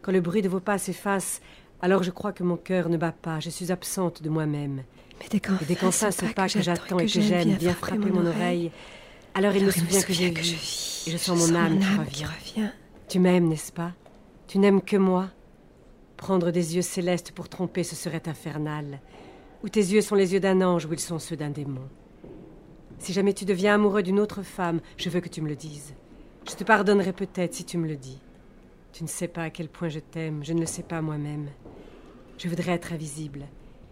Quand 0.00 0.12
le 0.12 0.22
bruit 0.22 0.40
de 0.40 0.48
vos 0.48 0.60
pas 0.60 0.78
s'efface, 0.78 1.42
alors 1.82 2.02
je 2.02 2.10
crois 2.10 2.32
que 2.32 2.44
mon 2.44 2.56
cœur 2.56 2.88
ne 2.88 2.96
bat 2.96 3.12
pas, 3.12 3.40
je 3.40 3.50
suis 3.50 3.70
absente 3.70 4.22
de 4.22 4.30
moi-même. 4.30 4.82
Mais 5.20 5.26
dès 5.66 5.74
qu'enfin, 5.76 6.10
ce 6.10 6.24
pas 6.26 6.48
que 6.48 6.62
j'attends 6.62 6.98
et 6.98 7.06
que 7.06 7.20
j'aime 7.20 7.50
vient 7.56 7.74
frapper 7.74 8.10
mon 8.10 8.26
oreille, 8.26 8.70
alors 9.34 9.54
il 9.54 9.66
me 9.66 9.70
souvient 9.70 10.02
que 10.02 10.12
j'ai 10.12 10.30
vu, 10.30 10.56
et 11.06 11.10
je 11.10 11.16
sens 11.16 11.50
mon 11.50 11.54
âme 11.54 11.78
qui 12.10 12.24
revient. 12.24 12.70
Tu 13.08 13.18
m'aimes, 13.18 13.48
n'est-ce 13.48 13.72
pas? 13.72 13.92
Tu 14.46 14.58
n'aimes 14.58 14.80
que 14.80 14.96
moi? 14.96 15.28
Prendre 16.16 16.50
des 16.50 16.76
yeux 16.76 16.82
célestes 16.82 17.32
pour 17.32 17.48
tromper, 17.48 17.82
ce 17.82 17.96
serait 17.96 18.28
infernal. 18.28 19.00
Ou 19.64 19.68
tes 19.68 19.80
yeux 19.80 20.00
sont 20.00 20.14
les 20.14 20.34
yeux 20.34 20.40
d'un 20.40 20.60
ange, 20.62 20.86
ou 20.86 20.92
ils 20.92 21.00
sont 21.00 21.18
ceux 21.18 21.36
d'un 21.36 21.50
démon. 21.50 21.88
Si 22.98 23.12
jamais 23.12 23.32
tu 23.32 23.44
deviens 23.44 23.74
amoureux 23.74 24.02
d'une 24.02 24.20
autre 24.20 24.42
femme, 24.42 24.80
je 24.96 25.10
veux 25.10 25.20
que 25.20 25.28
tu 25.28 25.40
me 25.40 25.48
le 25.48 25.56
dises. 25.56 25.94
Je 26.48 26.54
te 26.54 26.64
pardonnerai 26.64 27.12
peut-être 27.12 27.54
si 27.54 27.64
tu 27.64 27.76
me 27.78 27.88
le 27.88 27.96
dis. 27.96 28.20
Tu 28.92 29.02
ne 29.02 29.08
sais 29.08 29.28
pas 29.28 29.44
à 29.44 29.50
quel 29.50 29.68
point 29.68 29.88
je 29.88 29.98
t'aime, 29.98 30.44
je 30.44 30.52
ne 30.52 30.60
le 30.60 30.66
sais 30.66 30.82
pas 30.82 31.00
moi-même. 31.00 31.48
Je 32.38 32.48
voudrais 32.48 32.72
être 32.72 32.92
invisible 32.92 33.46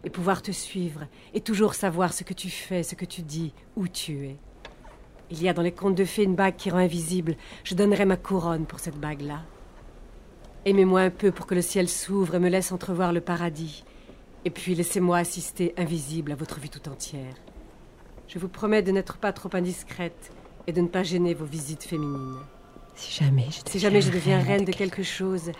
et 0.04 0.10
pouvoir 0.10 0.42
te 0.42 0.50
suivre 0.50 1.06
et 1.34 1.40
toujours 1.40 1.74
savoir 1.74 2.12
ce 2.12 2.24
que 2.24 2.34
tu 2.34 2.50
fais, 2.50 2.82
ce 2.82 2.94
que 2.94 3.04
tu 3.04 3.22
dis, 3.22 3.52
où 3.76 3.86
tu 3.86 4.26
es. 4.26 4.36
Il 5.30 5.42
y 5.42 5.48
a 5.48 5.52
dans 5.52 5.62
les 5.62 5.72
contes 5.72 5.94
de 5.94 6.04
fées 6.04 6.24
une 6.24 6.34
bague 6.34 6.56
qui 6.56 6.70
rend 6.70 6.78
invisible. 6.78 7.36
Je 7.62 7.74
donnerai 7.74 8.04
ma 8.04 8.16
couronne 8.16 8.66
pour 8.66 8.80
cette 8.80 8.98
bague-là. 8.98 9.42
Aimez-moi 10.64 11.02
un 11.02 11.10
peu 11.10 11.30
pour 11.30 11.46
que 11.46 11.54
le 11.54 11.62
ciel 11.62 11.88
s'ouvre 11.88 12.34
et 12.34 12.40
me 12.40 12.48
laisse 12.48 12.72
entrevoir 12.72 13.12
le 13.12 13.20
paradis. 13.20 13.84
Et 14.44 14.50
puis 14.50 14.74
laissez-moi 14.74 15.18
assister 15.18 15.72
invisible 15.76 16.32
à 16.32 16.34
votre 16.34 16.58
vie 16.58 16.70
tout 16.70 16.88
entière. 16.88 17.34
Je 18.26 18.38
vous 18.38 18.48
promets 18.48 18.82
de 18.82 18.90
n'être 18.90 19.18
pas 19.18 19.32
trop 19.32 19.50
indiscrète 19.52 20.32
et 20.66 20.72
de 20.72 20.80
ne 20.80 20.88
pas 20.88 21.02
gêner 21.02 21.34
vos 21.34 21.44
visites 21.44 21.84
féminines. 21.84 22.38
Si 23.00 23.24
jamais 23.24 23.46
je 23.50 23.60
Si 23.70 23.78
jamais 23.78 24.02
je 24.02 24.10
deviens 24.10 24.42
reine 24.42 24.66
de 24.66 24.72
quelque 24.72 25.02
chose, 25.02 25.52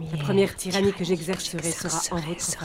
la 0.00 0.16
première 0.18 0.56
tyrannie 0.56 0.92
que 0.92 1.04
j'exercerai 1.04 1.70
sera 1.70 2.00
en 2.10 2.20
votre. 2.20 2.64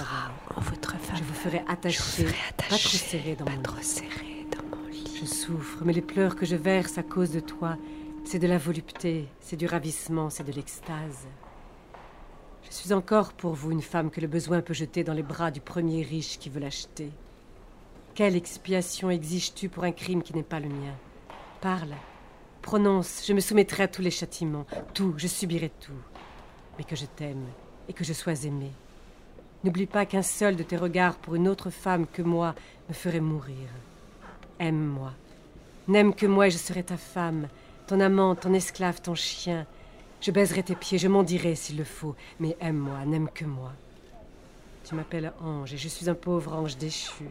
En 0.58 0.62
votre 0.62 0.98
faveur. 0.98 1.17
Je 1.17 1.24
vous 1.24 1.34
ferai 1.36 1.62
attacher, 1.67 2.26
pas 2.58 2.76
trop 2.76 2.98
serré 2.98 3.36
dans 3.36 3.46
mon 3.46 3.62
trop 3.62 3.78
lit. 3.78 3.84
serré 3.84 4.48
dans 4.52 4.76
mon 4.76 4.88
lit. 4.88 5.19
Je 5.22 5.26
souffre, 5.26 5.84
mais 5.86 5.93
les 5.93 6.02
pleurs 6.02 6.36
que 6.36 6.48
je 6.48 6.56
verse 6.56 6.98
à 6.98 7.04
cause 7.04 7.30
de 7.30 7.41
toi, 7.41 7.78
c'est 8.26 8.39
de 8.39 8.48
la 8.48 8.58
volupté, 8.58 9.28
c'est 9.39 9.56
du 9.56 9.67
ravissement, 9.67 10.32
c'est 10.32 10.43
de 10.43 10.52
l'extase. 10.52 11.28
Je 12.63 12.74
suis 12.74 12.91
encore 12.91 13.34
pour 13.34 13.54
vous 13.54 13.69
une 13.69 13.84
femme 13.84 14.10
que 14.10 14.19
le 14.19 14.28
besoin 14.28 14.62
peut 14.62 14.74
jeter 14.74 15.04
dans 15.04 15.13
les 15.13 15.22
bras 15.22 15.52
du 15.52 15.62
premier 15.62 16.02
riche 16.02 16.39
qui 16.39 16.50
veut 16.50 16.60
l'acheter. 16.60 17.12
Quelle 18.15 18.36
expiation 18.36 19.12
exiges-tu 19.12 19.69
pour 19.69 19.84
un 19.84 19.91
crime 19.91 20.24
qui 20.24 20.34
n'est 20.34 20.41
pas 20.41 20.60
le 20.60 20.69
mien? 20.69 20.96
Parle, 21.62 21.93
prononce, 22.63 23.23
je 23.28 23.34
me 23.34 23.41
soumettrai 23.41 23.84
à 23.84 23.88
tous 23.88 24.02
les 24.02 24.10
châtiments, 24.10 24.65
tout, 24.95 25.13
je 25.17 25.28
subirai 25.28 25.69
tout. 25.69 26.02
Mais 26.78 26.84
que 26.84 26.95
je 26.95 27.06
t'aime 27.06 27.45
et 27.88 27.93
que 27.93 28.04
je 28.04 28.13
sois 28.13 28.45
aimée. 28.45 28.71
N'oublie 29.63 29.86
pas 29.86 30.08
qu'un 30.08 30.23
seul 30.23 30.56
de 30.56 30.63
tes 30.63 30.78
regards 30.78 31.17
pour 31.17 31.36
une 31.36 31.47
autre 31.47 31.69
femme 31.69 32.08
que 32.08 32.23
moi 32.23 32.56
me 32.89 32.93
ferait 32.93 33.19
mourir. 33.19 33.69
Aime-moi. 34.60 35.13
N'aime 35.88 36.15
que 36.15 36.26
moi 36.26 36.47
et 36.47 36.52
je 36.52 36.58
serai 36.58 36.84
ta 36.84 36.97
femme, 36.97 37.47
ton 37.86 37.99
amante, 37.99 38.41
ton 38.41 38.54
esclave, 38.54 39.02
ton 39.02 39.13
chien. 39.13 39.67
Je 40.21 40.32
baiserai 40.32 40.63
tes 40.63 40.76
pieds, 40.76 40.97
je 40.97 41.10
m'en 41.10 41.23
dirai 41.23 41.56
s'il 41.56 41.78
le 41.78 41.84
faut, 41.84 42.15
mais 42.39 42.56
aime-moi, 42.62 43.06
n'aime 43.06 43.30
que 43.30 43.45
moi. 43.45 43.73
Tu 44.86 44.95
m'appelles 44.95 45.34
ange 45.41 45.73
et 45.73 45.78
je 45.78 45.89
suis 45.89 46.10
un 46.10 46.15
pauvre 46.15 46.54
ange 46.54 46.78
déchu. 46.78 47.26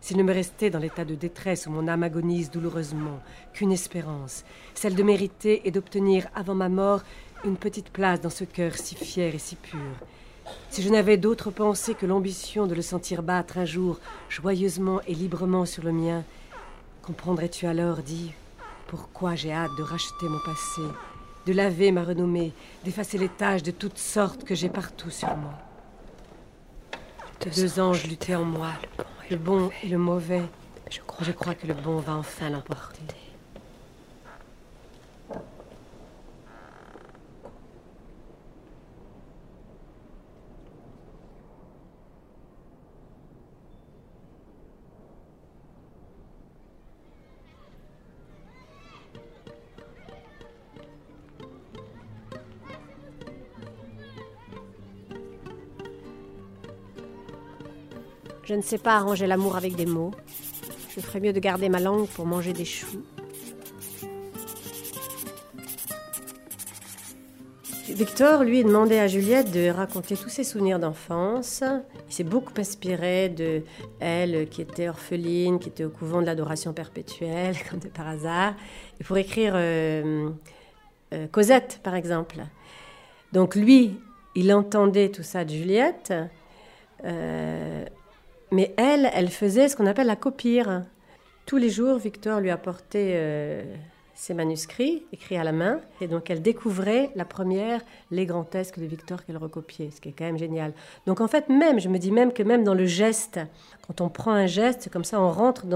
S'il 0.00 0.16
ne 0.16 0.22
me 0.22 0.32
restait 0.32 0.70
dans 0.70 0.78
l'état 0.78 1.04
de 1.04 1.14
détresse 1.14 1.66
où 1.66 1.70
mon 1.70 1.88
âme 1.88 2.02
agonise 2.02 2.50
douloureusement 2.50 3.20
qu'une 3.52 3.72
espérance, 3.72 4.44
celle 4.74 4.94
de 4.94 5.02
mériter 5.02 5.62
et 5.64 5.70
d'obtenir 5.70 6.28
avant 6.34 6.54
ma 6.54 6.68
mort 6.68 7.02
une 7.44 7.56
petite 7.56 7.90
place 7.90 8.20
dans 8.20 8.30
ce 8.30 8.44
cœur 8.44 8.76
si 8.76 8.94
fier 8.94 9.34
et 9.34 9.38
si 9.38 9.56
pur. 9.56 9.80
Si 10.70 10.82
je 10.82 10.90
n'avais 10.90 11.16
d'autre 11.16 11.50
pensée 11.50 11.94
que 11.94 12.06
l'ambition 12.06 12.66
de 12.66 12.74
le 12.74 12.82
sentir 12.82 13.22
battre 13.22 13.58
un 13.58 13.64
jour 13.64 13.98
joyeusement 14.28 15.00
et 15.06 15.14
librement 15.14 15.66
sur 15.66 15.82
le 15.82 15.92
mien, 15.92 16.22
comprendrais-tu 17.02 17.66
alors, 17.66 17.98
dis, 17.98 18.32
pourquoi 18.86 19.34
j'ai 19.34 19.52
hâte 19.52 19.74
de 19.76 19.82
racheter 19.82 20.28
mon 20.28 20.38
passé, 20.44 20.82
de 21.46 21.52
laver 21.52 21.90
ma 21.90 22.04
renommée, 22.04 22.52
d'effacer 22.84 23.18
les 23.18 23.28
taches 23.28 23.64
de 23.64 23.72
toutes 23.72 23.98
sortes 23.98 24.44
que 24.44 24.54
j'ai 24.54 24.68
partout 24.68 25.10
sur 25.10 25.36
moi? 25.36 25.54
Deux, 27.40 27.80
anges 27.80 28.06
luttaient 28.06 28.34
en 28.34 28.44
moi, 28.44 28.70
le 28.98 29.04
bon 29.34 29.70
et 29.82 29.88
le 29.88 29.98
mauvais. 29.98 30.42
Je 30.88 31.32
crois 31.32 31.54
que 31.54 31.66
le 31.66 31.74
bon 31.74 31.96
va 31.96 32.14
enfin 32.14 32.48
l'emporter. 32.48 33.25
Je 58.46 58.54
ne 58.54 58.62
sais 58.62 58.78
pas 58.78 58.94
arranger 58.94 59.26
l'amour 59.26 59.56
avec 59.56 59.74
des 59.74 59.86
mots. 59.86 60.12
Je 60.94 61.00
ferais 61.00 61.18
mieux 61.18 61.32
de 61.32 61.40
garder 61.40 61.68
ma 61.68 61.80
langue 61.80 62.06
pour 62.06 62.26
manger 62.26 62.52
des 62.52 62.64
choux. 62.64 63.02
Victor, 67.88 68.44
lui, 68.44 68.62
demandait 68.62 69.00
à 69.00 69.08
Juliette 69.08 69.50
de 69.50 69.68
raconter 69.68 70.16
tous 70.16 70.28
ses 70.28 70.44
souvenirs 70.44 70.78
d'enfance. 70.78 71.64
Il 72.08 72.14
s'est 72.14 72.24
beaucoup 72.24 72.52
inspiré 72.56 73.28
de 73.28 73.62
elle, 73.98 74.48
qui 74.48 74.62
était 74.62 74.88
orpheline, 74.88 75.58
qui 75.58 75.68
était 75.68 75.84
au 75.84 75.90
couvent 75.90 76.20
de 76.20 76.26
l'adoration 76.26 76.72
perpétuelle, 76.72 77.56
comme 77.70 77.80
de 77.80 77.88
par 77.88 78.06
hasard, 78.06 78.54
pour 79.04 79.16
écrire 79.16 79.54
euh, 79.56 80.30
euh, 81.12 81.26
Cosette, 81.26 81.80
par 81.82 81.96
exemple. 81.96 82.36
Donc 83.32 83.56
lui, 83.56 83.98
il 84.36 84.54
entendait 84.54 85.08
tout 85.08 85.24
ça 85.24 85.44
de 85.44 85.50
Juliette. 85.50 86.14
Euh, 87.04 87.84
mais 88.50 88.74
elle, 88.76 89.10
elle 89.14 89.28
faisait 89.28 89.68
ce 89.68 89.76
qu'on 89.76 89.86
appelle 89.86 90.06
la 90.06 90.16
copire. 90.16 90.84
Tous 91.46 91.56
les 91.56 91.70
jours, 91.70 91.98
Victor 91.98 92.40
lui 92.40 92.50
apportait 92.50 93.12
euh, 93.14 93.62
ses 94.16 94.34
manuscrits 94.34 95.04
écrits 95.12 95.36
à 95.36 95.44
la 95.44 95.52
main, 95.52 95.80
et 96.00 96.08
donc 96.08 96.30
elle 96.30 96.42
découvrait 96.42 97.10
la 97.14 97.24
première, 97.24 97.82
les 98.10 98.24
grandesques 98.24 98.78
de 98.78 98.86
Victor 98.86 99.24
qu'elle 99.24 99.36
recopiait, 99.36 99.90
ce 99.94 100.00
qui 100.00 100.08
est 100.08 100.12
quand 100.12 100.24
même 100.24 100.38
génial. 100.38 100.72
Donc 101.06 101.20
en 101.20 101.28
fait, 101.28 101.48
même, 101.48 101.78
je 101.78 101.88
me 101.88 101.98
dis 101.98 102.10
même 102.10 102.32
que 102.32 102.42
même 102.42 102.64
dans 102.64 102.74
le 102.74 102.86
geste, 102.86 103.38
quand 103.86 104.00
on 104.00 104.08
prend 104.08 104.32
un 104.32 104.46
geste, 104.46 104.90
comme 104.90 105.04
ça, 105.04 105.20
on 105.20 105.30
rentre 105.30 105.66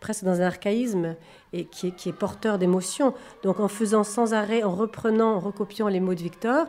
presque 0.00 0.24
dans 0.24 0.40
un 0.40 0.44
archaïsme 0.44 1.16
et 1.52 1.64
qui 1.64 1.88
est, 1.88 1.90
qui 1.92 2.10
est 2.10 2.12
porteur 2.12 2.58
d'émotion. 2.58 3.14
Donc 3.42 3.58
en 3.58 3.68
faisant 3.68 4.04
sans 4.04 4.34
arrêt, 4.34 4.62
en 4.62 4.74
reprenant, 4.74 5.34
en 5.34 5.40
recopiant 5.40 5.88
les 5.88 6.00
mots 6.00 6.14
de 6.14 6.22
Victor, 6.22 6.66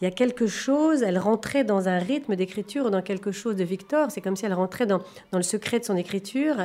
il 0.00 0.04
y 0.04 0.06
a 0.06 0.10
quelque 0.10 0.46
chose, 0.46 1.02
elle 1.02 1.18
rentrait 1.18 1.64
dans 1.64 1.88
un 1.88 1.98
rythme 1.98 2.36
d'écriture, 2.36 2.90
dans 2.90 3.02
quelque 3.02 3.32
chose 3.32 3.56
de 3.56 3.64
Victor. 3.64 4.10
C'est 4.10 4.20
comme 4.20 4.36
si 4.36 4.44
elle 4.44 4.54
rentrait 4.54 4.86
dans, 4.86 4.98
dans, 5.30 5.38
le 5.38 5.44
secret 5.44 5.78
de 5.78 5.84
son 5.84 5.96
écriture. 5.96 6.56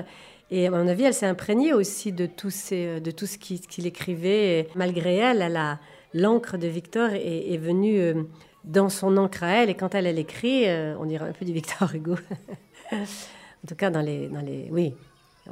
Et 0.51 0.67
à 0.67 0.71
mon 0.71 0.87
avis, 0.87 1.03
elle 1.03 1.13
s'est 1.13 1.27
imprégnée 1.27 1.73
aussi 1.73 2.11
de 2.11 2.25
tout, 2.25 2.49
ces, 2.49 2.99
de 2.99 3.11
tout 3.11 3.27
ce 3.27 3.37
qu'il 3.37 3.85
écrivait. 3.85 4.67
malgré 4.75 5.17
elle, 5.17 5.77
l'encre 6.13 6.57
de 6.57 6.67
Victor 6.67 7.11
est, 7.11 7.53
est 7.53 7.57
venue 7.57 7.99
euh, 7.99 8.23
dans 8.63 8.89
son 8.89 9.15
encre 9.17 9.43
à 9.43 9.63
elle. 9.63 9.69
Et 9.69 9.75
quand 9.75 9.93
elle, 9.93 10.07
elle 10.07 10.19
écrit, 10.19 10.67
euh, 10.67 10.95
on 10.99 11.05
dirait 11.05 11.29
un 11.29 11.33
peu 11.33 11.45
du 11.45 11.53
Victor 11.53 11.93
Hugo. 11.93 12.15
en 12.91 13.67
tout 13.67 13.75
cas, 13.75 13.91
dans 13.91 14.01
les, 14.01 14.27
dans 14.27 14.41
les, 14.41 14.69
oui, 14.71 14.95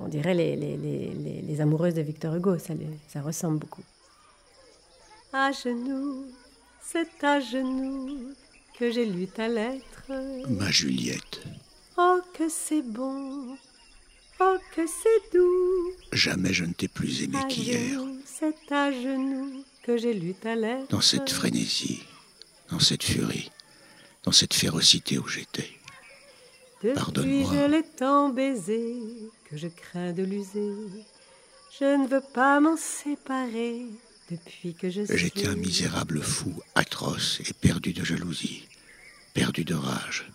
on 0.02 0.08
dirait 0.08 0.34
les, 0.34 0.56
les, 0.56 0.78
les, 0.78 1.42
les 1.42 1.62
amoureuses 1.62 1.94
de 1.94 2.02
Victor 2.02 2.34
Hugo. 2.34 2.58
Ça, 2.58 2.74
ça 3.08 3.22
ressemble 3.22 3.60
beaucoup. 3.60 3.84
À 5.32 5.52
genoux 5.52 6.26
c'est 6.90 7.24
à 7.24 7.40
genoux 7.42 8.34
que 8.80 8.90
j'ai 8.92 9.06
lu 9.06 9.28
ta 9.28 9.48
lettre. 9.50 10.04
Ma 10.50 10.72
Juliette. 10.72 11.44
Oh, 11.98 12.20
que 12.34 12.48
c'est 12.48 12.82
bon. 12.82 13.58
Oh, 14.40 14.58
que 14.74 14.88
c'est 14.88 15.34
doux. 15.34 15.92
Jamais 16.14 16.54
je 16.54 16.64
ne 16.64 16.72
t'ai 16.72 16.88
plus 16.88 17.24
aimé 17.24 17.40
qu'hier. 17.50 18.00
C'est 18.26 18.72
à 18.72 18.92
genoux 18.92 19.66
que 19.84 19.98
j'ai 19.98 20.14
lu 20.14 20.34
ta 20.34 20.56
lettre. 20.56 20.88
Dans 20.90 21.02
cette 21.02 21.30
frénésie, 21.30 22.04
dans 22.70 22.80
cette 22.80 23.04
furie, 23.04 23.52
dans 24.24 24.32
cette 24.32 24.54
férocité 24.54 25.18
où 25.18 25.28
j'étais. 25.28 25.70
Pardonne-moi. 26.94 27.52
je 27.54 27.72
l'ai 27.72 27.84
tant 27.84 28.30
baisé 28.30 28.96
que 29.50 29.58
je 29.58 29.68
crains 29.68 30.14
de 30.14 30.24
l'user. 30.24 30.72
Je 31.80 31.98
ne 32.02 32.08
veux 32.08 32.24
pas 32.34 32.60
m'en 32.60 32.78
séparer. 32.78 33.88
Depuis 34.30 34.74
que 34.74 34.90
je 34.90 35.04
J'étais 35.16 35.48
un 35.48 35.56
misérable 35.56 36.22
fou, 36.22 36.54
atroce 36.76 37.40
et 37.48 37.54
perdu 37.54 37.94
de 37.94 38.04
jalousie, 38.04 38.68
perdu 39.34 39.64
de 39.64 39.74
rage, 39.74 40.30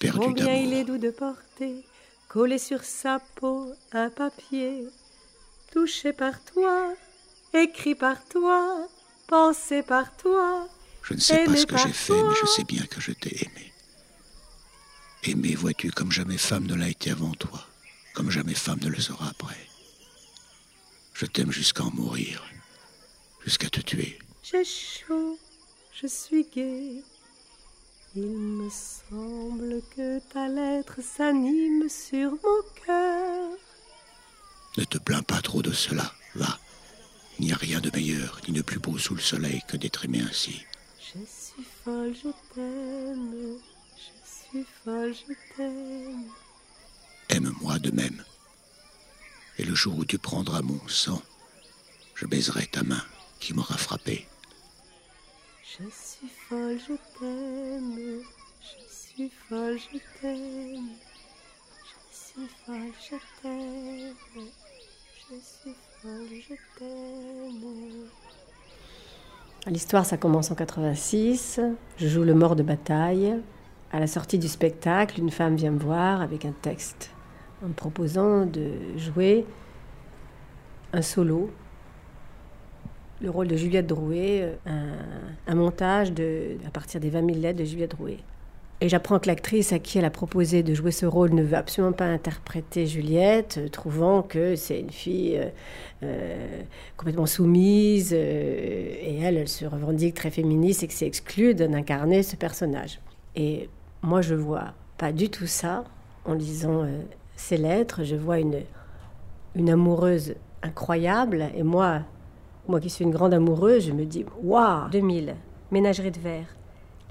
perdu 0.00 0.34
d'amour. 0.34 0.52
Il 0.52 0.72
est 0.72 0.84
doux 0.84 0.98
de 0.98 1.10
porter, 1.10 1.84
collé 2.28 2.58
sur 2.58 2.82
sa 2.82 3.20
peau, 3.36 3.72
un 3.92 4.10
papier, 4.10 4.84
touché 5.72 6.12
par 6.12 6.42
toi, 6.42 6.94
écrit 7.54 7.94
par 7.94 8.24
toi, 8.24 8.88
pensé 9.28 9.82
par 9.84 10.16
toi. 10.16 10.68
Je 11.04 11.14
ne 11.14 11.20
sais 11.20 11.44
pas 11.44 11.54
ce 11.54 11.66
que 11.66 11.78
j'ai 11.78 11.92
fait, 11.92 12.22
mais 12.24 12.34
je 12.40 12.46
sais 12.46 12.64
bien 12.64 12.84
que 12.86 13.00
je 13.00 13.12
t'ai 13.12 13.44
aimé. 13.44 13.72
Aimé, 15.22 15.54
vois-tu, 15.54 15.92
comme 15.92 16.10
jamais 16.10 16.38
femme 16.38 16.66
ne 16.66 16.74
l'a 16.74 16.88
été 16.88 17.12
avant 17.12 17.34
toi, 17.34 17.68
comme 18.14 18.32
jamais 18.32 18.54
femme 18.54 18.80
ne 18.82 18.88
le 18.88 19.00
sera 19.00 19.28
après. 19.28 19.68
Je 21.14 21.26
t'aime 21.26 21.52
jusqu'à 21.52 21.84
en 21.84 21.92
mourir 21.92 22.42
jusqu'à 23.44 23.68
te 23.68 23.80
tuer. 23.80 24.18
J'ai 24.42 24.64
chaud, 24.64 25.38
je 25.92 26.06
suis 26.06 26.46
gai. 26.54 27.02
Il 28.14 28.28
me 28.28 28.68
semble 28.70 29.80
que 29.96 30.18
ta 30.32 30.48
lettre 30.48 31.00
s'anime 31.02 31.88
sur 31.88 32.32
mon 32.32 32.84
cœur. 32.84 33.50
Ne 34.76 34.84
te 34.84 34.98
plains 34.98 35.22
pas 35.22 35.40
trop 35.40 35.62
de 35.62 35.72
cela, 35.72 36.12
va. 36.34 36.58
Il 37.38 37.46
n'y 37.46 37.52
a 37.52 37.56
rien 37.56 37.80
de 37.80 37.90
meilleur 37.94 38.40
ni 38.46 38.54
de 38.54 38.62
plus 38.62 38.78
beau 38.78 38.98
sous 38.98 39.14
le 39.14 39.20
soleil 39.20 39.62
que 39.66 39.76
d'être 39.76 40.04
aimé 40.04 40.20
ainsi. 40.28 40.62
Je 40.98 41.18
suis 41.24 41.66
folle, 41.84 42.14
je 42.14 42.28
t'aime. 42.54 43.58
Je 43.96 44.58
suis 44.58 44.66
folle, 44.84 45.14
je 45.14 45.34
t'aime. 45.56 46.30
Aime-moi 47.30 47.78
de 47.78 47.90
même. 47.90 48.22
Et 49.58 49.64
le 49.64 49.74
jour 49.74 49.96
où 49.96 50.04
tu 50.04 50.18
prendras 50.18 50.60
mon 50.60 50.80
sang, 50.88 51.22
je 52.14 52.26
baiserai 52.26 52.66
ta 52.66 52.82
main 52.82 53.02
qui 53.42 53.54
m'aura 53.54 53.76
frappé. 53.76 54.28
Je 55.64 55.82
suis 55.90 56.28
folle, 56.48 56.78
je 56.78 56.94
t'aime. 57.18 58.22
Je 58.60 58.94
suis 58.94 59.30
folle, 59.48 59.78
je 59.78 59.98
t'aime. 60.20 60.90
Je 61.82 62.16
suis 62.16 62.48
folle, 62.64 62.92
je 63.00 63.16
t'aime. 63.42 64.14
Je 65.28 65.34
suis 65.40 65.74
folle, 66.00 66.28
je 66.30 66.54
t'aime. 66.78 68.08
L'histoire, 69.66 70.06
ça 70.06 70.16
commence 70.16 70.52
en 70.52 70.54
86. 70.54 71.60
Je 71.96 72.06
joue 72.06 72.22
le 72.22 72.34
mort 72.34 72.54
de 72.54 72.62
bataille. 72.62 73.40
À 73.90 73.98
la 73.98 74.06
sortie 74.06 74.38
du 74.38 74.46
spectacle, 74.46 75.18
une 75.18 75.32
femme 75.32 75.56
vient 75.56 75.72
me 75.72 75.80
voir 75.80 76.22
avec 76.22 76.44
un 76.44 76.52
texte 76.52 77.10
en 77.64 77.68
me 77.68 77.74
proposant 77.74 78.46
de 78.46 78.96
jouer 78.96 79.44
un 80.92 81.02
solo 81.02 81.50
le 83.22 83.30
rôle 83.30 83.48
de 83.48 83.56
Juliette 83.56 83.86
Drouet, 83.86 84.56
euh, 84.66 84.96
un, 85.46 85.54
montage 85.54 86.12
de, 86.12 86.56
à 86.66 86.70
partir 86.70 87.00
des 87.00 87.08
20 87.08 87.26
000 87.26 87.38
lettres 87.38 87.60
de 87.60 87.64
Juliette 87.64 87.92
Drouet. 87.92 88.18
Et 88.80 88.88
j'apprends 88.88 89.20
que 89.20 89.28
l'actrice 89.28 89.72
à 89.72 89.78
qui 89.78 89.98
elle 89.98 90.04
a 90.04 90.10
proposé 90.10 90.64
de 90.64 90.74
jouer 90.74 90.90
ce 90.90 91.06
rôle 91.06 91.32
ne 91.34 91.42
veut 91.44 91.56
absolument 91.56 91.92
pas 91.92 92.06
interpréter 92.06 92.86
Juliette, 92.86 93.58
euh, 93.58 93.68
trouvant 93.68 94.22
que 94.22 94.56
c'est 94.56 94.80
une 94.80 94.90
fille 94.90 95.40
euh, 96.02 96.62
complètement 96.96 97.26
soumise, 97.26 98.12
et 98.12 99.20
elle, 99.22 99.46
se 99.46 99.64
revendique 99.66 100.14
très 100.14 100.30
féministe 100.30 100.82
et 100.82 100.88
que 100.88 100.94
c'est 100.94 101.06
exclu 101.06 101.54
d'incarner 101.54 102.24
ce 102.24 102.34
personnage. 102.34 102.98
Et 103.36 103.68
moi, 104.02 104.20
je 104.20 104.34
vois 104.34 104.74
pas 104.98 105.12
du 105.12 105.28
tout 105.30 105.46
ça 105.46 105.84
en 106.24 106.34
lisant 106.34 106.86
ces 107.36 107.56
lettres. 107.56 108.02
Je 108.02 108.16
vois 108.16 108.40
une, 108.40 108.62
une 109.54 109.70
amoureuse 109.70 110.34
incroyable, 110.62 111.46
et 111.54 111.62
moi, 111.62 112.02
moi 112.68 112.80
qui 112.80 112.90
suis 112.90 113.04
une 113.04 113.10
grande 113.10 113.34
amoureuse, 113.34 113.86
je 113.86 113.92
me 113.92 114.04
dis 114.04 114.24
Waouh 114.42 114.88
2000, 114.90 115.34
ménagerie 115.70 116.10
de 116.10 116.20
verre. 116.20 116.46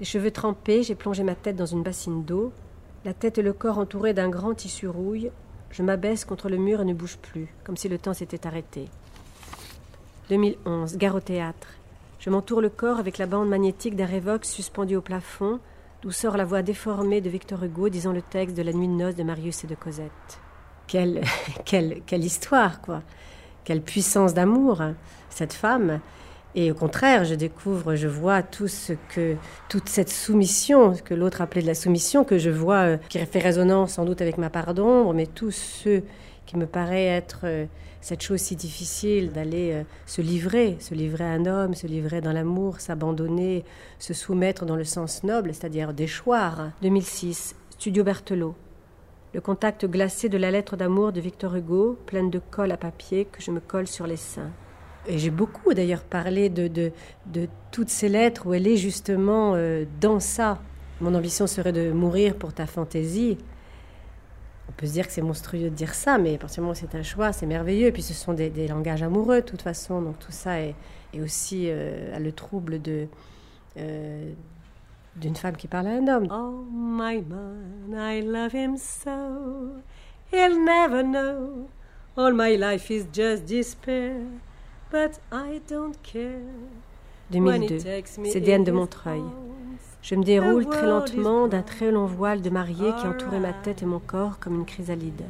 Les 0.00 0.06
cheveux 0.06 0.30
trempés, 0.30 0.82
j'ai 0.82 0.94
plongé 0.94 1.22
ma 1.22 1.34
tête 1.34 1.56
dans 1.56 1.66
une 1.66 1.82
bassine 1.82 2.24
d'eau. 2.24 2.52
La 3.04 3.12
tête 3.12 3.38
et 3.38 3.42
le 3.42 3.52
corps 3.52 3.78
entourés 3.78 4.14
d'un 4.14 4.30
grand 4.30 4.54
tissu 4.54 4.88
rouille. 4.88 5.30
Je 5.70 5.82
m'abaisse 5.82 6.24
contre 6.24 6.48
le 6.48 6.56
mur 6.56 6.80
et 6.80 6.84
ne 6.84 6.94
bouge 6.94 7.18
plus, 7.18 7.48
comme 7.64 7.76
si 7.76 7.88
le 7.88 7.98
temps 7.98 8.14
s'était 8.14 8.46
arrêté. 8.46 8.86
2011, 10.30 10.96
gare 10.96 11.16
au 11.16 11.20
théâtre. 11.20 11.68
Je 12.18 12.30
m'entoure 12.30 12.60
le 12.60 12.68
corps 12.68 12.98
avec 12.98 13.18
la 13.18 13.26
bande 13.26 13.48
magnétique 13.48 13.96
d'un 13.96 14.06
Revox 14.06 14.48
suspendu 14.48 14.96
au 14.96 15.02
plafond, 15.02 15.60
d'où 16.00 16.10
sort 16.10 16.36
la 16.36 16.44
voix 16.44 16.62
déformée 16.62 17.20
de 17.20 17.28
Victor 17.28 17.62
Hugo 17.62 17.88
disant 17.88 18.12
le 18.12 18.22
texte 18.22 18.56
de 18.56 18.62
La 18.62 18.72
nuit 18.72 18.88
de 18.88 18.92
noces 18.92 19.16
de 19.16 19.22
Marius 19.22 19.64
et 19.64 19.66
de 19.66 19.74
Cosette. 19.74 20.40
Quelle, 20.86 21.22
quelle, 21.64 22.02
quelle 22.06 22.24
histoire, 22.24 22.80
quoi 22.80 23.02
Quelle 23.64 23.80
puissance 23.80 24.34
d'amour, 24.34 24.80
hein, 24.80 24.94
cette 25.30 25.52
femme 25.52 26.00
et 26.54 26.70
au 26.70 26.74
contraire, 26.74 27.24
je 27.24 27.34
découvre, 27.34 27.94
je 27.94 28.08
vois 28.08 28.42
tout 28.42 28.68
ce 28.68 28.92
que, 29.14 29.36
toute 29.70 29.88
cette 29.88 30.10
soumission, 30.10 30.92
que 31.02 31.14
l'autre 31.14 31.40
appelait 31.40 31.62
de 31.62 31.66
la 31.66 31.74
soumission, 31.74 32.24
que 32.24 32.36
je 32.36 32.50
vois, 32.50 32.80
euh, 32.80 32.96
qui 33.08 33.18
fait 33.18 33.38
résonance 33.38 33.94
sans 33.94 34.04
doute 34.04 34.20
avec 34.20 34.36
ma 34.36 34.50
part 34.50 34.74
d'ombre, 34.74 35.14
mais 35.14 35.26
tout 35.26 35.50
ce 35.50 36.02
qui 36.44 36.58
me 36.58 36.66
paraît 36.66 37.06
être 37.06 37.40
euh, 37.44 37.64
cette 38.02 38.20
chose 38.20 38.40
si 38.40 38.54
difficile 38.54 39.32
d'aller 39.32 39.72
euh, 39.72 39.82
se 40.04 40.20
livrer, 40.20 40.76
se 40.78 40.94
livrer 40.94 41.24
à 41.24 41.30
un 41.30 41.46
homme, 41.46 41.74
se 41.74 41.86
livrer 41.86 42.20
dans 42.20 42.32
l'amour, 42.32 42.80
s'abandonner, 42.80 43.64
se 43.98 44.12
soumettre 44.12 44.66
dans 44.66 44.76
le 44.76 44.84
sens 44.84 45.24
noble, 45.24 45.54
c'est-à-dire 45.54 45.94
déchoir. 45.94 46.72
2006, 46.82 47.54
Studio 47.70 48.04
Berthelot. 48.04 48.54
Le 49.34 49.40
contact 49.40 49.86
glacé 49.86 50.28
de 50.28 50.36
la 50.36 50.50
lettre 50.50 50.76
d'amour 50.76 51.10
de 51.10 51.20
Victor 51.20 51.56
Hugo, 51.56 51.98
pleine 52.04 52.30
de 52.30 52.38
colle 52.38 52.70
à 52.70 52.76
papier 52.76 53.24
que 53.24 53.40
je 53.40 53.50
me 53.50 53.60
colle 53.60 53.86
sur 53.86 54.06
les 54.06 54.16
seins. 54.18 54.50
Et 55.06 55.18
j'ai 55.18 55.30
beaucoup 55.30 55.72
d'ailleurs 55.72 56.04
parlé 56.04 56.50
de, 56.50 56.68
de, 56.68 56.92
de, 57.26 57.48
toutes 57.70 57.88
ces 57.88 58.10
lettres 58.10 58.46
où 58.46 58.52
elle 58.52 58.66
est 58.66 58.76
justement 58.76 59.54
euh, 59.54 59.84
dans 60.00 60.20
ça. 60.20 60.60
Mon 61.00 61.14
ambition 61.14 61.46
serait 61.46 61.72
de 61.72 61.92
mourir 61.92 62.36
pour 62.36 62.52
ta 62.52 62.66
fantaisie. 62.66 63.38
On 64.68 64.72
peut 64.72 64.86
se 64.86 64.92
dire 64.92 65.06
que 65.06 65.12
c'est 65.12 65.22
monstrueux 65.22 65.64
de 65.64 65.68
dire 65.70 65.94
ça, 65.94 66.18
mais 66.18 66.34
à 66.34 66.38
partir 66.38 66.62
moment 66.62 66.74
c'est 66.74 66.94
un 66.94 67.02
choix, 67.02 67.32
c'est 67.32 67.46
merveilleux. 67.46 67.86
Et 67.86 67.92
puis 67.92 68.02
ce 68.02 68.14
sont 68.14 68.34
des, 68.34 68.68
langages 68.68 69.02
amoureux 69.02 69.40
de 69.40 69.46
toute 69.46 69.62
façon, 69.62 70.02
donc 70.02 70.18
tout 70.18 70.30
ça 70.30 70.60
est, 70.60 70.74
est 71.14 71.20
aussi 71.20 71.68
euh, 71.68 72.18
le 72.18 72.32
trouble 72.32 72.82
de 72.82 73.06
euh, 73.78 74.32
d'une 75.16 75.36
femme 75.36 75.56
qui 75.56 75.68
parle 75.68 75.86
à 75.86 75.90
un 75.90 76.08
homme. 76.08 76.28
Oh 76.30 76.64
my 76.70 77.22
man, 77.22 77.94
I 77.94 78.22
love 78.22 78.54
him 78.54 78.76
so, 78.76 79.82
he'll 80.32 80.58
never 80.58 81.02
know. 81.02 81.68
All 82.16 82.32
my 82.32 82.56
life 82.56 82.90
is 82.90 83.06
just 83.12 83.46
despair. 83.46 84.16
But 84.90 85.20
I 85.32 85.60
don't 85.68 85.96
care. 86.02 86.42
2002, 87.30 87.78
CDN 88.30 88.62
de 88.62 88.72
Montreuil. 88.72 89.22
Je 90.02 90.14
me 90.14 90.22
déroule 90.22 90.66
très 90.66 90.86
lentement 90.86 91.46
d'un 91.46 91.62
très 91.62 91.90
long 91.90 92.04
voile 92.04 92.42
de 92.42 92.50
mariée 92.50 92.92
qui 93.00 93.06
entourait 93.06 93.40
ma 93.40 93.52
tête 93.52 93.82
et 93.82 93.86
mon 93.86 94.00
corps 94.00 94.38
comme 94.38 94.56
une 94.56 94.66
chrysalide. 94.66 95.22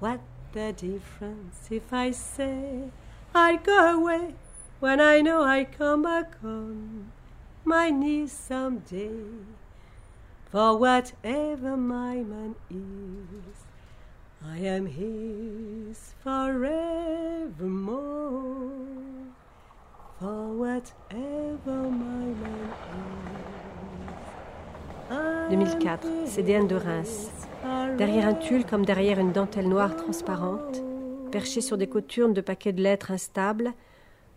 What 0.00 0.18
the 0.52 0.72
difference 0.72 1.70
if 1.70 1.92
I 1.92 2.12
say 2.12 2.84
I 3.34 3.58
go 3.64 3.72
away 3.72 4.34
when 4.80 5.00
I 5.00 5.22
know 5.22 5.42
I 5.42 5.66
come 5.66 6.02
back 6.02 6.36
on 6.44 7.06
my 7.68 7.90
knees 7.90 8.32
someday? 8.32 9.10
For 10.50 10.78
whatever 10.78 11.76
my 11.76 12.16
man 12.16 12.54
is, 12.70 13.66
I 14.42 14.56
am 14.60 14.86
his 14.86 16.14
forevermore. 16.24 17.52
For 20.18 20.48
whatever 20.56 21.90
my 21.90 22.32
man 22.42 22.72
is. 25.10 25.50
2004, 25.50 26.00
CDN 26.26 26.66
de 26.66 26.76
Reims. 26.76 27.30
Derrière 27.98 28.28
un 28.28 28.34
tulle 28.34 28.64
comme 28.64 28.86
derrière 28.86 29.18
une 29.18 29.32
dentelle 29.32 29.68
noire 29.68 29.94
transparente, 29.94 30.82
perché 31.30 31.60
sur 31.60 31.76
des 31.76 31.88
coturnes 31.88 32.32
de 32.32 32.40
paquets 32.40 32.72
de 32.72 32.82
lettres 32.82 33.10
instables, 33.10 33.74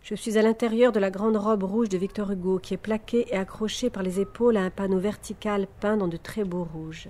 je 0.02 0.14
suis 0.14 0.36
à 0.38 0.42
l'intérieur 0.42 0.92
de 0.92 1.00
la 1.00 1.10
grande 1.10 1.36
robe 1.36 1.62
rouge 1.62 1.88
de 1.88 1.98
Victor 1.98 2.30
Hugo 2.30 2.58
qui 2.58 2.74
est 2.74 2.78
plaquée 2.78 3.26
et 3.30 3.36
accrochée 3.36 3.90
par 3.90 4.02
les 4.02 4.20
épaules 4.20 4.56
à 4.56 4.62
un 4.62 4.70
panneau 4.70 4.98
vertical 4.98 5.66
peint 5.80 5.96
dans 5.96 6.08
de 6.08 6.16
très 6.16 6.44
beaux 6.44 6.66
rouges 6.72 7.08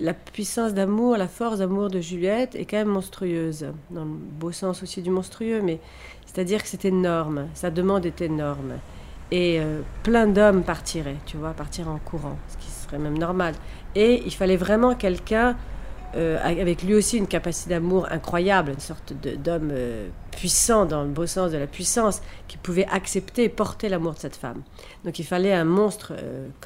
la 0.00 0.14
puissance 0.14 0.74
d'amour, 0.74 1.16
la 1.16 1.28
force 1.28 1.58
d'amour 1.58 1.88
de 1.88 2.00
Juliette 2.00 2.54
est 2.54 2.64
quand 2.64 2.76
même 2.76 2.88
monstrueuse, 2.88 3.66
dans 3.90 4.04
le 4.04 4.10
beau 4.10 4.52
sens 4.52 4.82
aussi 4.82 5.02
du 5.02 5.10
monstrueux, 5.10 5.60
mais 5.62 5.80
c'est-à-dire 6.26 6.62
que 6.62 6.68
c'est 6.68 6.84
énorme, 6.84 7.48
sa 7.54 7.70
demande 7.70 8.06
est 8.06 8.20
énorme. 8.20 8.74
Et 9.30 9.60
euh, 9.60 9.80
plein 10.04 10.26
d'hommes 10.26 10.62
partiraient, 10.62 11.16
tu 11.26 11.36
vois, 11.36 11.50
partiraient 11.50 11.90
en 11.90 11.98
courant, 11.98 12.38
ce 12.48 12.56
qui 12.56 12.70
serait 12.70 12.98
même 12.98 13.18
normal. 13.18 13.54
Et 13.94 14.22
il 14.24 14.32
fallait 14.32 14.56
vraiment 14.56 14.94
quelqu'un 14.94 15.56
euh, 16.16 16.38
avec 16.42 16.82
lui 16.82 16.94
aussi 16.94 17.18
une 17.18 17.26
capacité 17.26 17.70
d'amour 17.70 18.06
incroyable, 18.10 18.72
une 18.72 18.80
sorte 18.80 19.12
d'homme 19.12 19.70
euh, 19.72 20.08
puissant 20.30 20.86
dans 20.86 21.02
le 21.02 21.08
beau 21.08 21.26
sens 21.26 21.50
de 21.50 21.58
la 21.58 21.66
puissance, 21.66 22.22
qui 22.46 22.56
pouvait 22.56 22.86
accepter 22.86 23.44
et 23.44 23.48
porter 23.48 23.88
l'amour 23.88 24.14
de 24.14 24.18
cette 24.18 24.36
femme. 24.36 24.62
Donc 25.04 25.18
il 25.18 25.24
fallait 25.24 25.54
un 25.54 25.64
monstre 25.64 26.14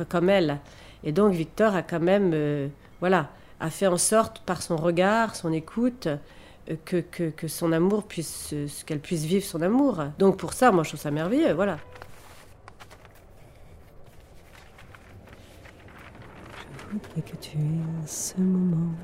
comme 0.08 0.28
elle. 0.28 0.58
Et 1.04 1.12
donc 1.12 1.32
Victor 1.32 1.74
a 1.74 1.82
quand 1.82 2.00
même 2.00 2.70
voilà, 3.00 3.30
a 3.58 3.68
fait 3.68 3.88
en 3.88 3.96
sorte, 3.96 4.40
par 4.40 4.62
son 4.62 4.76
regard, 4.76 5.34
son 5.34 5.52
écoute, 5.52 6.06
euh, 6.06 6.76
que, 6.84 7.00
que, 7.00 7.48
son 7.48 7.72
amour 7.72 8.04
puisse, 8.04 8.54
qu'elle 8.86 9.00
puisse 9.00 9.24
vivre 9.24 9.44
son 9.44 9.60
amour. 9.60 10.04
Donc 10.20 10.36
pour 10.36 10.52
ça, 10.52 10.70
moi 10.70 10.84
je 10.84 10.90
trouve 10.90 11.00
ça 11.00 11.10
merveilleux, 11.10 11.52
voilà. 11.52 11.78
Je 16.92 17.20
que 17.22 17.36
tu 17.40 17.56
aies 17.56 18.06
ce 18.06 18.38
moment 18.38 18.94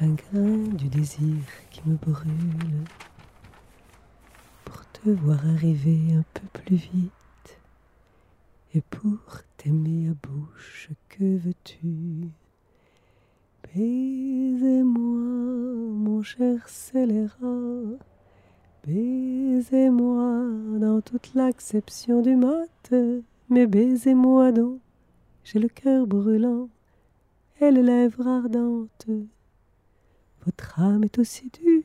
un 0.00 0.14
grain 0.14 0.74
du 0.74 0.88
désir 0.88 1.42
qui 1.70 1.82
me 1.86 1.96
brûle. 1.96 2.84
Pour 4.64 4.86
te 4.92 5.10
voir 5.10 5.44
arriver 5.46 6.14
un 6.14 6.24
peu 6.34 6.46
plus 6.60 6.76
vite. 6.76 7.60
Et 8.74 8.80
pour 8.80 9.18
t'aimer 9.56 10.10
à 10.10 10.28
bouche, 10.28 10.90
que 11.08 11.38
veux-tu? 11.38 12.28
Baisez-moi, 13.74 15.18
mon 15.92 16.22
cher 16.22 16.68
scélérat, 16.68 17.98
baisez-moi 18.86 20.44
dans 20.78 21.00
toute 21.00 21.34
l'acception 21.34 22.22
du 22.22 22.36
mot, 22.36 22.66
mais 23.48 23.66
baisez-moi 23.66 24.52
donc, 24.52 24.80
j'ai 25.44 25.58
le 25.58 25.68
cœur 25.68 26.06
brûlant 26.06 26.68
et 27.60 27.70
les 27.70 27.82
lèvres 27.82 28.26
ardentes. 28.26 29.08
Votre 30.48 30.80
âme 30.80 31.04
est 31.04 31.18
aussi 31.18 31.50
dure 31.50 31.82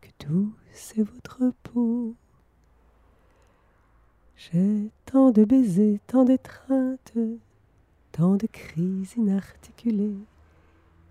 que 0.00 0.24
douce 0.24 0.92
est 0.96 1.02
votre 1.02 1.52
peau. 1.64 2.14
J'ai 4.36 4.88
tant 5.04 5.32
de 5.32 5.44
baisers, 5.44 5.98
tant 6.06 6.24
d'étreintes 6.24 7.18
tant 8.12 8.36
de 8.36 8.46
cris 8.46 9.08
inarticulés, 9.16 10.14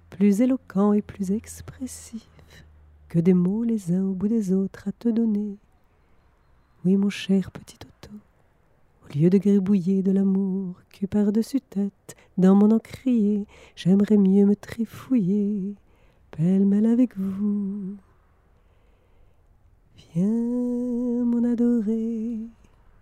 plus 0.10 0.40
éloquents 0.40 0.94
et 0.94 1.02
plus 1.02 1.32
expressifs 1.32 2.64
que 3.10 3.20
des 3.20 3.34
mots 3.34 3.64
les 3.64 3.92
uns 3.92 4.06
au 4.06 4.14
bout 4.14 4.30
des 4.30 4.54
autres 4.54 4.88
à 4.88 4.94
te 4.94 5.10
donner. 5.10 5.58
Oui, 6.86 6.96
mon 6.96 7.10
cher 7.10 7.52
petit 7.52 7.80
Otto, 7.84 8.16
au 9.04 9.20
lieu 9.20 9.30
de 9.30 9.40
gribouiller 9.40 10.04
de 10.04 10.14
l'amour 10.14 10.76
par-dessus 11.08 11.62
tête, 11.62 12.16
dans 12.38 12.56
mon 12.56 12.72
encrier, 12.72 13.46
j'aimerais 13.76 14.18
mieux 14.18 14.46
me 14.46 14.56
trifouiller, 14.56 15.76
pêle-mêle 16.32 16.86
avec 16.86 17.18
vous. 17.18 17.98
Viens, 20.14 21.26
mon 21.26 21.44
adoré, 21.44 22.40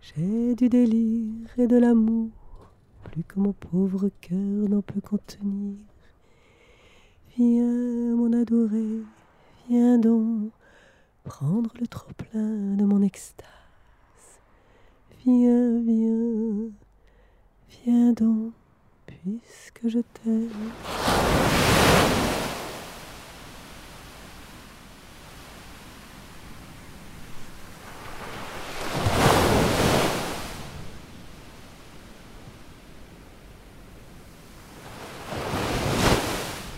j'ai 0.02 0.56
du 0.56 0.70
délire 0.70 1.48
et 1.58 1.68
de 1.68 1.78
l'amour 1.78 2.30
plus 3.04 3.24
que 3.24 3.40
mon 3.40 3.54
pauvre 3.54 4.10
cœur 4.22 4.70
n'en 4.70 4.82
peut 4.82 5.02
contenir. 5.02 5.78
Viens, 7.38 8.16
mon 8.16 8.34
adoré, 8.34 9.02
viens 9.68 9.98
donc 9.98 10.52
prendre 11.24 11.72
le 11.80 11.88
trop-plein 11.88 12.76
de 12.76 12.84
mon 12.84 13.02
extase. 13.02 13.48
Viens, 15.26 15.80
viens, 15.82 16.70
viens 17.70 18.14
donc, 18.14 18.54
puisque 19.06 19.88
je 19.88 20.00
t'aime. 20.00 20.50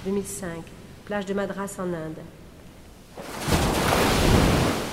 2005, 0.05 0.63
plage 1.05 1.25
de 1.25 1.33
Madras 1.33 1.77
en 1.79 1.93
Inde. 1.93 2.17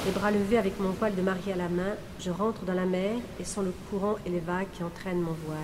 Les 0.09 0.15
bras 0.15 0.31
levés 0.31 0.57
avec 0.57 0.81
mon 0.81 0.89
voile 0.89 1.15
de 1.15 1.21
mariée 1.21 1.53
à 1.53 1.57
la 1.57 1.69
main, 1.69 1.93
je 2.19 2.31
rentre 2.31 2.65
dans 2.65 2.73
la 2.73 2.87
mer 2.87 3.11
et 3.39 3.45
sens 3.45 3.63
le 3.63 3.75
courant 3.91 4.15
et 4.25 4.31
les 4.31 4.39
vagues 4.39 4.69
qui 4.73 4.83
entraînent 4.83 5.21
mon 5.21 5.37
voile. 5.45 5.59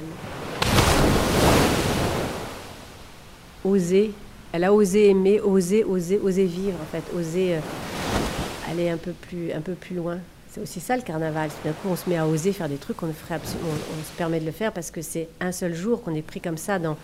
Oser, 3.65 4.13
elle 4.53 4.65
a 4.65 4.75
osé 4.75 5.09
aimer, 5.09 5.41
oser, 5.41 5.83
oser, 5.83 6.19
oser 6.19 6.45
vivre 6.45 6.77
en 6.79 6.85
fait, 6.85 7.03
oser 7.19 7.55
euh, 7.55 7.61
aller 8.71 8.91
un 8.91 8.99
peu 8.99 9.13
plus, 9.13 9.51
un 9.51 9.63
peu 9.63 9.73
plus 9.73 9.97
loin. 9.97 10.19
C'est 10.51 10.61
aussi 10.61 10.81
ça 10.81 10.95
le 10.99 11.03
carnaval. 11.03 11.49
D'un 11.65 11.73
coup, 11.73 11.89
on 11.89 11.97
se 11.97 12.11
met 12.11 12.19
à 12.19 12.27
oser 12.27 12.53
faire 12.53 12.69
des 12.69 12.77
trucs 12.77 12.99
qu'on 12.99 13.07
ne 13.07 13.15
ferait 13.15 13.37
absolument. 13.37 13.71
On, 13.71 14.05
se 14.05 14.15
permet 14.19 14.41
de 14.41 14.45
le 14.45 14.53
faire 14.53 14.73
parce 14.73 14.91
que 14.91 15.01
c'est 15.01 15.27
un 15.41 15.53
seul 15.53 15.75
jour 15.75 16.03
qu'on 16.03 16.15
est 16.15 16.21
pris 16.21 16.43
comme 16.43 16.59
ça 16.59 16.79
dans, 16.79 16.99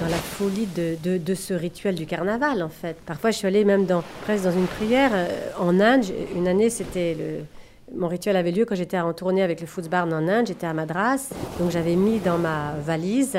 dans 0.00 0.08
la 0.08 0.16
folie 0.16 0.66
de, 0.66 1.18
de, 1.18 1.34
ce 1.34 1.54
rituel 1.54 1.94
du 1.94 2.06
carnaval, 2.06 2.62
en 2.62 2.68
fait. 2.68 2.96
Parfois, 3.06 3.30
je 3.30 3.38
suis 3.38 3.46
allée 3.46 3.64
même 3.64 3.86
dans, 3.86 4.02
presque 4.22 4.44
dans 4.44 4.52
une 4.52 4.66
prière. 4.66 5.10
Euh, 5.14 5.28
en 5.58 5.80
Inde, 5.80 6.04
une 6.34 6.48
année, 6.48 6.70
c'était 6.70 7.14
le. 7.18 7.44
Mon 7.92 8.06
rituel 8.06 8.36
avait 8.36 8.52
lieu 8.52 8.64
quand 8.64 8.76
j'étais 8.76 9.00
en 9.00 9.12
tournée 9.12 9.42
avec 9.42 9.60
le 9.60 9.66
Footsbarn 9.66 10.12
en 10.12 10.28
Inde. 10.28 10.46
J'étais 10.46 10.66
à 10.66 10.72
Madras. 10.72 11.30
Donc, 11.58 11.70
j'avais 11.70 11.96
mis 11.96 12.20
dans 12.20 12.38
ma 12.38 12.74
valise 12.84 13.36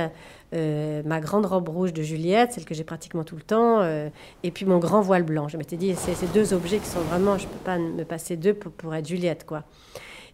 euh, 0.54 1.02
ma 1.06 1.22
grande 1.22 1.46
robe 1.46 1.70
rouge 1.70 1.94
de 1.94 2.02
Juliette, 2.02 2.52
celle 2.52 2.66
que 2.66 2.74
j'ai 2.74 2.84
pratiquement 2.84 3.24
tout 3.24 3.38
le 3.38 3.42
temps, 3.42 3.80
euh, 3.80 4.10
et 4.44 4.52
puis 4.52 4.66
mon 4.66 4.80
grand 4.80 5.00
voile 5.00 5.24
blanc. 5.24 5.48
Je 5.48 5.56
m'étais 5.56 5.78
dit, 5.78 5.96
c'est 5.96 6.14
ces 6.14 6.28
deux 6.28 6.54
objets 6.54 6.80
qui 6.80 6.88
sont 6.88 7.00
vraiment, 7.00 7.38
je 7.38 7.48
ne 7.48 7.52
peux 7.52 7.60
pas 7.60 7.78
me 7.78 8.04
passer 8.04 8.36
d'eux 8.36 8.54
pour, 8.54 8.94
être 8.94 9.08
Juliette, 9.08 9.46
quoi. 9.46 9.64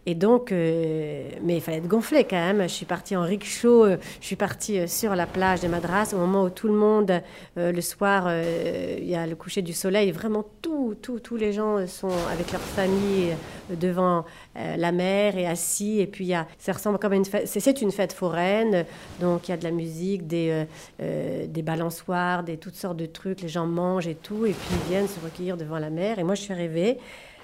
Et 0.06 0.14
donc, 0.14 0.52
euh, 0.52 1.28
mais 1.42 1.56
il 1.56 1.60
fallait 1.60 1.78
être 1.78 1.86
gonflé 1.86 2.24
quand 2.24 2.36
même. 2.36 2.62
Je 2.62 2.68
suis 2.68 2.86
partie 2.86 3.14
en 3.14 3.22
rickshaw, 3.22 3.84
euh, 3.84 3.96
je 4.20 4.26
suis 4.26 4.36
partie 4.36 4.78
euh, 4.78 4.86
sur 4.86 5.14
la 5.14 5.26
plage 5.26 5.60
de 5.60 5.68
Madras 5.68 6.12
au 6.14 6.16
moment 6.16 6.44
où 6.44 6.50
tout 6.50 6.68
le 6.68 6.74
monde, 6.74 7.22
le 7.56 7.80
soir, 7.80 8.30
il 8.32 9.08
y 9.08 9.14
a 9.14 9.26
le 9.26 9.34
coucher 9.34 9.62
du 9.62 9.72
soleil. 9.72 10.10
Vraiment, 10.10 10.44
tout, 10.62 10.96
tout, 11.02 11.20
tous 11.20 11.36
les 11.36 11.52
gens 11.52 11.86
sont 11.86 12.10
avec 12.32 12.52
leur 12.52 12.60
famille 12.60 13.34
devant 13.70 14.24
la 14.54 14.92
mer 14.92 15.36
et 15.36 15.46
assis. 15.46 16.00
Et 16.00 16.06
puis, 16.06 16.26
y 16.26 16.34
a, 16.34 16.46
ça 16.58 16.72
ressemble 16.72 16.98
comme 16.98 17.12
une 17.12 17.24
fête. 17.24 17.46
C'est 17.46 17.82
une 17.82 17.90
fête 17.90 18.12
foraine. 18.12 18.84
Donc, 19.20 19.48
il 19.48 19.50
y 19.50 19.54
a 19.54 19.56
de 19.56 19.64
la 19.64 19.70
musique, 19.70 20.26
des, 20.26 20.64
des 20.98 21.62
balançoires, 21.62 22.42
des 22.42 22.56
toutes 22.56 22.76
sortes 22.76 22.96
de 22.96 23.06
trucs. 23.06 23.42
Les 23.42 23.48
gens 23.48 23.66
mangent 23.66 24.08
et 24.08 24.14
tout. 24.14 24.46
Et 24.46 24.52
puis, 24.52 24.68
ils 24.70 24.90
viennent 24.90 25.08
se 25.08 25.20
recueillir 25.20 25.56
devant 25.56 25.78
la 25.78 25.90
mer. 25.90 26.18
Et 26.18 26.24
moi, 26.24 26.34
je 26.34 26.42
suis 26.42 26.52
arrivée 26.52 26.98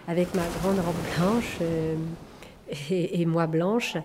avec 0.06 0.34
ma 0.34 0.42
grande 0.60 0.78
robe 0.78 0.94
blanche 1.16 1.58
et, 2.90 3.26
moi 3.26 3.46
blanche. 3.46 3.96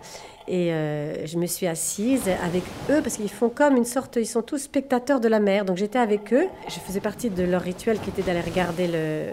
Et 0.50 0.74
euh, 0.74 1.28
je 1.28 1.38
me 1.38 1.45
suis 1.45 1.68
assise 1.68 2.28
avec 2.43 2.64
eux 2.89 3.02
parce 3.04 3.18
qu'ils 3.18 3.30
font 3.30 3.50
comme 3.50 3.78
une 3.78 3.86
sorte, 3.86 4.18
ils 4.20 4.26
sont 4.26 4.41
tous 4.41 4.58
spectateurs 4.58 5.20
de 5.20 5.28
la 5.28 5.39
mer. 5.39 5.64
Donc 5.64 5.78
j'étais 5.78 6.00
avec 6.00 6.34
eux. 6.34 6.47
Je 6.68 6.80
faisais 6.80 7.00
partie 7.00 7.30
de 7.30 7.43
leur 7.43 7.62
rituel 7.62 8.00
qui 8.00 8.10
était 8.10 8.24
d'aller 8.24 8.41
regarder 8.41 8.88
le, 8.88 9.26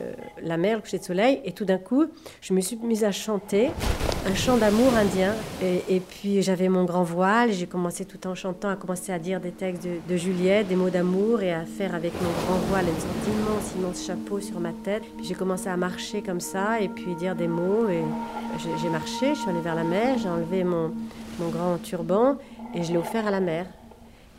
la 0.43 0.59
mer, 0.59 0.77
le 0.77 0.83
coucher 0.83 0.99
de 0.99 1.05
soleil. 1.05 1.41
Et 1.47 1.53
tout 1.53 1.64
d'un 1.64 1.79
coup, 1.79 2.05
je 2.43 2.53
me 2.53 2.61
suis 2.61 2.77
mise 2.77 3.03
à 3.03 3.12
chanter 3.12 3.71
un 4.31 4.35
chant 4.35 4.59
d'amour 4.59 4.93
indien. 4.95 5.35
Et, 5.62 6.01
puis 6.01 6.43
j'avais 6.43 6.69
mon 6.69 6.85
grand 6.85 7.05
voile. 7.05 7.53
J'ai 7.53 7.67
commencé 7.67 8.05
tout 8.05 8.27
en 8.27 8.35
chantant 8.35 8.69
à 8.69 8.77
commencer 8.77 9.12
à 9.12 9.19
dire 9.19 9.41
des 9.41 9.53
textes 9.53 9.87
de, 9.87 10.17
Juliette, 10.17 10.69
des 10.69 10.77
mots 10.77 10.91
d'amour 10.91 11.43
et 11.43 11.53
à 11.53 11.64
faire 11.64 11.95
avec 11.95 12.12
mon 12.21 12.31
grand 12.45 12.59
voile 12.69 12.85
une 12.89 13.01
sorte 13.01 13.14
d'immense, 13.25 13.73
immense 13.79 14.07
chapeau 14.07 14.41
sur 14.41 14.61
ma 14.61 14.73
tête. 14.73 15.03
Puis 15.17 15.27
j'ai 15.27 15.35
commencé 15.35 15.69
à 15.69 15.77
marcher 15.77 16.23
comme 16.23 16.41
ça 16.41 16.81
et 16.81 16.89
puis 16.89 17.14
dire 17.14 17.35
des 17.35 17.49
mots. 17.49 17.89
Et 17.89 18.03
j'ai 18.83 18.89
marché, 18.89 19.35
je 19.35 19.41
suis 19.41 19.51
allée 19.51 19.61
vers 19.61 19.75
la 19.75 19.85
mer, 19.85 20.19
j'ai 20.19 20.29
enlevé 20.29 20.64
mon, 20.64 20.93
mon 21.38 21.48
grand 21.48 21.78
turban 21.78 22.36
et 22.74 22.82
je 22.82 22.92
l'ai 22.92 22.98
offert 22.98 23.26
à 23.26 23.30
la 23.30 23.40
mer. 23.40 23.66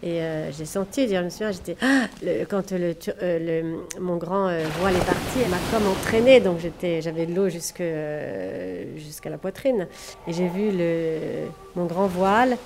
Et 0.04 0.22
euh, 0.22 0.52
j'ai 0.52 0.66
senti, 0.66 1.08
je 1.08 1.16
me 1.16 1.30
souviens, 1.30 1.52
j'étais, 1.52 1.76
ah, 1.82 2.06
quand 2.50 2.72
le, 2.72 2.96
euh, 3.24 3.64
le, 3.64 4.00
mon 4.00 4.18
grand 4.18 4.48
euh, 4.48 4.64
voile 4.80 4.96
est 4.96 5.06
parti, 5.06 5.40
elle 5.44 5.50
m'a 5.50 5.58
comme 5.72 5.88
entraînée, 5.88 6.40
donc 6.40 6.60
j'avais 6.60 7.26
de 7.26 7.34
l'eau 7.34 7.50
jusqu'à 7.50 9.30
la 9.30 9.38
poitrine. 9.40 9.88
Et 10.28 10.34
j'ai 10.34 10.48
vu 10.50 10.72
mon 11.76 11.86
grand 11.86 12.06
voile 12.06 12.58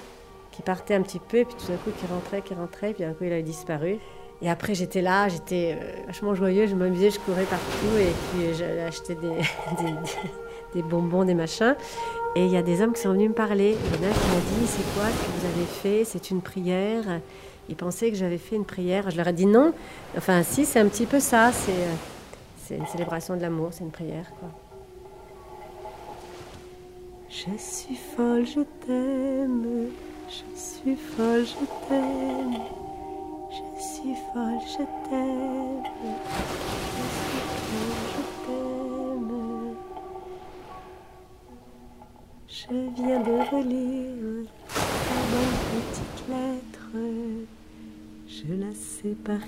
qui 0.51 0.61
partait 0.61 0.95
un 0.95 1.01
petit 1.01 1.19
peu, 1.19 1.37
et 1.37 1.45
puis 1.45 1.55
tout 1.55 1.71
d'un 1.71 1.77
coup 1.77 1.91
qui 1.97 2.05
rentrait, 2.05 2.41
qui 2.41 2.53
rentrait, 2.53 2.93
puis 2.93 3.05
d'un 3.05 3.13
coup 3.13 3.23
il 3.23 3.31
a 3.31 3.41
disparu. 3.41 3.99
Et 4.41 4.49
après 4.49 4.75
j'étais 4.75 5.01
là, 5.01 5.29
j'étais 5.29 5.77
vachement 6.07 6.35
joyeux, 6.35 6.67
je 6.67 6.75
m'amusais, 6.75 7.11
je 7.11 7.19
courais 7.19 7.45
partout, 7.45 7.97
et 7.97 8.11
puis 8.33 8.53
j'allais 8.57 8.81
acheter 8.81 9.15
des, 9.21 9.29
des, 9.29 9.93
des 10.73 10.81
bonbons, 10.81 11.23
des 11.23 11.35
machins. 11.35 11.77
Et 12.35 12.45
il 12.45 12.51
y 12.51 12.57
a 12.57 12.61
des 12.61 12.81
hommes 12.81 12.93
qui 12.93 13.01
sont 13.01 13.11
venus 13.11 13.29
me 13.29 13.33
parler. 13.33 13.75
Il 13.75 14.01
y 14.01 14.05
en 14.05 14.09
a 14.09 14.13
qui 14.13 14.27
m'ont 14.27 14.59
dit 14.59 14.67
C'est 14.67 14.93
quoi 14.93 15.03
ce 15.09 15.25
que 15.25 15.31
vous 15.39 15.45
avez 15.47 15.65
fait? 15.65 16.05
C'est 16.05 16.31
une 16.31 16.41
prière. 16.41 17.03
Ils 17.67 17.75
pensaient 17.75 18.09
que 18.09 18.17
j'avais 18.17 18.37
fait 18.37 18.55
une 18.55 18.65
prière. 18.65 19.09
Je 19.09 19.17
leur 19.17 19.27
ai 19.27 19.33
dit 19.33 19.45
non. 19.45 19.73
Enfin, 20.17 20.43
si, 20.43 20.65
c'est 20.65 20.79
un 20.79 20.87
petit 20.87 21.05
peu 21.05 21.19
ça. 21.19 21.51
C'est, 21.51 22.75
une 22.75 22.87
célébration 22.87 23.35
de 23.35 23.41
l'amour, 23.41 23.69
c'est 23.71 23.83
une 23.83 23.91
prière. 23.91 24.25
Je 27.29 27.57
suis 27.57 27.97
folle, 28.15 28.45
je 28.45 28.61
t'aime. 28.85 29.87
Je 30.29 30.57
suis 30.57 30.95
folle, 30.95 31.45
je 31.45 31.87
t'aime. 31.87 32.57
Je 33.49 33.83
suis 33.83 34.15
folle, 34.33 34.59
je 34.65 35.09
t'aime. 35.09 36.80
Je 42.71 42.77
viens 42.95 43.19
de 43.19 43.31
relire 43.53 44.47
ta 44.73 45.17
bonne 45.29 45.57
petite 45.71 46.29
lettre. 46.29 46.91
Je 48.29 48.53
la 48.53 48.73
sais 48.73 49.15
par 49.25 49.41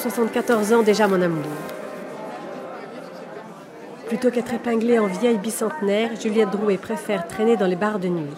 174 0.00 0.72
ans 0.72 0.82
déjà, 0.82 1.06
mon 1.06 1.20
amour. 1.20 1.44
Plutôt 4.08 4.30
qu'être 4.30 4.54
épinglée 4.54 4.98
en 4.98 5.06
vieille 5.06 5.36
bicentenaire, 5.36 6.18
Juliette 6.18 6.48
Drouet 6.48 6.78
préfère 6.78 7.28
traîner 7.28 7.58
dans 7.58 7.66
les 7.66 7.76
bars 7.76 7.98
de 7.98 8.08
nuit. 8.08 8.34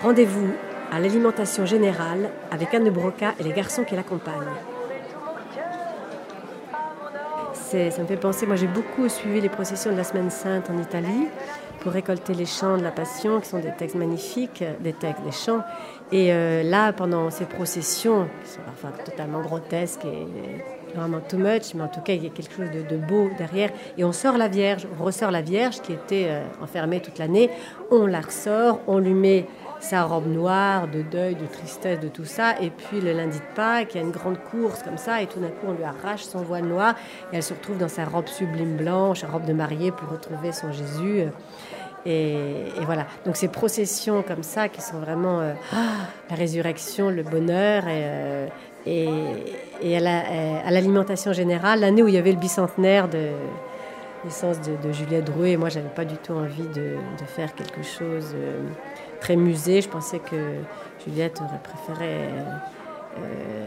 Rendez-vous 0.00 0.50
à 0.92 1.00
l'alimentation 1.00 1.66
générale 1.66 2.30
avec 2.52 2.72
Anne 2.72 2.88
Broca 2.90 3.34
et 3.40 3.42
les 3.42 3.52
garçons 3.52 3.82
qui 3.82 3.96
l'accompagnent. 3.96 4.54
Ça 7.52 7.78
me 8.02 8.06
fait 8.06 8.16
penser, 8.16 8.46
moi 8.46 8.54
j'ai 8.54 8.68
beaucoup 8.68 9.08
suivi 9.08 9.40
les 9.40 9.48
processions 9.48 9.90
de 9.90 9.96
la 9.96 10.04
Semaine 10.04 10.30
Sainte 10.30 10.70
en 10.70 10.78
Italie 10.78 11.26
pour 11.86 11.92
récolter 11.92 12.34
les 12.34 12.46
chants 12.46 12.76
de 12.76 12.82
la 12.82 12.90
Passion, 12.90 13.40
qui 13.40 13.48
sont 13.48 13.60
des 13.60 13.70
textes 13.70 13.94
magnifiques, 13.94 14.64
des 14.80 14.92
textes, 14.92 15.22
des 15.22 15.30
chants. 15.30 15.62
Et 16.10 16.32
euh, 16.32 16.64
là, 16.64 16.92
pendant 16.92 17.30
ces 17.30 17.44
processions, 17.44 18.26
qui 18.42 18.50
sont 18.50 18.60
parfois 18.62 18.90
totalement 19.04 19.40
grotesques 19.40 20.04
et 20.04 20.96
vraiment 20.96 21.20
too 21.20 21.36
much, 21.36 21.74
mais 21.76 21.84
en 21.84 21.88
tout 21.88 22.00
cas, 22.00 22.14
il 22.14 22.24
y 22.24 22.26
a 22.26 22.30
quelque 22.30 22.52
chose 22.52 22.70
de, 22.72 22.96
beau 22.96 23.30
derrière. 23.38 23.70
Et 23.96 24.02
on 24.02 24.10
sort 24.10 24.36
la 24.36 24.48
Vierge, 24.48 24.88
on 24.98 25.04
ressort 25.04 25.30
la 25.30 25.42
Vierge 25.42 25.80
qui 25.80 25.92
était 25.92 26.26
euh, 26.26 26.42
enfermée 26.60 26.98
toute 26.98 27.18
l'année, 27.18 27.50
on 27.92 28.06
la 28.06 28.20
ressort, 28.20 28.80
on 28.88 28.98
lui 28.98 29.14
met 29.14 29.46
sa 29.80 30.04
robe 30.04 30.26
noire 30.26 30.88
de 30.88 31.02
deuil, 31.02 31.34
de 31.34 31.46
tristesse, 31.46 32.00
de 32.00 32.08
tout 32.08 32.24
ça. 32.24 32.54
Et 32.60 32.70
puis 32.70 33.00
le 33.00 33.12
lundi 33.12 33.38
de 33.38 33.54
Pâques, 33.54 33.94
il 33.94 33.98
y 33.98 34.00
a 34.00 34.04
une 34.04 34.12
grande 34.12 34.38
course 34.50 34.82
comme 34.82 34.98
ça, 34.98 35.22
et 35.22 35.26
tout 35.26 35.40
d'un 35.40 35.48
coup, 35.48 35.66
on 35.68 35.72
lui 35.72 35.84
arrache 35.84 36.24
son 36.24 36.42
voile 36.42 36.64
noir, 36.64 36.94
et 37.32 37.36
elle 37.36 37.42
se 37.42 37.54
retrouve 37.54 37.78
dans 37.78 37.88
sa 37.88 38.04
robe 38.04 38.28
sublime 38.28 38.76
blanche, 38.76 39.24
robe 39.24 39.44
de 39.44 39.52
mariée, 39.52 39.92
pour 39.92 40.08
retrouver 40.08 40.52
son 40.52 40.72
Jésus. 40.72 41.24
Et, 42.04 42.66
voilà. 42.82 43.06
Donc 43.24 43.36
ces 43.36 43.48
processions 43.48 44.22
comme 44.22 44.44
ça, 44.44 44.68
qui 44.68 44.80
sont 44.80 44.98
vraiment 44.98 45.40
euh, 45.40 45.54
la 46.30 46.36
résurrection, 46.36 47.10
le 47.10 47.22
bonheur, 47.22 47.88
et, 47.88 48.48
euh, 48.88 50.60
à 50.64 50.70
l'alimentation 50.70 51.32
générale, 51.32 51.80
l'année 51.80 52.02
où 52.02 52.08
il 52.08 52.14
y 52.14 52.18
avait 52.18 52.32
le 52.32 52.38
bicentenaire 52.38 53.08
de 53.08 53.30
naissance 54.24 54.60
de, 54.60 54.76
de 54.86 54.92
Juliette 54.92 55.24
Drouet, 55.24 55.56
moi, 55.56 55.68
j'avais 55.68 55.88
pas 55.88 56.04
du 56.04 56.16
tout 56.16 56.32
envie 56.32 56.68
de, 56.68 56.96
de 57.18 57.24
faire 57.26 57.54
quelque 57.54 57.82
chose. 57.82 58.34
Euh, 58.34 58.60
très 59.16 59.36
musée. 59.36 59.80
Je 59.80 59.88
pensais 59.88 60.18
que 60.18 60.36
Juliette 61.04 61.40
aurait 61.40 61.60
préféré 61.62 62.28
euh, 63.18 63.66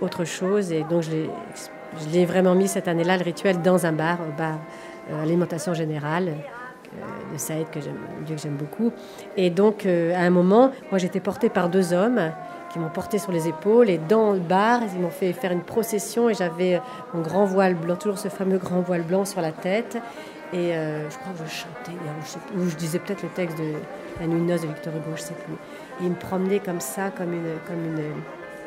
autre 0.00 0.24
chose. 0.24 0.72
Et 0.72 0.84
donc, 0.84 1.02
je 1.02 2.08
l'ai 2.12 2.24
vraiment 2.24 2.54
mis 2.54 2.68
cette 2.68 2.88
année-là, 2.88 3.16
le 3.16 3.24
rituel, 3.24 3.62
dans 3.62 3.86
un 3.86 3.92
bar, 3.92 4.18
au 4.20 4.36
bar 4.36 4.58
euh, 5.10 5.22
Alimentation 5.22 5.74
Générale 5.74 6.28
euh, 6.28 7.32
de 7.32 7.38
Saïd, 7.38 7.68
que 7.70 7.78
Dieu 7.78 8.36
que 8.36 8.40
j'aime 8.40 8.56
beaucoup. 8.56 8.92
Et 9.36 9.50
donc, 9.50 9.86
à 9.86 10.20
un 10.20 10.30
moment, 10.30 10.72
moi, 10.90 10.98
j'étais 10.98 11.20
portée 11.20 11.48
par 11.48 11.68
deux 11.68 11.92
hommes 11.92 12.32
qui 12.70 12.78
m'ont 12.78 12.90
porté 12.90 13.18
sur 13.18 13.32
les 13.32 13.48
épaules 13.48 13.88
et 13.88 13.98
dans 13.98 14.32
le 14.32 14.40
bar, 14.40 14.80
ils 14.94 15.00
m'ont 15.00 15.10
fait 15.10 15.32
faire 15.32 15.52
une 15.52 15.62
procession 15.62 16.28
et 16.28 16.34
j'avais 16.34 16.80
mon 17.14 17.22
grand 17.22 17.44
voile 17.44 17.74
blanc, 17.74 17.96
toujours 17.96 18.18
ce 18.18 18.28
fameux 18.28 18.58
grand 18.58 18.80
voile 18.80 19.02
blanc 19.02 19.24
sur 19.24 19.40
la 19.40 19.52
tête 19.52 19.96
Et 20.52 20.74
euh, 20.74 21.08
je 21.08 21.16
crois 21.18 21.32
que 21.32 21.44
je 21.48 21.54
chantais, 21.54 21.98
ou 22.56 22.68
je 22.68 22.76
disais 22.76 22.98
peut-être 22.98 23.22
le 23.22 23.28
texte 23.30 23.58
de 23.58 23.72
La 24.20 24.26
Nuit 24.26 24.44
de 24.44 24.66
Victor 24.66 24.96
Hugo, 24.96 25.14
je 25.14 25.20
sais 25.20 25.34
plus. 25.34 25.54
Et 25.54 26.04
il 26.04 26.10
me 26.10 26.16
promenait 26.16 26.58
comme 26.58 26.80
ça, 26.80 27.10
comme 27.10 27.32
une, 27.32 27.58
comme 27.68 27.84
une, 27.84 28.22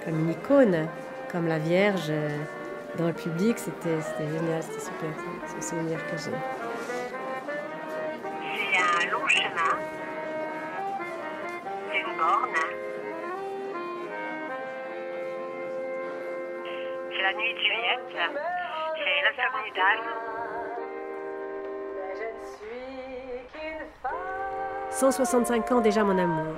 comme 0.05 0.19
une 0.19 0.29
icône, 0.31 0.87
comme 1.29 1.47
la 1.47 1.59
Vierge 1.59 2.07
euh, 2.09 2.29
dans 2.97 3.07
le 3.07 3.13
public. 3.13 3.59
C'était 3.59 3.99
génial, 4.19 4.63
c'était 4.63 4.79
super, 4.79 5.09
c'est 5.45 5.57
un 5.57 5.61
souvenir 5.61 5.99
que 6.07 6.17
j'ai. 6.17 6.31
C'est 8.55 9.07
un 9.07 9.11
long 9.11 9.27
chemin. 9.27 9.77
C'est 11.91 11.99
une 11.99 12.17
borne. 12.17 12.55
C'est 17.11 17.21
la 17.23 17.33
nuit 17.33 17.53
de 17.53 17.59
Juliette. 17.59 18.15
C'est 18.95 19.21
l'insomnie 19.25 19.71
165 24.91 25.71
ans 25.71 25.79
déjà 25.79 26.03
mon 26.03 26.17
amour. 26.17 26.53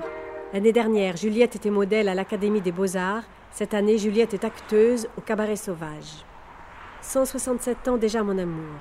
L'année 0.52 0.72
dernière, 0.72 1.16
Juliette 1.16 1.54
était 1.54 1.70
modèle 1.70 2.08
à 2.08 2.14
l'Académie 2.14 2.60
des 2.60 2.72
Beaux-Arts. 2.72 3.22
Cette 3.52 3.74
année, 3.74 3.96
Juliette 3.96 4.34
est 4.34 4.44
acteuse 4.44 5.08
au 5.16 5.20
Cabaret 5.20 5.54
Sauvage. 5.54 6.24
167 7.00 7.88
ans 7.88 7.96
déjà 7.96 8.24
mon 8.24 8.36
amour. 8.36 8.74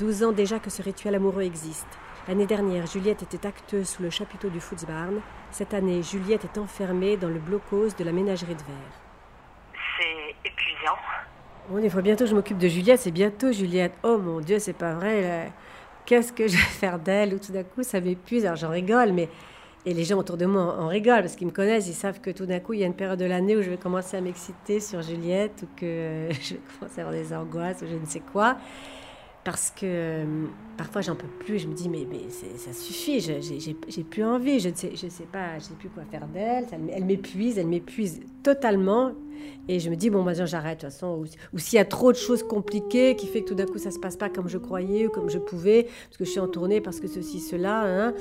12 0.00 0.24
ans 0.24 0.32
déjà 0.32 0.58
que 0.58 0.70
ce 0.70 0.82
rituel 0.82 1.14
amoureux 1.14 1.42
existe. 1.42 1.86
L'année 2.26 2.46
dernière, 2.46 2.86
Juliette 2.86 3.22
était 3.22 3.46
acteuse 3.46 3.88
sous 3.88 4.02
le 4.02 4.10
chapiteau 4.10 4.48
du 4.48 4.58
Futzbarn. 4.58 5.20
Cette 5.52 5.72
année, 5.72 6.02
Juliette 6.02 6.44
est 6.44 6.58
enfermée 6.58 7.16
dans 7.16 7.28
le 7.28 7.38
blocos 7.38 7.94
de 7.96 8.04
la 8.04 8.10
ménagerie 8.10 8.56
de 8.56 8.62
verre. 8.62 9.80
C'est 9.98 10.48
épuisant. 10.48 10.98
Bon, 11.70 11.78
il 11.78 11.90
faut 11.90 12.02
bientôt 12.02 12.24
que 12.24 12.30
je 12.30 12.34
m'occupe 12.34 12.58
de 12.58 12.68
Juliette. 12.68 13.00
C'est 13.00 13.12
bientôt 13.12 13.52
Juliette. 13.52 13.94
Oh 14.02 14.18
mon 14.18 14.40
Dieu, 14.40 14.58
c'est 14.58 14.72
pas 14.72 14.94
vrai 14.94 15.52
qu'est-ce 16.06 16.32
que 16.32 16.48
je 16.48 16.56
vais 16.56 16.62
faire 16.62 16.98
d'elle 16.98 17.34
Ou 17.34 17.38
tout 17.38 17.52
d'un 17.52 17.64
coup, 17.64 17.82
ça 17.82 18.00
m'épuise. 18.00 18.46
Alors 18.46 18.56
j'en 18.56 18.70
rigole, 18.70 19.12
mais. 19.12 19.28
Et 19.88 19.94
les 19.94 20.02
gens 20.02 20.18
autour 20.18 20.36
de 20.36 20.46
moi 20.46 20.76
en, 20.80 20.88
rigolent 20.88 21.20
parce 21.20 21.36
qu'ils 21.36 21.46
me 21.46 21.52
connaissent, 21.52 21.86
ils 21.86 21.94
savent 21.94 22.20
que 22.20 22.30
tout 22.30 22.44
d'un 22.44 22.58
coup, 22.58 22.72
il 22.72 22.80
y 22.80 22.82
a 22.82 22.88
une 22.88 22.96
période 22.96 23.20
de 23.20 23.24
l'année 23.24 23.56
où 23.56 23.62
je 23.62 23.70
vais 23.70 23.76
commencer 23.76 24.16
à 24.16 24.20
m'exciter 24.20 24.80
sur 24.80 25.00
Juliette 25.00 25.62
ou 25.62 25.66
que 25.76 26.26
je 26.42 26.54
vais 26.54 26.60
commencer 26.80 27.00
à 27.00 27.06
avoir 27.06 27.12
des 27.12 27.32
angoisses 27.32 27.82
ou 27.82 27.86
je 27.86 27.94
ne 27.94 28.04
sais 28.04 28.20
quoi. 28.32 28.56
Parce 29.44 29.70
que 29.70 29.84
euh, 29.84 30.46
parfois 30.76 31.02
j'en 31.02 31.14
peux 31.14 31.28
plus, 31.28 31.60
je 31.60 31.68
me 31.68 31.72
dis 31.72 31.88
mais, 31.88 32.04
mais 32.10 32.28
ça 32.30 32.72
suffit, 32.72 33.20
j'ai 33.20 34.02
plus 34.02 34.24
envie, 34.24 34.58
je 34.58 34.70
ne 34.70 34.74
sais, 34.74 34.90
je 34.96 35.06
sais 35.06 35.28
pas, 35.30 35.56
je 35.60 35.66
sais 35.66 35.74
plus 35.74 35.88
quoi 35.88 36.02
faire 36.10 36.26
d'elle, 36.26 36.66
elle, 36.92 37.04
m'épuise, 37.04 37.56
elle 37.56 37.68
m'épuise 37.68 38.22
totalement 38.42 39.12
et 39.68 39.80
je 39.80 39.90
me 39.90 39.96
dis 39.96 40.10
bon 40.10 40.22
bah 40.22 40.32
j'arrête 40.34 40.80
de 40.80 40.86
toute 40.86 40.92
façon 40.92 41.24
ou, 41.52 41.58
s'il 41.58 41.76
y 41.76 41.80
a 41.80 41.84
trop 41.84 42.12
de 42.12 42.16
choses 42.16 42.42
compliquées 42.42 43.16
qui 43.16 43.26
fait 43.26 43.42
que 43.42 43.48
tout 43.48 43.54
d'un 43.54 43.66
coup 43.66 43.78
ça 43.78 43.90
se 43.90 43.98
passe 43.98 44.16
pas 44.16 44.28
comme 44.28 44.48
je 44.48 44.58
croyais 44.58 45.06
ou 45.06 45.10
comme 45.10 45.30
je 45.30 45.38
pouvais 45.38 45.84
parce 45.84 46.16
que 46.18 46.24
je 46.24 46.30
suis 46.30 46.40
en 46.40 46.48
tournée 46.48 46.80
parce 46.80 47.00
que 47.00 47.08
ceci 47.08 47.40
cela, 47.40 47.82
hein, 47.84 48.14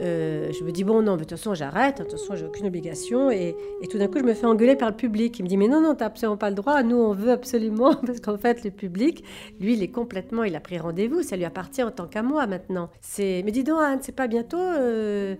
euh, 0.00 0.52
je 0.52 0.64
me 0.64 0.72
dis 0.72 0.84
bon 0.84 1.02
non 1.02 1.12
mais 1.12 1.18
de 1.18 1.24
toute 1.24 1.38
façon 1.38 1.54
j'arrête, 1.54 1.98
de 1.98 2.02
toute 2.02 2.12
façon 2.12 2.36
j'ai 2.36 2.46
aucune 2.46 2.66
obligation 2.66 3.30
et, 3.30 3.56
et 3.82 3.86
tout 3.88 3.98
d'un 3.98 4.08
coup 4.08 4.18
je 4.18 4.24
me 4.24 4.34
fais 4.34 4.46
engueuler 4.46 4.76
par 4.76 4.90
le 4.90 4.96
public, 4.96 5.38
il 5.38 5.42
me 5.42 5.48
dit 5.48 5.56
mais 5.56 5.68
non 5.68 5.80
non 5.80 5.94
t'as 5.94 6.06
absolument 6.06 6.36
pas 6.36 6.50
le 6.50 6.56
droit, 6.56 6.82
nous 6.82 6.96
on 6.96 7.12
veut 7.12 7.32
absolument 7.32 7.94
parce 8.06 8.20
qu'en 8.20 8.36
fait 8.36 8.64
le 8.64 8.70
public 8.70 9.24
lui 9.60 9.74
il 9.74 9.82
est 9.82 9.88
complètement 9.88 10.44
il 10.44 10.54
a 10.56 10.60
pris 10.60 10.78
rendez-vous, 10.78 11.22
ça 11.22 11.36
lui 11.36 11.44
appartient 11.44 11.82
en 11.82 11.90
tant 11.90 12.06
qu'à 12.06 12.22
moi 12.22 12.46
maintenant. 12.46 12.90
C'est, 13.00 13.42
mais 13.44 13.52
dis 13.52 13.64
donc 13.64 13.80
Anne, 13.80 13.98
c'est 14.02 14.14
pas 14.14 14.26
bientôt 14.26 14.58
euh, 14.58 15.34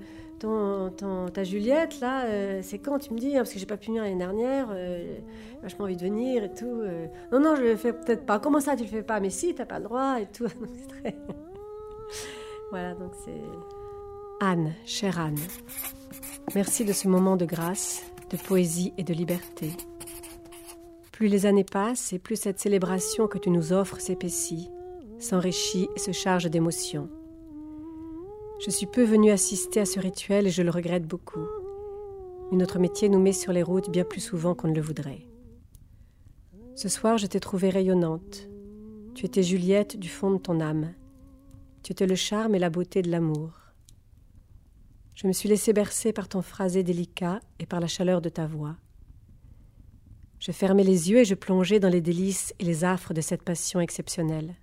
ton, 0.45 1.29
ta 1.29 1.45
Juliette 1.45 2.01
là, 2.01 2.25
euh, 2.27 2.61
c'est 2.63 2.79
quand 2.79 2.99
tu 2.99 3.13
me 3.13 3.19
dis 3.19 3.35
hein, 3.35 3.41
parce 3.41 3.53
que 3.53 3.59
j'ai 3.59 3.67
pas 3.67 3.77
pu 3.77 3.89
venir 3.89 4.03
l'année 4.03 4.17
dernière, 4.17 4.69
euh, 4.71 5.17
vachement 5.63 5.85
envie 5.85 5.97
de 5.97 6.03
venir 6.03 6.45
et 6.45 6.53
tout. 6.53 6.83
Non 7.33 7.41
non, 7.41 7.57
je 7.57 7.63
le 7.63 7.77
fais 7.77 7.93
peut-être 7.93 8.27
pas. 8.27 8.39
Comment 8.39 8.61
ça 8.61 8.77
tu 8.77 8.83
le 8.83 8.89
fais 8.89 9.03
pas? 9.03 9.21
Mais 9.21 9.31
si, 9.31 9.55
t'as 9.55 9.67
pas 9.67 9.79
le 9.79 9.85
droit 9.85 10.21
et 10.21 10.27
tout. 10.27 10.47
voilà 12.71 12.95
donc 12.95 13.13
c'est 13.25 13.43
Anne, 14.41 14.75
chère 14.85 15.19
Anne. 15.19 15.39
Merci 16.55 16.85
de 16.85 16.93
ce 16.93 17.09
moment 17.09 17.37
de 17.37 17.47
grâce, 17.47 18.03
de 18.31 18.37
poésie 18.37 18.93
et 18.99 19.05
de 19.05 19.15
liberté. 19.15 19.71
Plus 21.13 21.29
les 21.29 21.47
années 21.47 21.65
passent 21.65 22.13
et 22.13 22.19
plus 22.19 22.37
cette 22.37 22.59
célébration 22.59 23.29
que 23.29 23.39
tu 23.39 23.51
nous 23.51 23.73
offres 23.73 24.01
s'épaissit, 24.01 24.71
s'enrichit 25.19 25.89
et 25.97 25.99
se 25.99 26.13
charge 26.13 26.51
d'émotions. 26.51 27.09
Je 28.61 28.71
suis 28.71 28.87
peu 28.87 29.03
venue 29.03 29.31
assister 29.31 29.81
à 29.81 29.85
ce 29.85 30.01
rituel 30.01 30.47
et 30.47 30.51
je 30.51 30.63
le 30.63 30.71
regrette 30.71 31.07
beaucoup. 31.07 31.47
Mais 32.51 32.57
notre 32.57 32.79
métier 32.79 33.09
nous 33.09 33.21
met 33.21 33.33
sur 33.33 33.53
les 33.53 33.63
routes 33.63 33.91
bien 33.91 34.05
plus 34.05 34.21
souvent 34.21 34.55
qu'on 34.55 34.69
ne 34.69 34.75
le 34.75 34.81
voudrait. 34.81 35.27
Ce 36.75 36.89
soir, 36.89 37.19
je 37.19 37.27
t'ai 37.27 37.41
trouvée 37.41 37.71
rayonnante. 37.71 38.49
Tu 39.15 39.27
étais 39.27 39.43
Juliette 39.43 39.99
du 39.99 40.09
fond 40.09 40.31
de 40.31 40.39
ton 40.39 40.61
âme. 40.61 40.93
Tu 41.83 41.93
étais 41.93 42.07
le 42.07 42.15
charme 42.15 42.55
et 42.55 42.59
la 42.59 42.71
beauté 42.71 43.03
de 43.03 43.11
l'amour. 43.11 43.53
Je 45.15 45.27
me 45.27 45.33
suis 45.33 45.49
laissée 45.49 45.73
bercer 45.73 46.13
par 46.13 46.29
ton 46.29 46.43
phrasé 46.43 46.83
délicat 46.83 47.41
et 47.59 47.67
par 47.67 47.81
la 47.81 47.87
chaleur 47.87 48.21
de 48.21 48.29
ta 48.29 48.47
voix. 48.47 48.77
Je 50.41 50.53
fermais 50.53 50.85
les 50.85 51.11
yeux 51.11 51.19
et 51.19 51.25
je 51.25 51.35
plongeais 51.35 51.81
dans 51.81 51.89
les 51.89 52.01
délices 52.01 52.53
et 52.59 52.65
les 52.65 52.85
affres 52.85 53.15
de 53.15 53.21
cette 53.21 53.43
passion 53.43 53.81
exceptionnelle. 53.81 54.55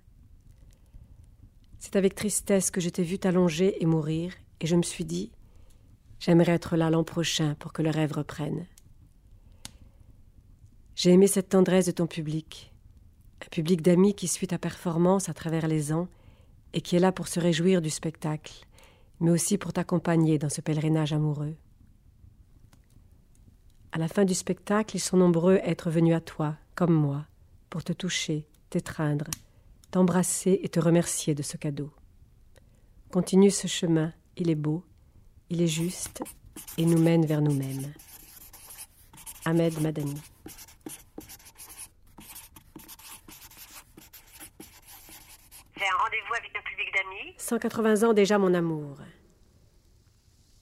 C'est 1.82 1.96
avec 1.96 2.14
tristesse 2.14 2.70
que 2.70 2.80
je 2.80 2.88
t'ai 2.88 3.02
vu 3.02 3.18
t'allonger 3.18 3.82
et 3.82 3.86
mourir, 3.86 4.32
et 4.60 4.68
je 4.68 4.76
me 4.76 4.84
suis 4.84 5.04
dit 5.04 5.32
J'aimerais 6.20 6.52
être 6.52 6.76
là 6.76 6.90
l'an 6.90 7.02
prochain 7.02 7.56
pour 7.58 7.72
que 7.72 7.82
le 7.82 7.90
rêve 7.90 8.12
reprenne. 8.12 8.66
J'ai 10.94 11.10
aimé 11.10 11.26
cette 11.26 11.48
tendresse 11.48 11.86
de 11.86 11.90
ton 11.90 12.06
public, 12.06 12.72
un 13.44 13.48
public 13.48 13.82
d'amis 13.82 14.14
qui 14.14 14.28
suit 14.28 14.46
ta 14.46 14.58
performance 14.58 15.28
à 15.28 15.34
travers 15.34 15.66
les 15.66 15.92
ans 15.92 16.06
et 16.72 16.82
qui 16.82 16.94
est 16.94 17.00
là 17.00 17.10
pour 17.10 17.26
se 17.26 17.40
réjouir 17.40 17.82
du 17.82 17.90
spectacle, 17.90 18.64
mais 19.18 19.32
aussi 19.32 19.58
pour 19.58 19.72
t'accompagner 19.72 20.38
dans 20.38 20.50
ce 20.50 20.60
pèlerinage 20.60 21.12
amoureux. 21.12 21.56
À 23.90 23.98
la 23.98 24.06
fin 24.06 24.24
du 24.24 24.34
spectacle, 24.34 24.94
ils 24.94 25.00
sont 25.00 25.16
nombreux 25.16 25.56
à 25.56 25.66
être 25.66 25.90
venus 25.90 26.14
à 26.14 26.20
toi, 26.20 26.54
comme 26.76 26.94
moi, 26.94 27.26
pour 27.70 27.82
te 27.82 27.92
toucher, 27.92 28.46
t'étreindre, 28.70 29.26
t'embrasser 29.92 30.58
et 30.62 30.68
te 30.68 30.80
remercier 30.80 31.34
de 31.34 31.42
ce 31.42 31.56
cadeau. 31.56 31.90
Continue 33.10 33.50
ce 33.50 33.68
chemin, 33.68 34.12
il 34.36 34.50
est 34.50 34.56
beau, 34.56 34.82
il 35.50 35.60
est 35.60 35.68
juste 35.68 36.22
et 36.78 36.86
nous 36.86 36.98
mène 36.98 37.26
vers 37.26 37.42
nous-mêmes. 37.42 37.92
Ahmed 39.44 39.78
Madani. 39.80 40.20
J'ai 45.76 45.84
un 45.84 45.96
rendez-vous 45.98 46.34
avec 46.38 46.56
un 46.56 46.62
public 46.62 46.88
d'amis. 46.94 47.34
180 47.36 48.08
ans 48.08 48.14
déjà, 48.14 48.38
mon 48.38 48.54
amour. 48.54 48.96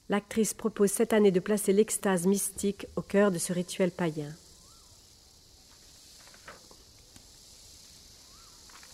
L'actrice 0.09 0.55
propose 0.55 0.91
cette 0.91 1.13
année 1.13 1.31
de 1.31 1.39
placer 1.39 1.73
l'extase 1.73 2.27
mystique 2.27 2.87
au 2.97 3.03
cœur 3.03 3.31
de 3.31 3.39
ce 3.39 3.53
rituel 3.53 3.93
païen. 3.93 4.35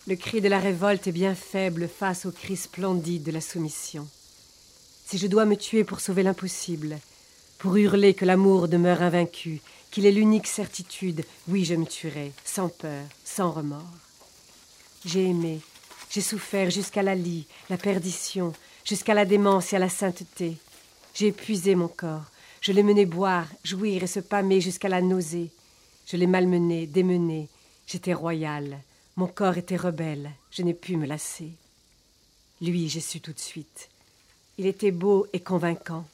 Le 0.08 0.14
cri 0.14 0.40
de 0.40 0.48
la 0.48 0.60
révolte 0.60 1.08
est 1.08 1.12
bien 1.12 1.34
faible 1.34 1.88
face 1.88 2.26
au 2.26 2.30
cri 2.30 2.56
splendide 2.56 3.24
de 3.24 3.32
la 3.32 3.40
soumission. 3.40 4.06
Si 5.04 5.18
je 5.18 5.26
dois 5.26 5.46
me 5.46 5.56
tuer 5.56 5.82
pour 5.82 5.98
sauver 5.98 6.22
l'impossible, 6.22 6.98
pour 7.58 7.76
hurler 7.76 8.14
que 8.14 8.24
l'amour 8.24 8.68
demeure 8.68 9.02
invaincu, 9.02 9.60
qu'il 9.90 10.06
est 10.06 10.12
l'unique 10.12 10.46
certitude, 10.46 11.24
oui, 11.48 11.64
je 11.64 11.74
me 11.74 11.86
tuerai, 11.86 12.30
sans 12.44 12.68
peur, 12.68 13.02
sans 13.24 13.50
remords. 13.50 13.82
J'ai 15.04 15.24
aimé, 15.24 15.60
j'ai 16.08 16.20
souffert 16.20 16.70
jusqu'à 16.70 17.02
la 17.02 17.16
lie, 17.16 17.48
la 17.68 17.76
perdition, 17.76 18.52
jusqu'à 18.84 19.14
la 19.14 19.24
démence 19.24 19.72
et 19.72 19.76
à 19.76 19.80
la 19.80 19.88
sainteté. 19.88 20.56
J'ai 21.14 21.28
épuisé 21.28 21.74
mon 21.74 21.88
corps, 21.88 22.30
je 22.60 22.70
l'ai 22.70 22.84
mené 22.84 23.06
boire, 23.06 23.48
jouir 23.64 24.04
et 24.04 24.06
se 24.06 24.20
pâmer 24.20 24.60
jusqu'à 24.60 24.88
la 24.88 25.02
nausée. 25.02 25.50
Je 26.06 26.16
l'ai 26.16 26.28
malmené, 26.28 26.86
démené, 26.86 27.48
j'étais 27.88 28.14
royale, 28.14 28.78
mon 29.16 29.26
corps 29.26 29.56
était 29.56 29.76
rebelle, 29.76 30.30
je 30.50 30.62
n'ai 30.62 30.74
pu 30.74 30.96
me 30.96 31.06
lasser. 31.06 31.50
Lui, 32.60 32.88
j'ai 32.88 33.00
su 33.00 33.20
tout 33.20 33.32
de 33.32 33.38
suite. 33.38 33.88
Il 34.58 34.66
était 34.66 34.90
beau 34.90 35.26
et 35.32 35.40
convaincant. 35.40 36.06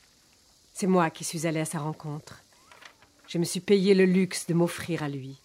C'est 0.73 0.87
moi 0.87 1.11
qui 1.11 1.25
suis 1.25 1.47
allée 1.47 1.61
à 1.61 1.65
sa 1.65 1.81
rencontre. 1.81 2.43
Je 3.27 3.39
me 3.39 3.45
suis 3.45 3.61
payé 3.61 3.95
le 3.95 4.05
luxe 4.05 4.47
de 4.47 4.55
m'offrir 4.55 5.03
à 5.03 5.09
lui. 5.09 5.37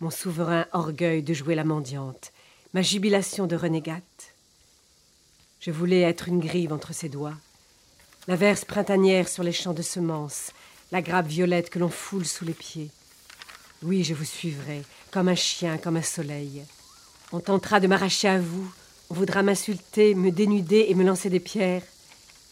Mon 0.00 0.10
souverain 0.10 0.66
orgueil 0.72 1.22
de 1.22 1.32
jouer 1.32 1.54
la 1.54 1.64
mendiante, 1.64 2.32
ma 2.74 2.82
jubilation 2.82 3.46
de 3.46 3.56
renégate. 3.56 4.34
Je 5.60 5.70
voulais 5.70 6.02
être 6.02 6.28
une 6.28 6.40
grive 6.40 6.74
entre 6.74 6.92
ses 6.92 7.08
doigts, 7.08 7.36
la 8.28 8.36
verse 8.36 8.66
printanière 8.66 9.28
sur 9.28 9.42
les 9.42 9.52
champs 9.52 9.72
de 9.72 9.82
semences, 9.82 10.52
la 10.92 11.00
grappe 11.00 11.26
violette 11.26 11.70
que 11.70 11.78
l'on 11.78 11.88
foule 11.88 12.26
sous 12.26 12.44
les 12.44 12.52
pieds. 12.52 12.90
Oui, 13.82 14.04
je 14.04 14.14
vous 14.14 14.24
suivrai, 14.24 14.82
comme 15.10 15.28
un 15.28 15.34
chien, 15.34 15.76
comme 15.76 15.96
un 15.96 16.02
soleil. 16.02 16.64
On 17.32 17.40
tentera 17.40 17.78
de 17.78 17.86
m'arracher 17.86 18.28
à 18.28 18.40
vous, 18.40 18.72
on 19.10 19.14
voudra 19.14 19.42
m'insulter, 19.42 20.14
me 20.14 20.30
dénuder 20.30 20.86
et 20.88 20.94
me 20.94 21.04
lancer 21.04 21.28
des 21.28 21.40
pierres. 21.40 21.82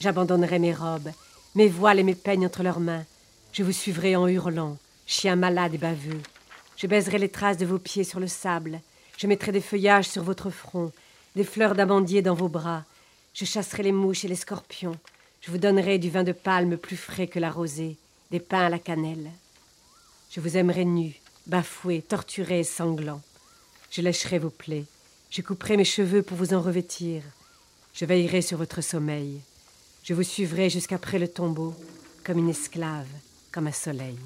J'abandonnerai 0.00 0.58
mes 0.58 0.74
robes, 0.74 1.10
mes 1.54 1.68
voiles 1.68 2.00
et 2.00 2.02
mes 2.02 2.14
peignes 2.14 2.46
entre 2.46 2.62
leurs 2.62 2.80
mains. 2.80 3.04
Je 3.52 3.62
vous 3.62 3.72
suivrai 3.72 4.16
en 4.16 4.28
hurlant, 4.28 4.76
chien 5.06 5.36
malade 5.36 5.74
et 5.74 5.78
baveux. 5.78 6.20
Je 6.76 6.86
baiserai 6.86 7.18
les 7.18 7.30
traces 7.30 7.56
de 7.56 7.66
vos 7.66 7.78
pieds 7.78 8.04
sur 8.04 8.20
le 8.20 8.28
sable. 8.28 8.80
Je 9.16 9.26
mettrai 9.26 9.50
des 9.50 9.60
feuillages 9.60 10.08
sur 10.08 10.22
votre 10.22 10.50
front. 10.50 10.92
des 11.36 11.44
fleurs 11.44 11.74
d'amandier 11.74 12.22
dans 12.22 12.34
vos 12.34 12.48
bras. 12.48 12.84
Je 13.32 13.44
chasserai 13.44 13.82
les 13.82 13.92
mouches 13.92 14.24
et 14.24 14.28
les 14.28 14.36
scorpions. 14.36 14.96
Je 15.40 15.50
vous 15.50 15.58
donnerai 15.58 15.98
du 15.98 16.10
vin 16.10 16.22
de 16.22 16.32
palme 16.32 16.76
plus 16.76 16.96
frais 16.96 17.26
que 17.26 17.40
la 17.40 17.50
rosée, 17.50 17.96
des 18.30 18.38
pains 18.40 18.66
à 18.66 18.68
la 18.68 18.78
cannelle. 18.78 19.30
Je 20.34 20.40
vous 20.40 20.56
aimerai 20.56 20.84
nu, 20.84 21.14
bafoué, 21.46 22.02
torturé 22.02 22.58
et 22.58 22.64
sanglant. 22.64 23.22
Je 23.88 24.02
lècherai 24.02 24.40
vos 24.40 24.50
plaies. 24.50 24.84
Je 25.30 25.42
couperai 25.42 25.76
mes 25.76 25.84
cheveux 25.84 26.24
pour 26.24 26.36
vous 26.36 26.54
en 26.54 26.60
revêtir. 26.60 27.22
Je 27.94 28.04
veillerai 28.04 28.42
sur 28.42 28.58
votre 28.58 28.80
sommeil. 28.80 29.42
Je 30.02 30.12
vous 30.12 30.24
suivrai 30.24 30.70
jusqu'après 30.70 31.20
le 31.20 31.28
tombeau, 31.28 31.72
comme 32.24 32.38
une 32.38 32.48
esclave, 32.48 33.06
comme 33.52 33.68
un 33.68 33.72
soleil. 33.72 34.18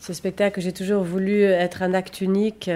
Ce 0.00 0.12
spectacle, 0.12 0.60
j'ai 0.60 0.72
toujours 0.72 1.04
voulu 1.04 1.42
être 1.42 1.82
un 1.82 1.94
acte 1.94 2.20
unique, 2.20 2.68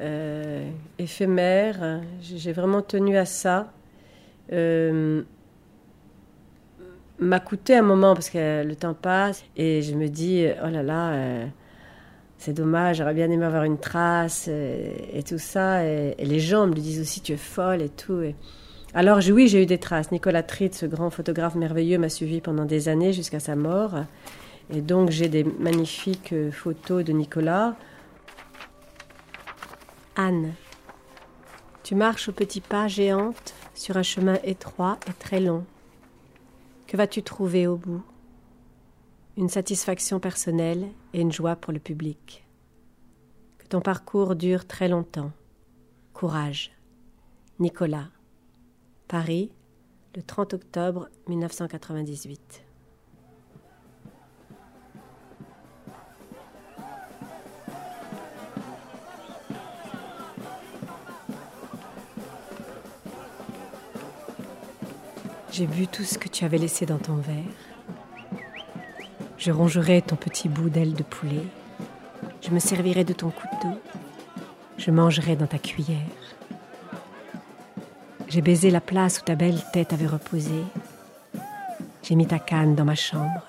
euh, 0.00 0.68
éphémère. 0.98 2.00
J'ai 2.20 2.52
vraiment 2.52 2.82
tenu 2.82 3.16
à 3.16 3.24
ça. 3.24 3.72
Euh, 4.52 5.22
m'a 7.20 7.38
coûté 7.38 7.76
un 7.76 7.82
moment 7.82 8.14
parce 8.14 8.28
que 8.28 8.64
le 8.64 8.74
temps 8.74 8.94
passe 8.94 9.44
et 9.56 9.82
je 9.82 9.94
me 9.94 10.08
dis 10.08 10.46
oh 10.62 10.68
là 10.68 10.82
là 10.82 11.12
euh, 11.12 11.46
c'est 12.36 12.52
dommage 12.52 12.98
j'aurais 12.98 13.14
bien 13.14 13.30
aimé 13.30 13.44
avoir 13.44 13.64
une 13.64 13.78
trace 13.78 14.48
et, 14.48 15.22
tout 15.26 15.38
ça. 15.38 15.84
Et, 15.86 16.16
les 16.18 16.40
gens 16.40 16.66
me 16.66 16.74
disent 16.74 17.00
aussi 17.00 17.20
tu 17.20 17.32
es 17.32 17.36
folle 17.36 17.82
et 17.82 17.88
tout. 17.88 18.20
Alors 18.94 19.20
oui 19.30 19.46
j'ai 19.46 19.62
eu 19.62 19.66
des 19.66 19.78
traces. 19.78 20.10
Nicolas 20.10 20.42
Tritt 20.42 20.74
ce 20.74 20.86
grand 20.86 21.10
photographe 21.10 21.54
merveilleux 21.54 21.98
m'a 21.98 22.08
suivi 22.08 22.40
pendant 22.40 22.64
des 22.64 22.88
années 22.88 23.12
jusqu'à 23.12 23.40
sa 23.40 23.54
mort. 23.54 23.94
Et 24.74 24.80
donc 24.80 25.10
j'ai 25.10 25.28
des 25.28 25.44
magnifiques 25.44 26.34
photos 26.50 27.04
de 27.04 27.12
Nicolas 27.12 27.76
Anne 30.16 30.54
tu 31.82 31.94
marches 31.94 32.30
au 32.30 32.32
petit 32.32 32.62
pas 32.62 32.88
géante 32.88 33.52
sur 33.74 33.98
un 33.98 34.02
chemin 34.02 34.38
étroit 34.42 34.98
et 35.06 35.12
très 35.12 35.38
long 35.38 35.66
que 36.86 36.96
vas-tu 36.96 37.22
trouver 37.22 37.66
au 37.66 37.76
bout? 37.76 38.04
Une 39.36 39.48
satisfaction 39.48 40.20
personnelle 40.20 40.88
et 41.12 41.20
une 41.20 41.32
joie 41.32 41.56
pour 41.56 41.72
le 41.72 41.80
public. 41.80 42.46
Que 43.58 43.66
ton 43.66 43.80
parcours 43.80 44.36
dure 44.36 44.66
très 44.66 44.86
longtemps. 44.86 45.32
Courage. 46.12 46.72
Nicolas. 47.58 48.10
Paris, 49.08 49.50
le 50.14 50.22
30 50.22 50.54
octobre 50.54 51.08
1998. 51.26 52.63
J'ai 65.56 65.68
bu 65.68 65.86
tout 65.86 66.02
ce 66.02 66.18
que 66.18 66.28
tu 66.28 66.44
avais 66.44 66.58
laissé 66.58 66.84
dans 66.84 66.98
ton 66.98 67.14
verre. 67.14 67.36
Je 69.38 69.52
rongerai 69.52 70.02
ton 70.02 70.16
petit 70.16 70.48
bout 70.48 70.68
d'aile 70.68 70.94
de 70.94 71.04
poulet. 71.04 71.44
Je 72.42 72.50
me 72.50 72.58
servirai 72.58 73.04
de 73.04 73.12
ton 73.12 73.30
couteau. 73.30 73.78
Je 74.78 74.90
mangerai 74.90 75.36
dans 75.36 75.46
ta 75.46 75.58
cuillère. 75.58 76.00
J'ai 78.26 78.42
baisé 78.42 78.72
la 78.72 78.80
place 78.80 79.20
où 79.20 79.22
ta 79.22 79.36
belle 79.36 79.62
tête 79.72 79.92
avait 79.92 80.08
reposé. 80.08 80.60
J'ai 82.02 82.16
mis 82.16 82.26
ta 82.26 82.40
canne 82.40 82.74
dans 82.74 82.84
ma 82.84 82.96
chambre. 82.96 83.46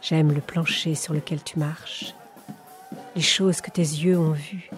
J'aime 0.00 0.32
le 0.32 0.40
plancher 0.40 0.94
sur 0.94 1.12
lequel 1.12 1.42
tu 1.42 1.58
marches, 1.58 2.14
les 3.14 3.20
choses 3.20 3.60
que 3.60 3.70
tes 3.70 3.82
yeux 3.82 4.18
ont 4.18 4.32
vues, 4.32 4.70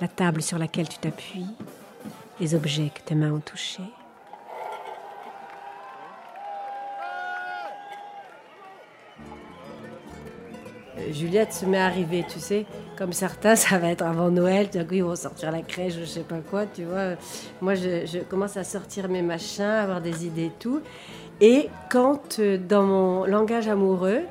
la 0.00 0.06
table 0.06 0.42
sur 0.42 0.58
laquelle 0.58 0.88
tu 0.88 0.98
t'appuies, 0.98 1.56
les 2.38 2.54
objets 2.54 2.92
que 2.94 3.00
tes 3.00 3.16
mains 3.16 3.32
ont 3.32 3.40
touchés. 3.40 3.82
Juliette 11.12 11.52
se 11.52 11.66
met 11.66 11.78
à 11.78 11.86
arriver, 11.86 12.24
tu 12.28 12.38
sais. 12.38 12.66
Comme 12.96 13.12
certains, 13.12 13.56
ça 13.56 13.78
va 13.78 13.90
être 13.90 14.02
avant 14.02 14.30
Noël, 14.30 14.68
d'un 14.68 14.84
coup 14.84 14.94
ils 14.94 15.04
vont 15.04 15.16
sortir 15.16 15.50
la 15.52 15.62
crèche, 15.62 15.94
je 15.98 16.04
sais 16.04 16.22
pas 16.22 16.38
quoi, 16.38 16.66
tu 16.66 16.84
vois. 16.84 17.14
Moi, 17.60 17.74
je, 17.74 18.18
commence 18.24 18.56
à 18.56 18.64
sortir 18.64 19.08
mes 19.08 19.22
machins, 19.22 19.64
à 19.64 19.82
avoir 19.82 20.00
des 20.00 20.26
idées 20.26 20.46
et 20.46 20.52
tout. 20.58 20.80
Et 21.40 21.68
quand, 21.90 22.40
euh, 22.40 22.58
dans 22.58 22.82
mon 22.82 23.24
langage 23.24 23.68
amoureux, 23.68 24.22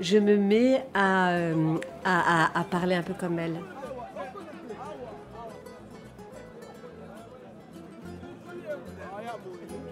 je 0.00 0.18
me 0.18 0.36
mets 0.36 0.84
à, 0.94 1.30
euh, 1.30 1.76
à 2.04 2.64
parler 2.70 2.94
un 2.94 3.02
peu 3.02 3.14
comme 3.14 3.38
elle. 3.38 3.56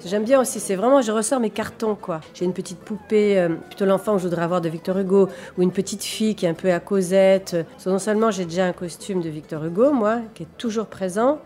J'aime 0.07 0.23
bien 0.23 0.41
aussi, 0.41 0.61
c'est 0.61 0.77
vraiment, 0.77 1.03
je 1.03 1.11
ressors 1.11 1.41
mes 1.41 1.51
cartons, 1.51 1.97
quoi. 1.97 2.21
J'ai 2.33 2.45
une 2.45 2.53
petite 2.53 2.79
poupée, 2.79 3.41
euh, 3.41 3.49
plutôt 3.49 3.87
l'enfant 3.87 4.13
que 4.13 4.19
je 4.19 4.29
voudrais 4.29 4.45
avoir 4.45 4.61
de 4.61 4.69
Victor 4.69 4.97
Hugo, 4.97 5.29
ou 5.59 5.63
une 5.63 5.73
petite 5.73 6.05
fille 6.05 6.37
qui 6.37 6.47
est 6.47 6.49
un 6.49 6.55
peu 6.55 6.73
à 6.73 6.79
Cosette. 6.79 7.57
non 7.87 7.99
seulement 7.99 8.31
j'ai 8.31 8.45
déjà 8.45 8.67
un 8.67 8.73
costume 8.73 9.21
de 9.21 9.29
Victor 9.29 9.65
Hugo, 9.65 9.91
moi, 9.91 10.21
qui 10.35 10.45
est 10.45 10.59
toujours 10.59 10.87
présent, 10.87 11.41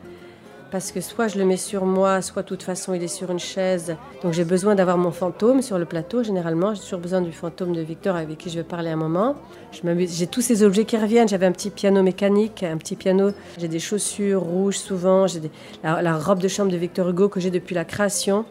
parce 0.70 0.92
que 0.92 1.00
soit 1.00 1.28
je 1.28 1.38
le 1.38 1.44
mets 1.44 1.56
sur 1.56 1.84
moi, 1.84 2.22
soit 2.22 2.42
de 2.42 2.48
toute 2.48 2.62
façon 2.62 2.94
il 2.94 3.02
est 3.02 3.08
sur 3.08 3.30
une 3.30 3.38
chaise. 3.38 3.96
Donc 4.22 4.32
j'ai 4.32 4.44
besoin 4.44 4.74
d'avoir 4.74 4.98
mon 4.98 5.10
fantôme 5.10 5.62
sur 5.62 5.78
le 5.78 5.84
plateau, 5.84 6.22
généralement. 6.22 6.74
J'ai 6.74 6.82
toujours 6.82 7.00
besoin 7.00 7.20
du 7.20 7.32
fantôme 7.32 7.72
de 7.72 7.80
Victor 7.80 8.16
avec 8.16 8.38
qui 8.38 8.50
je 8.50 8.56
vais 8.56 8.64
parler 8.64 8.90
un 8.90 8.96
moment. 8.96 9.34
J'ai 9.82 10.26
tous 10.26 10.40
ces 10.40 10.62
objets 10.62 10.84
qui 10.84 10.96
reviennent. 10.96 11.28
J'avais 11.28 11.46
un 11.46 11.52
petit 11.52 11.70
piano 11.70 12.02
mécanique, 12.02 12.62
un 12.62 12.76
petit 12.76 12.96
piano. 12.96 13.30
J'ai 13.58 13.68
des 13.68 13.80
chaussures 13.80 14.42
rouges 14.42 14.78
souvent. 14.78 15.26
J'ai 15.26 15.40
la, 15.82 16.02
la 16.02 16.16
robe 16.16 16.38
de 16.40 16.48
chambre 16.48 16.70
de 16.70 16.76
Victor 16.76 17.08
Hugo 17.08 17.28
que 17.28 17.40
j'ai 17.40 17.50
depuis 17.50 17.74
la 17.74 17.84
création, 17.84 18.44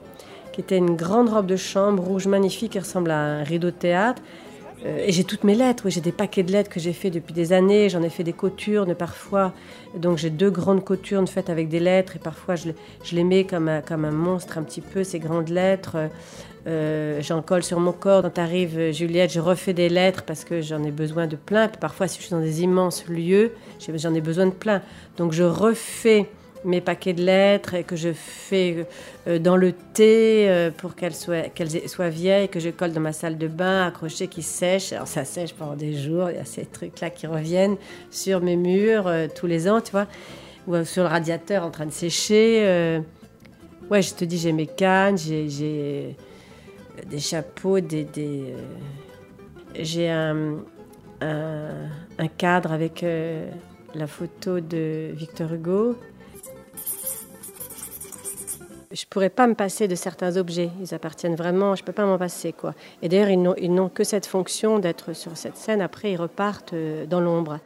qui 0.51 0.61
était 0.61 0.77
une 0.77 0.95
grande 0.95 1.29
robe 1.29 1.45
de 1.45 1.55
chambre 1.55 2.03
rouge 2.03 2.27
magnifique 2.27 2.73
qui 2.73 2.79
ressemble 2.79 3.11
à 3.11 3.17
un 3.17 3.43
rideau 3.43 3.67
de 3.67 3.75
théâtre. 3.75 4.21
Euh, 4.85 5.03
et 5.05 5.11
j'ai 5.11 5.23
toutes 5.23 5.43
mes 5.43 5.55
lettres, 5.55 5.89
j'ai 5.89 6.01
des 6.01 6.11
paquets 6.11 6.43
de 6.43 6.51
lettres 6.51 6.69
que 6.69 6.79
j'ai 6.79 6.93
fait 6.93 7.09
depuis 7.09 7.33
des 7.33 7.51
années, 7.51 7.89
j'en 7.89 8.01
ai 8.01 8.09
fait 8.09 8.23
des 8.23 8.33
coturnes 8.33 8.95
parfois, 8.95 9.53
donc 9.95 10.17
j'ai 10.17 10.29
deux 10.29 10.49
grandes 10.49 10.83
coturnes 10.83 11.27
faites 11.27 11.49
avec 11.49 11.67
des 11.67 11.79
lettres 11.79 12.15
et 12.15 12.19
parfois 12.19 12.55
je, 12.55 12.69
les 13.11 13.23
mets 13.23 13.43
comme 13.43 13.67
un, 13.67 14.11
monstre 14.11 14.57
un 14.57 14.63
petit 14.63 14.81
peu, 14.81 15.03
ces 15.03 15.19
grandes 15.19 15.49
lettres. 15.49 16.09
Euh, 16.67 17.21
j'en 17.21 17.41
colle 17.41 17.63
sur 17.63 17.79
mon 17.79 17.93
corps. 17.93 18.21
Quand 18.21 18.37
arrive 18.37 18.91
Juliette, 18.91 19.31
je 19.31 19.39
refais 19.39 19.73
des 19.73 19.89
lettres 19.89 20.23
parce 20.23 20.43
que 20.43 20.61
j'en 20.61 20.83
ai 20.83 20.91
besoin 20.91 21.25
de 21.25 21.35
plein. 21.35 21.67
parfois, 21.67 22.07
si 22.07 22.17
je 22.19 22.23
suis 22.25 22.31
dans 22.31 22.41
des 22.41 22.61
immenses 22.61 23.05
lieux, 23.07 23.53
j'en 23.95 24.13
ai 24.13 24.21
besoin 24.21 24.45
de 24.45 24.51
plein. 24.51 24.81
Donc 25.17 25.31
je 25.31 25.43
refais 25.43 26.29
mes 26.65 26.81
paquets 26.81 27.13
de 27.13 27.23
lettres 27.23 27.73
et 27.73 27.83
que 27.83 27.95
je 27.95 28.11
fais 28.13 28.85
euh, 29.27 29.39
dans 29.39 29.55
le 29.55 29.71
thé 29.71 30.49
euh, 30.49 30.71
pour 30.71 30.95
qu'elles 30.95 31.15
soient, 31.15 31.43
qu'elles 31.43 31.87
soient 31.89 32.09
vieilles, 32.09 32.49
que 32.49 32.59
je 32.59 32.69
colle 32.69 32.91
dans 32.91 33.01
ma 33.01 33.13
salle 33.13 33.37
de 33.37 33.47
bain, 33.47 33.87
accrochées, 33.87 34.27
qui 34.27 34.41
sèchent. 34.41 34.93
Alors 34.93 35.07
ça 35.07 35.25
sèche 35.25 35.53
pendant 35.53 35.75
des 35.75 35.93
jours, 35.93 36.29
il 36.29 36.35
y 36.35 36.39
a 36.39 36.45
ces 36.45 36.65
trucs-là 36.65 37.09
qui 37.09 37.27
reviennent 37.27 37.77
sur 38.11 38.41
mes 38.41 38.55
murs 38.55 39.07
euh, 39.07 39.27
tous 39.33 39.47
les 39.47 39.69
ans, 39.69 39.81
tu 39.81 39.91
vois, 39.91 40.07
ou 40.67 40.83
sur 40.83 41.03
le 41.03 41.09
radiateur 41.09 41.63
en 41.63 41.71
train 41.71 41.85
de 41.85 41.91
sécher. 41.91 43.01
Ouais, 43.89 44.03
je 44.03 44.13
te 44.13 44.23
dis, 44.23 44.37
j'ai 44.37 44.51
mes 44.51 44.67
cannes, 44.67 45.17
j'ai, 45.17 46.15
des 47.09 47.19
chapeaux, 47.19 47.79
des... 47.79 48.05
j'ai 49.73 50.09
un, 50.09 50.57
un, 51.21 52.27
cadre 52.37 52.71
avec 52.71 53.03
la 53.95 54.05
photo 54.05 54.59
de 54.59 55.09
Victor 55.15 55.53
Hugo 55.53 55.95
je 58.91 59.05
pourrais 59.05 59.29
pas 59.29 59.45
me 59.45 59.53
passer 59.53 59.87
de 59.87 59.95
certains 59.95 60.37
objets. 60.37 60.71
Ils 60.81 60.93
appartiennent 60.93 61.35
vraiment, 61.35 61.75
je 61.75 61.83
peux 61.83 61.91
pas 61.91 62.05
m'en 62.05 62.17
passer 62.17 62.53
quoi. 62.53 62.73
Et 63.01 63.09
d'ailleurs, 63.09 63.29
ils 63.57 63.73
n'ont 63.73 63.89
que 63.89 64.03
cette 64.03 64.25
fonction 64.25 64.79
d'être 64.79 65.13
sur 65.13 65.37
cette 65.37 65.57
scène. 65.57 65.81
Après, 65.81 66.11
ils 66.11 66.17
repartent 66.17 66.73
euh, 66.73 67.05
dans 67.05 67.21
l'ombre. 67.21 67.59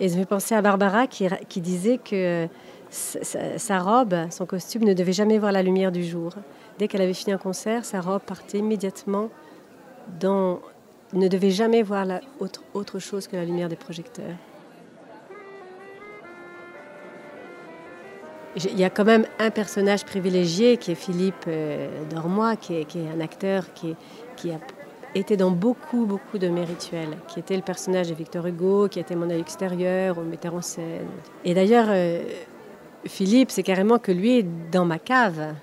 Et 0.00 0.08
je 0.08 0.18
me 0.18 0.24
penser 0.24 0.54
à 0.54 0.62
Barbara 0.62 1.06
qui, 1.06 1.60
disait 1.60 1.98
que 1.98 2.48
sa, 2.90 3.78
robe, 3.78 4.14
son 4.30 4.44
costume 4.44 4.84
ne 4.84 4.92
devait 4.92 5.14
jamais 5.14 5.38
voir 5.38 5.52
la 5.52 5.62
lumière 5.62 5.90
du 5.90 6.04
jour. 6.04 6.32
Dès 6.78 6.86
qu'elle 6.86 7.00
avait 7.00 7.14
fini 7.14 7.32
un 7.32 7.38
concert, 7.38 7.86
sa 7.86 8.02
robe 8.02 8.20
partait 8.20 8.58
immédiatement 8.58 9.30
dans, 10.20 10.60
ne 11.14 11.28
devait 11.28 11.50
jamais 11.50 11.82
voir 11.82 12.06
autre, 12.40 12.62
autre 12.74 12.98
chose 12.98 13.26
que 13.26 13.36
la 13.36 13.46
lumière 13.46 13.70
des 13.70 13.76
projecteurs. 13.76 14.36
Il 18.56 18.78
y 18.78 18.84
a 18.84 18.90
quand 18.90 19.04
même 19.04 19.26
un 19.38 19.50
personnage 19.50 20.06
privilégié 20.06 20.78
qui 20.78 20.90
est 20.90 20.94
Philippe 20.94 21.44
euh, 21.46 21.88
Dormois, 22.08 22.56
qui 22.56 22.74
est, 22.74 22.96
un 23.14 23.20
acteur 23.20 23.64
qui, 23.74 24.50
a 24.50 24.58
été 25.14 25.36
dans 25.36 25.50
beaucoup, 25.50 26.06
beaucoup 26.06 26.38
de 26.38 26.48
mes 26.48 26.64
rituels, 26.64 27.18
qui 27.28 27.38
était 27.38 27.56
le 27.56 27.62
personnage 27.62 28.08
de 28.08 28.14
Victor 28.14 28.46
Hugo, 28.46 28.88
qui 28.88 28.98
était 28.98 29.14
mon 29.14 29.28
œil 29.28 29.40
extérieur, 29.40 30.16
au 30.16 30.22
metteur 30.22 30.54
en 30.54 30.62
scène. 30.62 31.08
Et 31.44 31.52
d'ailleurs, 31.52 31.88
euh, 31.90 32.22
Philippe, 33.04 33.50
c'est 33.50 33.62
carrément 33.62 33.98
que 33.98 34.12
lui 34.12 34.46
dans 34.72 34.86
ma 34.86 34.98
cave. 34.98 35.54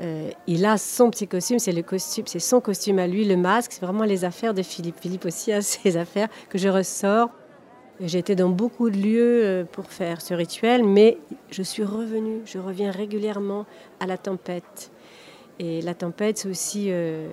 euh, 0.00 0.30
il 0.46 0.64
a 0.64 0.78
son 0.78 1.10
petit 1.10 1.26
costume, 1.26 1.58
c'est 1.58 1.72
le 1.72 1.82
costume, 1.82 2.24
c'est 2.28 2.38
son 2.38 2.60
costume 2.60 3.00
à 3.00 3.08
lui, 3.08 3.24
le 3.24 3.36
masque, 3.36 3.72
c'est 3.72 3.84
vraiment 3.84 4.04
les 4.04 4.24
affaires 4.24 4.54
de 4.54 4.62
Philippe. 4.62 5.00
Philippe 5.00 5.24
aussi 5.24 5.52
a 5.52 5.60
ses 5.62 5.96
affaires 5.96 6.28
que 6.48 6.56
je 6.56 6.68
ressors. 6.68 7.30
J'ai 8.00 8.18
été 8.18 8.36
dans 8.36 8.48
beaucoup 8.48 8.90
de 8.90 8.96
lieux 8.96 9.44
euh, 9.44 9.64
pour 9.64 9.86
faire 9.86 10.20
ce 10.20 10.32
rituel, 10.32 10.84
mais 10.84 11.18
je 11.50 11.62
suis 11.62 11.82
revenue, 11.82 12.42
je 12.44 12.58
reviens 12.58 12.92
régulièrement 12.92 13.66
à 13.98 14.06
la 14.06 14.16
tempête. 14.16 14.92
Et 15.58 15.82
la 15.82 15.94
tempête, 15.94 16.38
c'est 16.38 16.48
aussi 16.48 16.86
euh, 16.90 17.26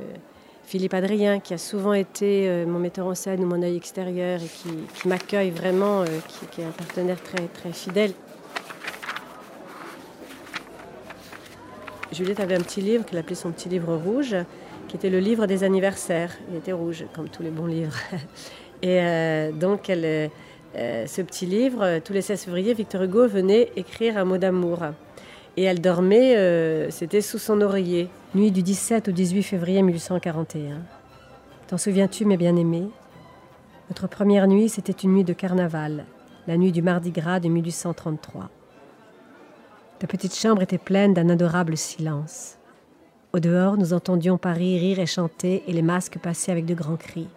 Philippe 0.64 0.96
Adrien, 0.96 1.40
qui 1.40 1.54
a 1.54 1.60
souvent 1.60 1.94
été 1.94 2.66
mon 2.66 2.80
metteur 2.80 3.06
en 3.06 3.14
scène 3.14 3.44
ou 3.44 3.48
mon 3.48 3.62
œil 3.62 3.76
extérieur 3.76 4.40
et 4.42 4.48
qui, 4.48 5.08
m'accueille 5.08 5.52
vraiment, 5.52 6.04
qui, 6.52 6.62
est 6.62 6.66
un 6.66 6.72
partenaire 6.72 7.22
très, 7.22 7.46
très 7.48 7.72
fidèle. 7.72 8.14
Juliette 12.12 12.40
avait 12.40 12.56
un 12.56 12.62
petit 12.62 12.82
livre 12.82 13.06
qu'elle 13.06 13.20
appelait 13.20 13.36
son 13.36 13.52
petit 13.52 13.70
livre 13.70 13.94
rouge, 13.96 14.36
qui 14.88 14.96
était 14.96 15.12
le 15.12 15.20
livre 15.20 15.46
des 15.46 15.64
anniversaires. 15.64 16.36
Il 16.50 16.56
était 16.58 16.72
rouge, 16.72 17.06
comme 17.14 17.30
tous 17.30 17.44
les 17.44 17.52
bons 17.52 17.68
livres. 17.68 17.98
Et 18.82 19.00
euh, 19.02 19.52
donc, 19.52 19.90
elle, 19.90 20.30
euh, 20.78 21.08
ce 21.08 21.22
petit 21.22 21.46
livre, 21.46 22.00
tous 22.00 22.14
les 22.14 22.22
16 22.22 22.44
février, 22.46 22.74
Victor 22.74 23.04
Hugo 23.04 23.28
venait 23.28 23.72
écrire 23.76 24.18
un 24.18 24.26
mot 24.26 24.38
d'amour. 24.38 24.80
Et 25.58 25.64
elle 25.64 25.80
dormait, 25.80 26.36
euh, 26.36 26.90
c'était 26.90 27.22
sous 27.22 27.38
son 27.38 27.62
oreiller. 27.62 28.10
Nuit 28.34 28.52
du 28.52 28.62
17 28.62 29.08
au 29.08 29.12
18 29.12 29.44
février 29.44 29.82
1841. 29.82 30.82
T'en 31.68 31.78
souviens-tu, 31.78 32.26
mes 32.26 32.38
bien-aimés? 32.38 32.90
Notre 33.90 34.08
première 34.08 34.48
nuit, 34.48 34.68
c'était 34.68 34.92
une 34.92 35.14
nuit 35.14 35.24
de 35.24 35.34
carnaval, 35.34 36.06
la 36.48 36.58
nuit 36.58 36.72
du 36.72 36.82
Mardi 36.82 37.12
Gras 37.12 37.40
de 37.40 37.48
1833. 37.48 38.50
La 40.02 40.08
petite 40.08 40.36
chambre 40.36 40.62
était 40.62 40.78
pleine 40.78 41.14
d'un 41.14 41.30
adorable 41.30 41.78
silence. 41.78 42.58
Au 43.34 43.40
dehors, 43.40 43.78
nous 43.78 43.94
entendions 43.94 44.38
Paris 44.38 44.78
rire 44.78 45.00
et 45.00 45.06
chanter 45.06 45.64
et 45.68 45.74
les 45.74 45.82
masques 45.82 46.20
passer 46.20 46.52
avec 46.52 46.66
de 46.66 46.74
grands 46.74 46.98
cris. 46.98 47.28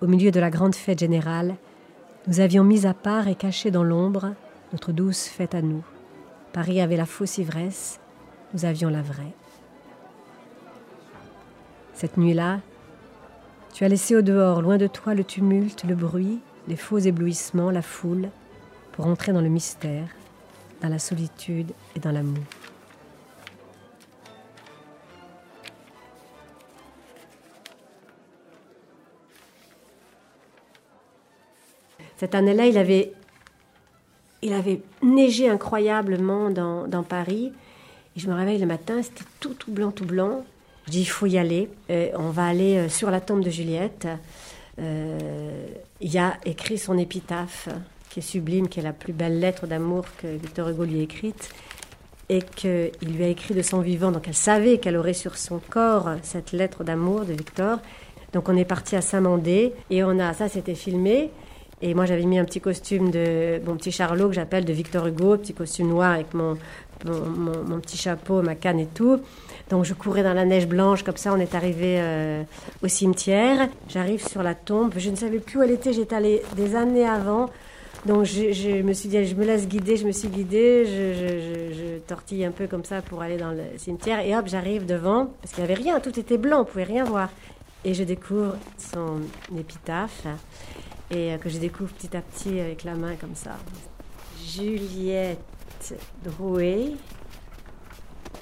Au 0.00 0.06
milieu 0.06 0.30
de 0.30 0.40
la 0.40 0.50
grande 0.50 0.74
fête 0.74 1.00
générale, 1.00 1.56
nous 2.26 2.40
avions 2.40 2.64
mis 2.64 2.86
à 2.86 2.94
part 2.94 3.28
et 3.28 3.34
caché 3.34 3.70
dans 3.70 3.84
l'ombre 3.84 4.34
notre 4.72 4.92
douce 4.92 5.26
fête 5.26 5.54
à 5.54 5.62
nous. 5.62 5.84
Paris 6.52 6.80
avait 6.80 6.96
la 6.96 7.06
fausse 7.06 7.38
ivresse, 7.38 8.00
nous 8.52 8.64
avions 8.64 8.88
la 8.88 9.02
vraie. 9.02 9.32
Cette 11.94 12.16
nuit-là, 12.16 12.60
tu 13.72 13.84
as 13.84 13.88
laissé 13.88 14.16
au 14.16 14.22
dehors, 14.22 14.60
loin 14.60 14.76
de 14.76 14.86
toi, 14.86 15.14
le 15.14 15.24
tumulte, 15.24 15.84
le 15.84 15.94
bruit, 15.94 16.40
les 16.66 16.76
faux 16.76 16.98
éblouissements, 16.98 17.70
la 17.70 17.82
foule, 17.82 18.28
pour 18.92 19.06
entrer 19.06 19.32
dans 19.32 19.40
le 19.40 19.48
mystère, 19.48 20.08
dans 20.82 20.88
la 20.88 20.98
solitude 20.98 21.72
et 21.94 22.00
dans 22.00 22.12
l'amour. 22.12 22.42
Cette 32.16 32.34
année-là, 32.34 32.66
il 32.66 32.78
avait, 32.78 33.12
il 34.42 34.52
avait 34.52 34.80
neigé 35.02 35.48
incroyablement 35.48 36.50
dans, 36.50 36.86
dans, 36.86 37.02
Paris. 37.02 37.52
Et 38.16 38.20
je 38.20 38.28
me 38.28 38.34
réveille 38.34 38.58
le 38.58 38.66
matin, 38.66 39.02
c'était 39.02 39.24
tout, 39.40 39.54
tout 39.54 39.70
blanc, 39.70 39.90
tout 39.90 40.06
blanc. 40.06 40.44
Je 40.86 40.92
dis, 40.92 41.00
il 41.00 41.06
faut 41.06 41.26
y 41.26 41.36
aller. 41.36 41.68
Euh, 41.90 42.10
on 42.14 42.30
va 42.30 42.46
aller 42.46 42.76
euh, 42.76 42.88
sur 42.88 43.10
la 43.10 43.20
tombe 43.20 43.42
de 43.42 43.50
Juliette. 43.50 44.08
Euh, 44.78 45.66
il 46.00 46.12
y 46.12 46.18
a 46.18 46.36
écrit 46.44 46.78
son 46.78 46.96
épitaphe 46.96 47.68
qui 48.08 48.20
est 48.20 48.22
sublime, 48.22 48.68
qui 48.68 48.80
est 48.80 48.82
la 48.82 48.92
plus 48.92 49.12
belle 49.12 49.40
lettre 49.40 49.66
d'amour 49.66 50.04
que 50.16 50.26
Victor 50.26 50.68
Hugo 50.68 50.84
lui 50.84 51.00
a 51.00 51.02
écrite, 51.02 51.50
et 52.28 52.40
qu'il 52.40 52.92
lui 53.02 53.24
a 53.24 53.28
écrit 53.28 53.54
de 53.54 53.62
son 53.62 53.80
vivant. 53.80 54.10
Donc 54.10 54.26
elle 54.26 54.34
savait 54.34 54.78
qu'elle 54.78 54.96
aurait 54.96 55.12
sur 55.12 55.36
son 55.36 55.58
corps 55.58 56.08
cette 56.22 56.52
lettre 56.52 56.82
d'amour 56.82 57.26
de 57.26 57.32
Victor. 57.32 57.78
Donc 58.32 58.48
on 58.48 58.56
est 58.56 58.64
parti 58.64 58.96
à 58.96 59.02
Saint-Mandé, 59.02 59.72
et 59.90 60.02
on 60.02 60.18
a, 60.18 60.32
ça 60.34 60.48
c'était 60.48 60.74
filmé, 60.74 61.30
et 61.82 61.94
moi 61.94 62.06
j'avais 62.06 62.24
mis 62.24 62.38
un 62.38 62.44
petit 62.44 62.60
costume 62.60 63.10
de, 63.10 63.60
mon 63.66 63.76
petit 63.76 63.92
charlot 63.92 64.28
que 64.28 64.34
j'appelle 64.34 64.64
de 64.64 64.72
Victor 64.72 65.06
Hugo, 65.06 65.36
petit 65.36 65.54
costume 65.54 65.88
noir 65.88 66.12
avec 66.12 66.32
mon, 66.34 66.56
mon, 67.04 67.80
petit 67.80 67.96
chapeau, 67.96 68.42
ma 68.42 68.54
canne 68.54 68.80
et 68.80 68.86
tout. 68.86 69.20
Donc 69.68 69.84
je 69.84 69.94
courais 69.94 70.22
dans 70.22 70.34
la 70.34 70.44
neige 70.44 70.66
blanche, 70.66 71.02
comme 71.02 71.16
ça 71.16 71.32
on 71.32 71.38
est 71.38 71.54
arrivé 71.54 71.96
euh, 71.98 72.42
au 72.82 72.88
cimetière. 72.88 73.68
J'arrive 73.88 74.26
sur 74.26 74.42
la 74.42 74.54
tombe, 74.54 74.92
je 74.96 75.10
ne 75.10 75.16
savais 75.16 75.38
plus 75.38 75.58
où 75.58 75.62
elle 75.62 75.72
était, 75.72 75.92
j'étais 75.92 76.16
allée 76.16 76.42
des 76.56 76.76
années 76.76 77.06
avant. 77.06 77.50
Donc 78.06 78.24
je, 78.24 78.82
me 78.82 78.92
suis 78.92 79.08
dit, 79.08 79.24
je 79.24 79.34
me 79.34 79.44
laisse 79.44 79.66
guider, 79.66 79.96
je 79.96 80.06
me 80.06 80.12
suis 80.12 80.28
guidée, 80.28 80.84
je, 80.86 81.98
tortille 82.06 82.44
un 82.44 82.52
peu 82.52 82.68
comme 82.68 82.84
ça 82.84 83.02
pour 83.02 83.20
aller 83.20 83.36
dans 83.36 83.50
le 83.50 83.64
cimetière, 83.78 84.20
et 84.20 84.36
hop, 84.36 84.46
j'arrive 84.46 84.86
devant, 84.86 85.30
parce 85.42 85.52
qu'il 85.52 85.64
n'y 85.64 85.72
avait 85.72 85.82
rien, 85.82 85.98
tout 85.98 86.16
était 86.18 86.38
blanc, 86.38 86.60
on 86.60 86.64
pouvait 86.64 86.84
rien 86.84 87.04
voir. 87.04 87.30
Et 87.84 87.94
je 87.94 88.04
découvre 88.04 88.54
son 88.78 89.20
épitaphe, 89.58 90.24
et 91.10 91.32
euh, 91.32 91.38
que 91.38 91.48
je 91.48 91.58
découvre 91.58 91.92
petit 91.92 92.16
à 92.16 92.22
petit 92.22 92.60
avec 92.60 92.84
la 92.84 92.94
main 92.94 93.16
comme 93.16 93.34
ça. 93.34 93.56
Juliette 94.44 95.94
Drouet, 96.24 96.92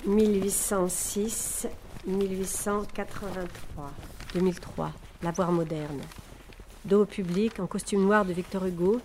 1806-1883, 0.06 1.68
2003, 4.34 4.92
Lavoir 5.22 5.52
moderne. 5.52 6.00
Dos 6.84 7.02
au 7.02 7.06
public 7.06 7.60
en 7.60 7.66
costume 7.66 8.04
noir 8.04 8.24
de 8.24 8.32
Victor 8.32 8.66
Hugo, 8.66 9.00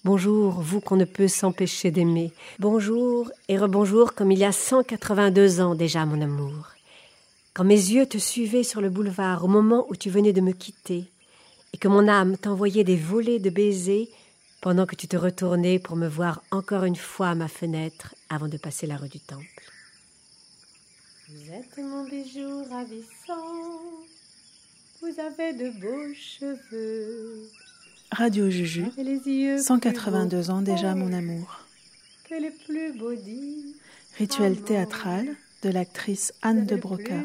Bonjour, 0.05 0.61
vous 0.61 0.80
qu'on 0.80 0.96
ne 0.96 1.05
peut 1.05 1.28
s'empêcher 1.28 1.92
d'aimer. 1.92 2.32
Bonjour 2.59 3.30
et 3.46 3.57
rebonjour 3.57 4.14
comme 4.14 4.32
il 4.32 4.38
y 4.40 4.44
a 4.44 4.50
182 4.50 5.61
ans 5.61 5.76
déjà, 5.76 6.05
mon 6.07 6.20
amour. 6.20 6.70
Quand 7.55 7.62
mes 7.62 7.76
yeux 7.76 8.07
te 8.07 8.18
suivaient 8.18 8.64
sur 8.64 8.80
le 8.80 8.90
boulevard 8.90 9.44
au 9.44 9.46
moment 9.46 9.86
où 9.90 9.94
tu 9.94 10.11
venais 10.11 10.32
de 10.32 10.40
me 10.40 10.50
quitter, 10.50 11.05
et 11.72 11.78
que 11.78 11.86
mon 11.86 12.09
âme 12.09 12.36
t'envoyait 12.36 12.82
des 12.82 12.96
volées 12.96 13.38
de 13.38 13.48
baisers 13.48 14.09
pendant 14.61 14.86
que 14.86 14.96
tu 14.96 15.07
te 15.07 15.16
retournais 15.16 15.78
pour 15.78 15.94
me 15.94 16.09
voir 16.09 16.42
encore 16.50 16.82
une 16.82 16.96
fois 16.96 17.28
à 17.28 17.34
ma 17.36 17.46
fenêtre 17.46 18.16
avant 18.28 18.48
de 18.48 18.57
passer 18.57 18.88
la 18.88 18.96
rue 18.96 19.09
du 19.09 19.20
Temple. 19.20 19.46
Vous 21.28 21.53
êtes 21.53 21.78
mon 21.78 22.09
bijou 22.09 22.64
ravissant, 22.68 24.03
vous 25.00 25.20
avez 25.20 25.53
de 25.53 25.70
beaux 25.80 26.12
cheveux, 26.12 27.48
Radio 28.13 28.51
Juju, 28.51 28.85
182 29.59 30.51
ans 30.51 30.61
déjà 30.61 30.95
mon 30.95 31.15
amour. 31.15 31.61
Rituel 34.19 34.61
théâtral 34.61 35.35
de 35.63 35.71
l'actrice 35.71 36.35
Anne 36.43 36.67
de 36.67 36.77
Broca. 36.77 37.23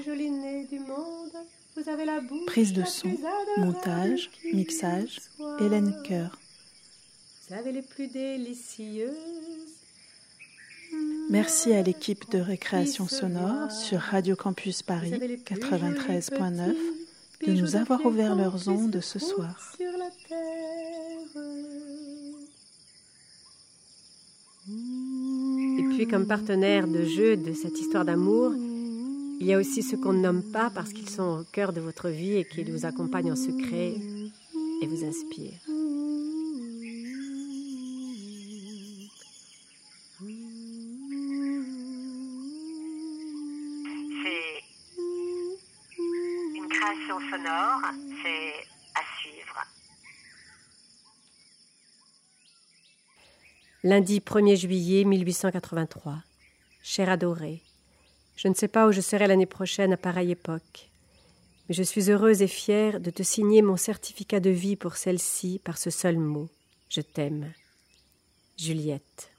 Prise 2.46 2.72
de 2.72 2.86
son, 2.86 3.18
montage, 3.58 4.30
mixage, 4.54 5.20
Hélène 5.60 5.94
Coeur. 6.08 6.40
les 7.66 7.82
plus 7.82 8.08
délicieuses. 8.08 9.12
Merci 11.30 11.74
à 11.74 11.82
l'équipe 11.82 12.32
de 12.32 12.40
récréation 12.40 13.10
sonore 13.10 13.74
sur 13.74 14.00
Radio 14.00 14.38
Campus 14.38 14.84
Paris 14.84 15.12
93.9 15.12 16.76
de 17.46 17.52
nous 17.52 17.76
avoir 17.76 18.06
ouvert 18.06 18.36
leurs 18.36 18.68
ondes 18.68 19.00
ce 19.02 19.20
soir. 19.20 19.76
Et 25.80 25.84
puis 25.98 26.06
comme 26.06 26.28
partenaire 26.28 26.88
de 26.88 27.06
jeu 27.06 27.38
de 27.38 27.54
cette 27.54 27.80
histoire 27.80 28.06
d'amour, 28.06 28.54
il 29.40 29.48
y 29.48 29.54
a 29.56 29.58
aussi 29.58 29.82
ceux 29.82 29.98
qu'on 29.98 30.14
nomme 30.14 30.44
pas 30.52 30.70
parce 30.70 30.94
qu'ils 30.94 31.10
sont 31.10 31.40
au 31.40 31.44
cœur 31.52 31.74
de 31.74 31.82
votre 31.82 32.10
vie 32.10 32.36
et 32.36 32.46
qui 32.46 32.64
vous 32.66 32.86
accompagnent 32.86 33.32
en 33.32 33.36
secret 33.36 33.96
et 34.84 34.86
vous 34.86 35.04
inspirent. 35.04 35.54
C'est 44.22 44.62
une 46.60 46.68
création 46.70 47.20
sonore, 47.32 47.82
c'est 48.22 48.54
à 48.94 49.02
suivre. 49.20 49.66
Lundi 53.90 54.20
1er 54.20 54.58
juillet 54.58 55.06
1883. 55.06 56.22
Cher 56.84 57.08
adoré, 57.08 57.62
je 58.36 58.50
ne 58.50 58.54
sais 58.54 58.68
pas 58.68 58.86
où 58.86 58.92
je 58.92 59.00
serai 59.00 59.28
l'année 59.28 59.46
prochaine 59.46 59.94
à 59.94 59.96
pareille 59.96 60.32
époque, 60.32 60.90
mais 61.70 61.74
je 61.74 61.84
suis 61.84 62.12
heureuse 62.12 62.42
et 62.42 62.48
fière 62.48 63.00
de 63.00 63.12
te 63.12 63.24
signer 63.24 63.62
mon 63.62 63.78
certificat 63.78 64.42
de 64.42 64.50
vie 64.50 64.76
pour 64.76 64.98
celle-ci 64.98 65.62
par 65.64 65.78
ce 65.78 65.90
seul 65.90 66.18
mot. 66.18 66.50
Je 66.90 67.00
t'aime. 67.00 67.54
Juliette. 68.58 69.32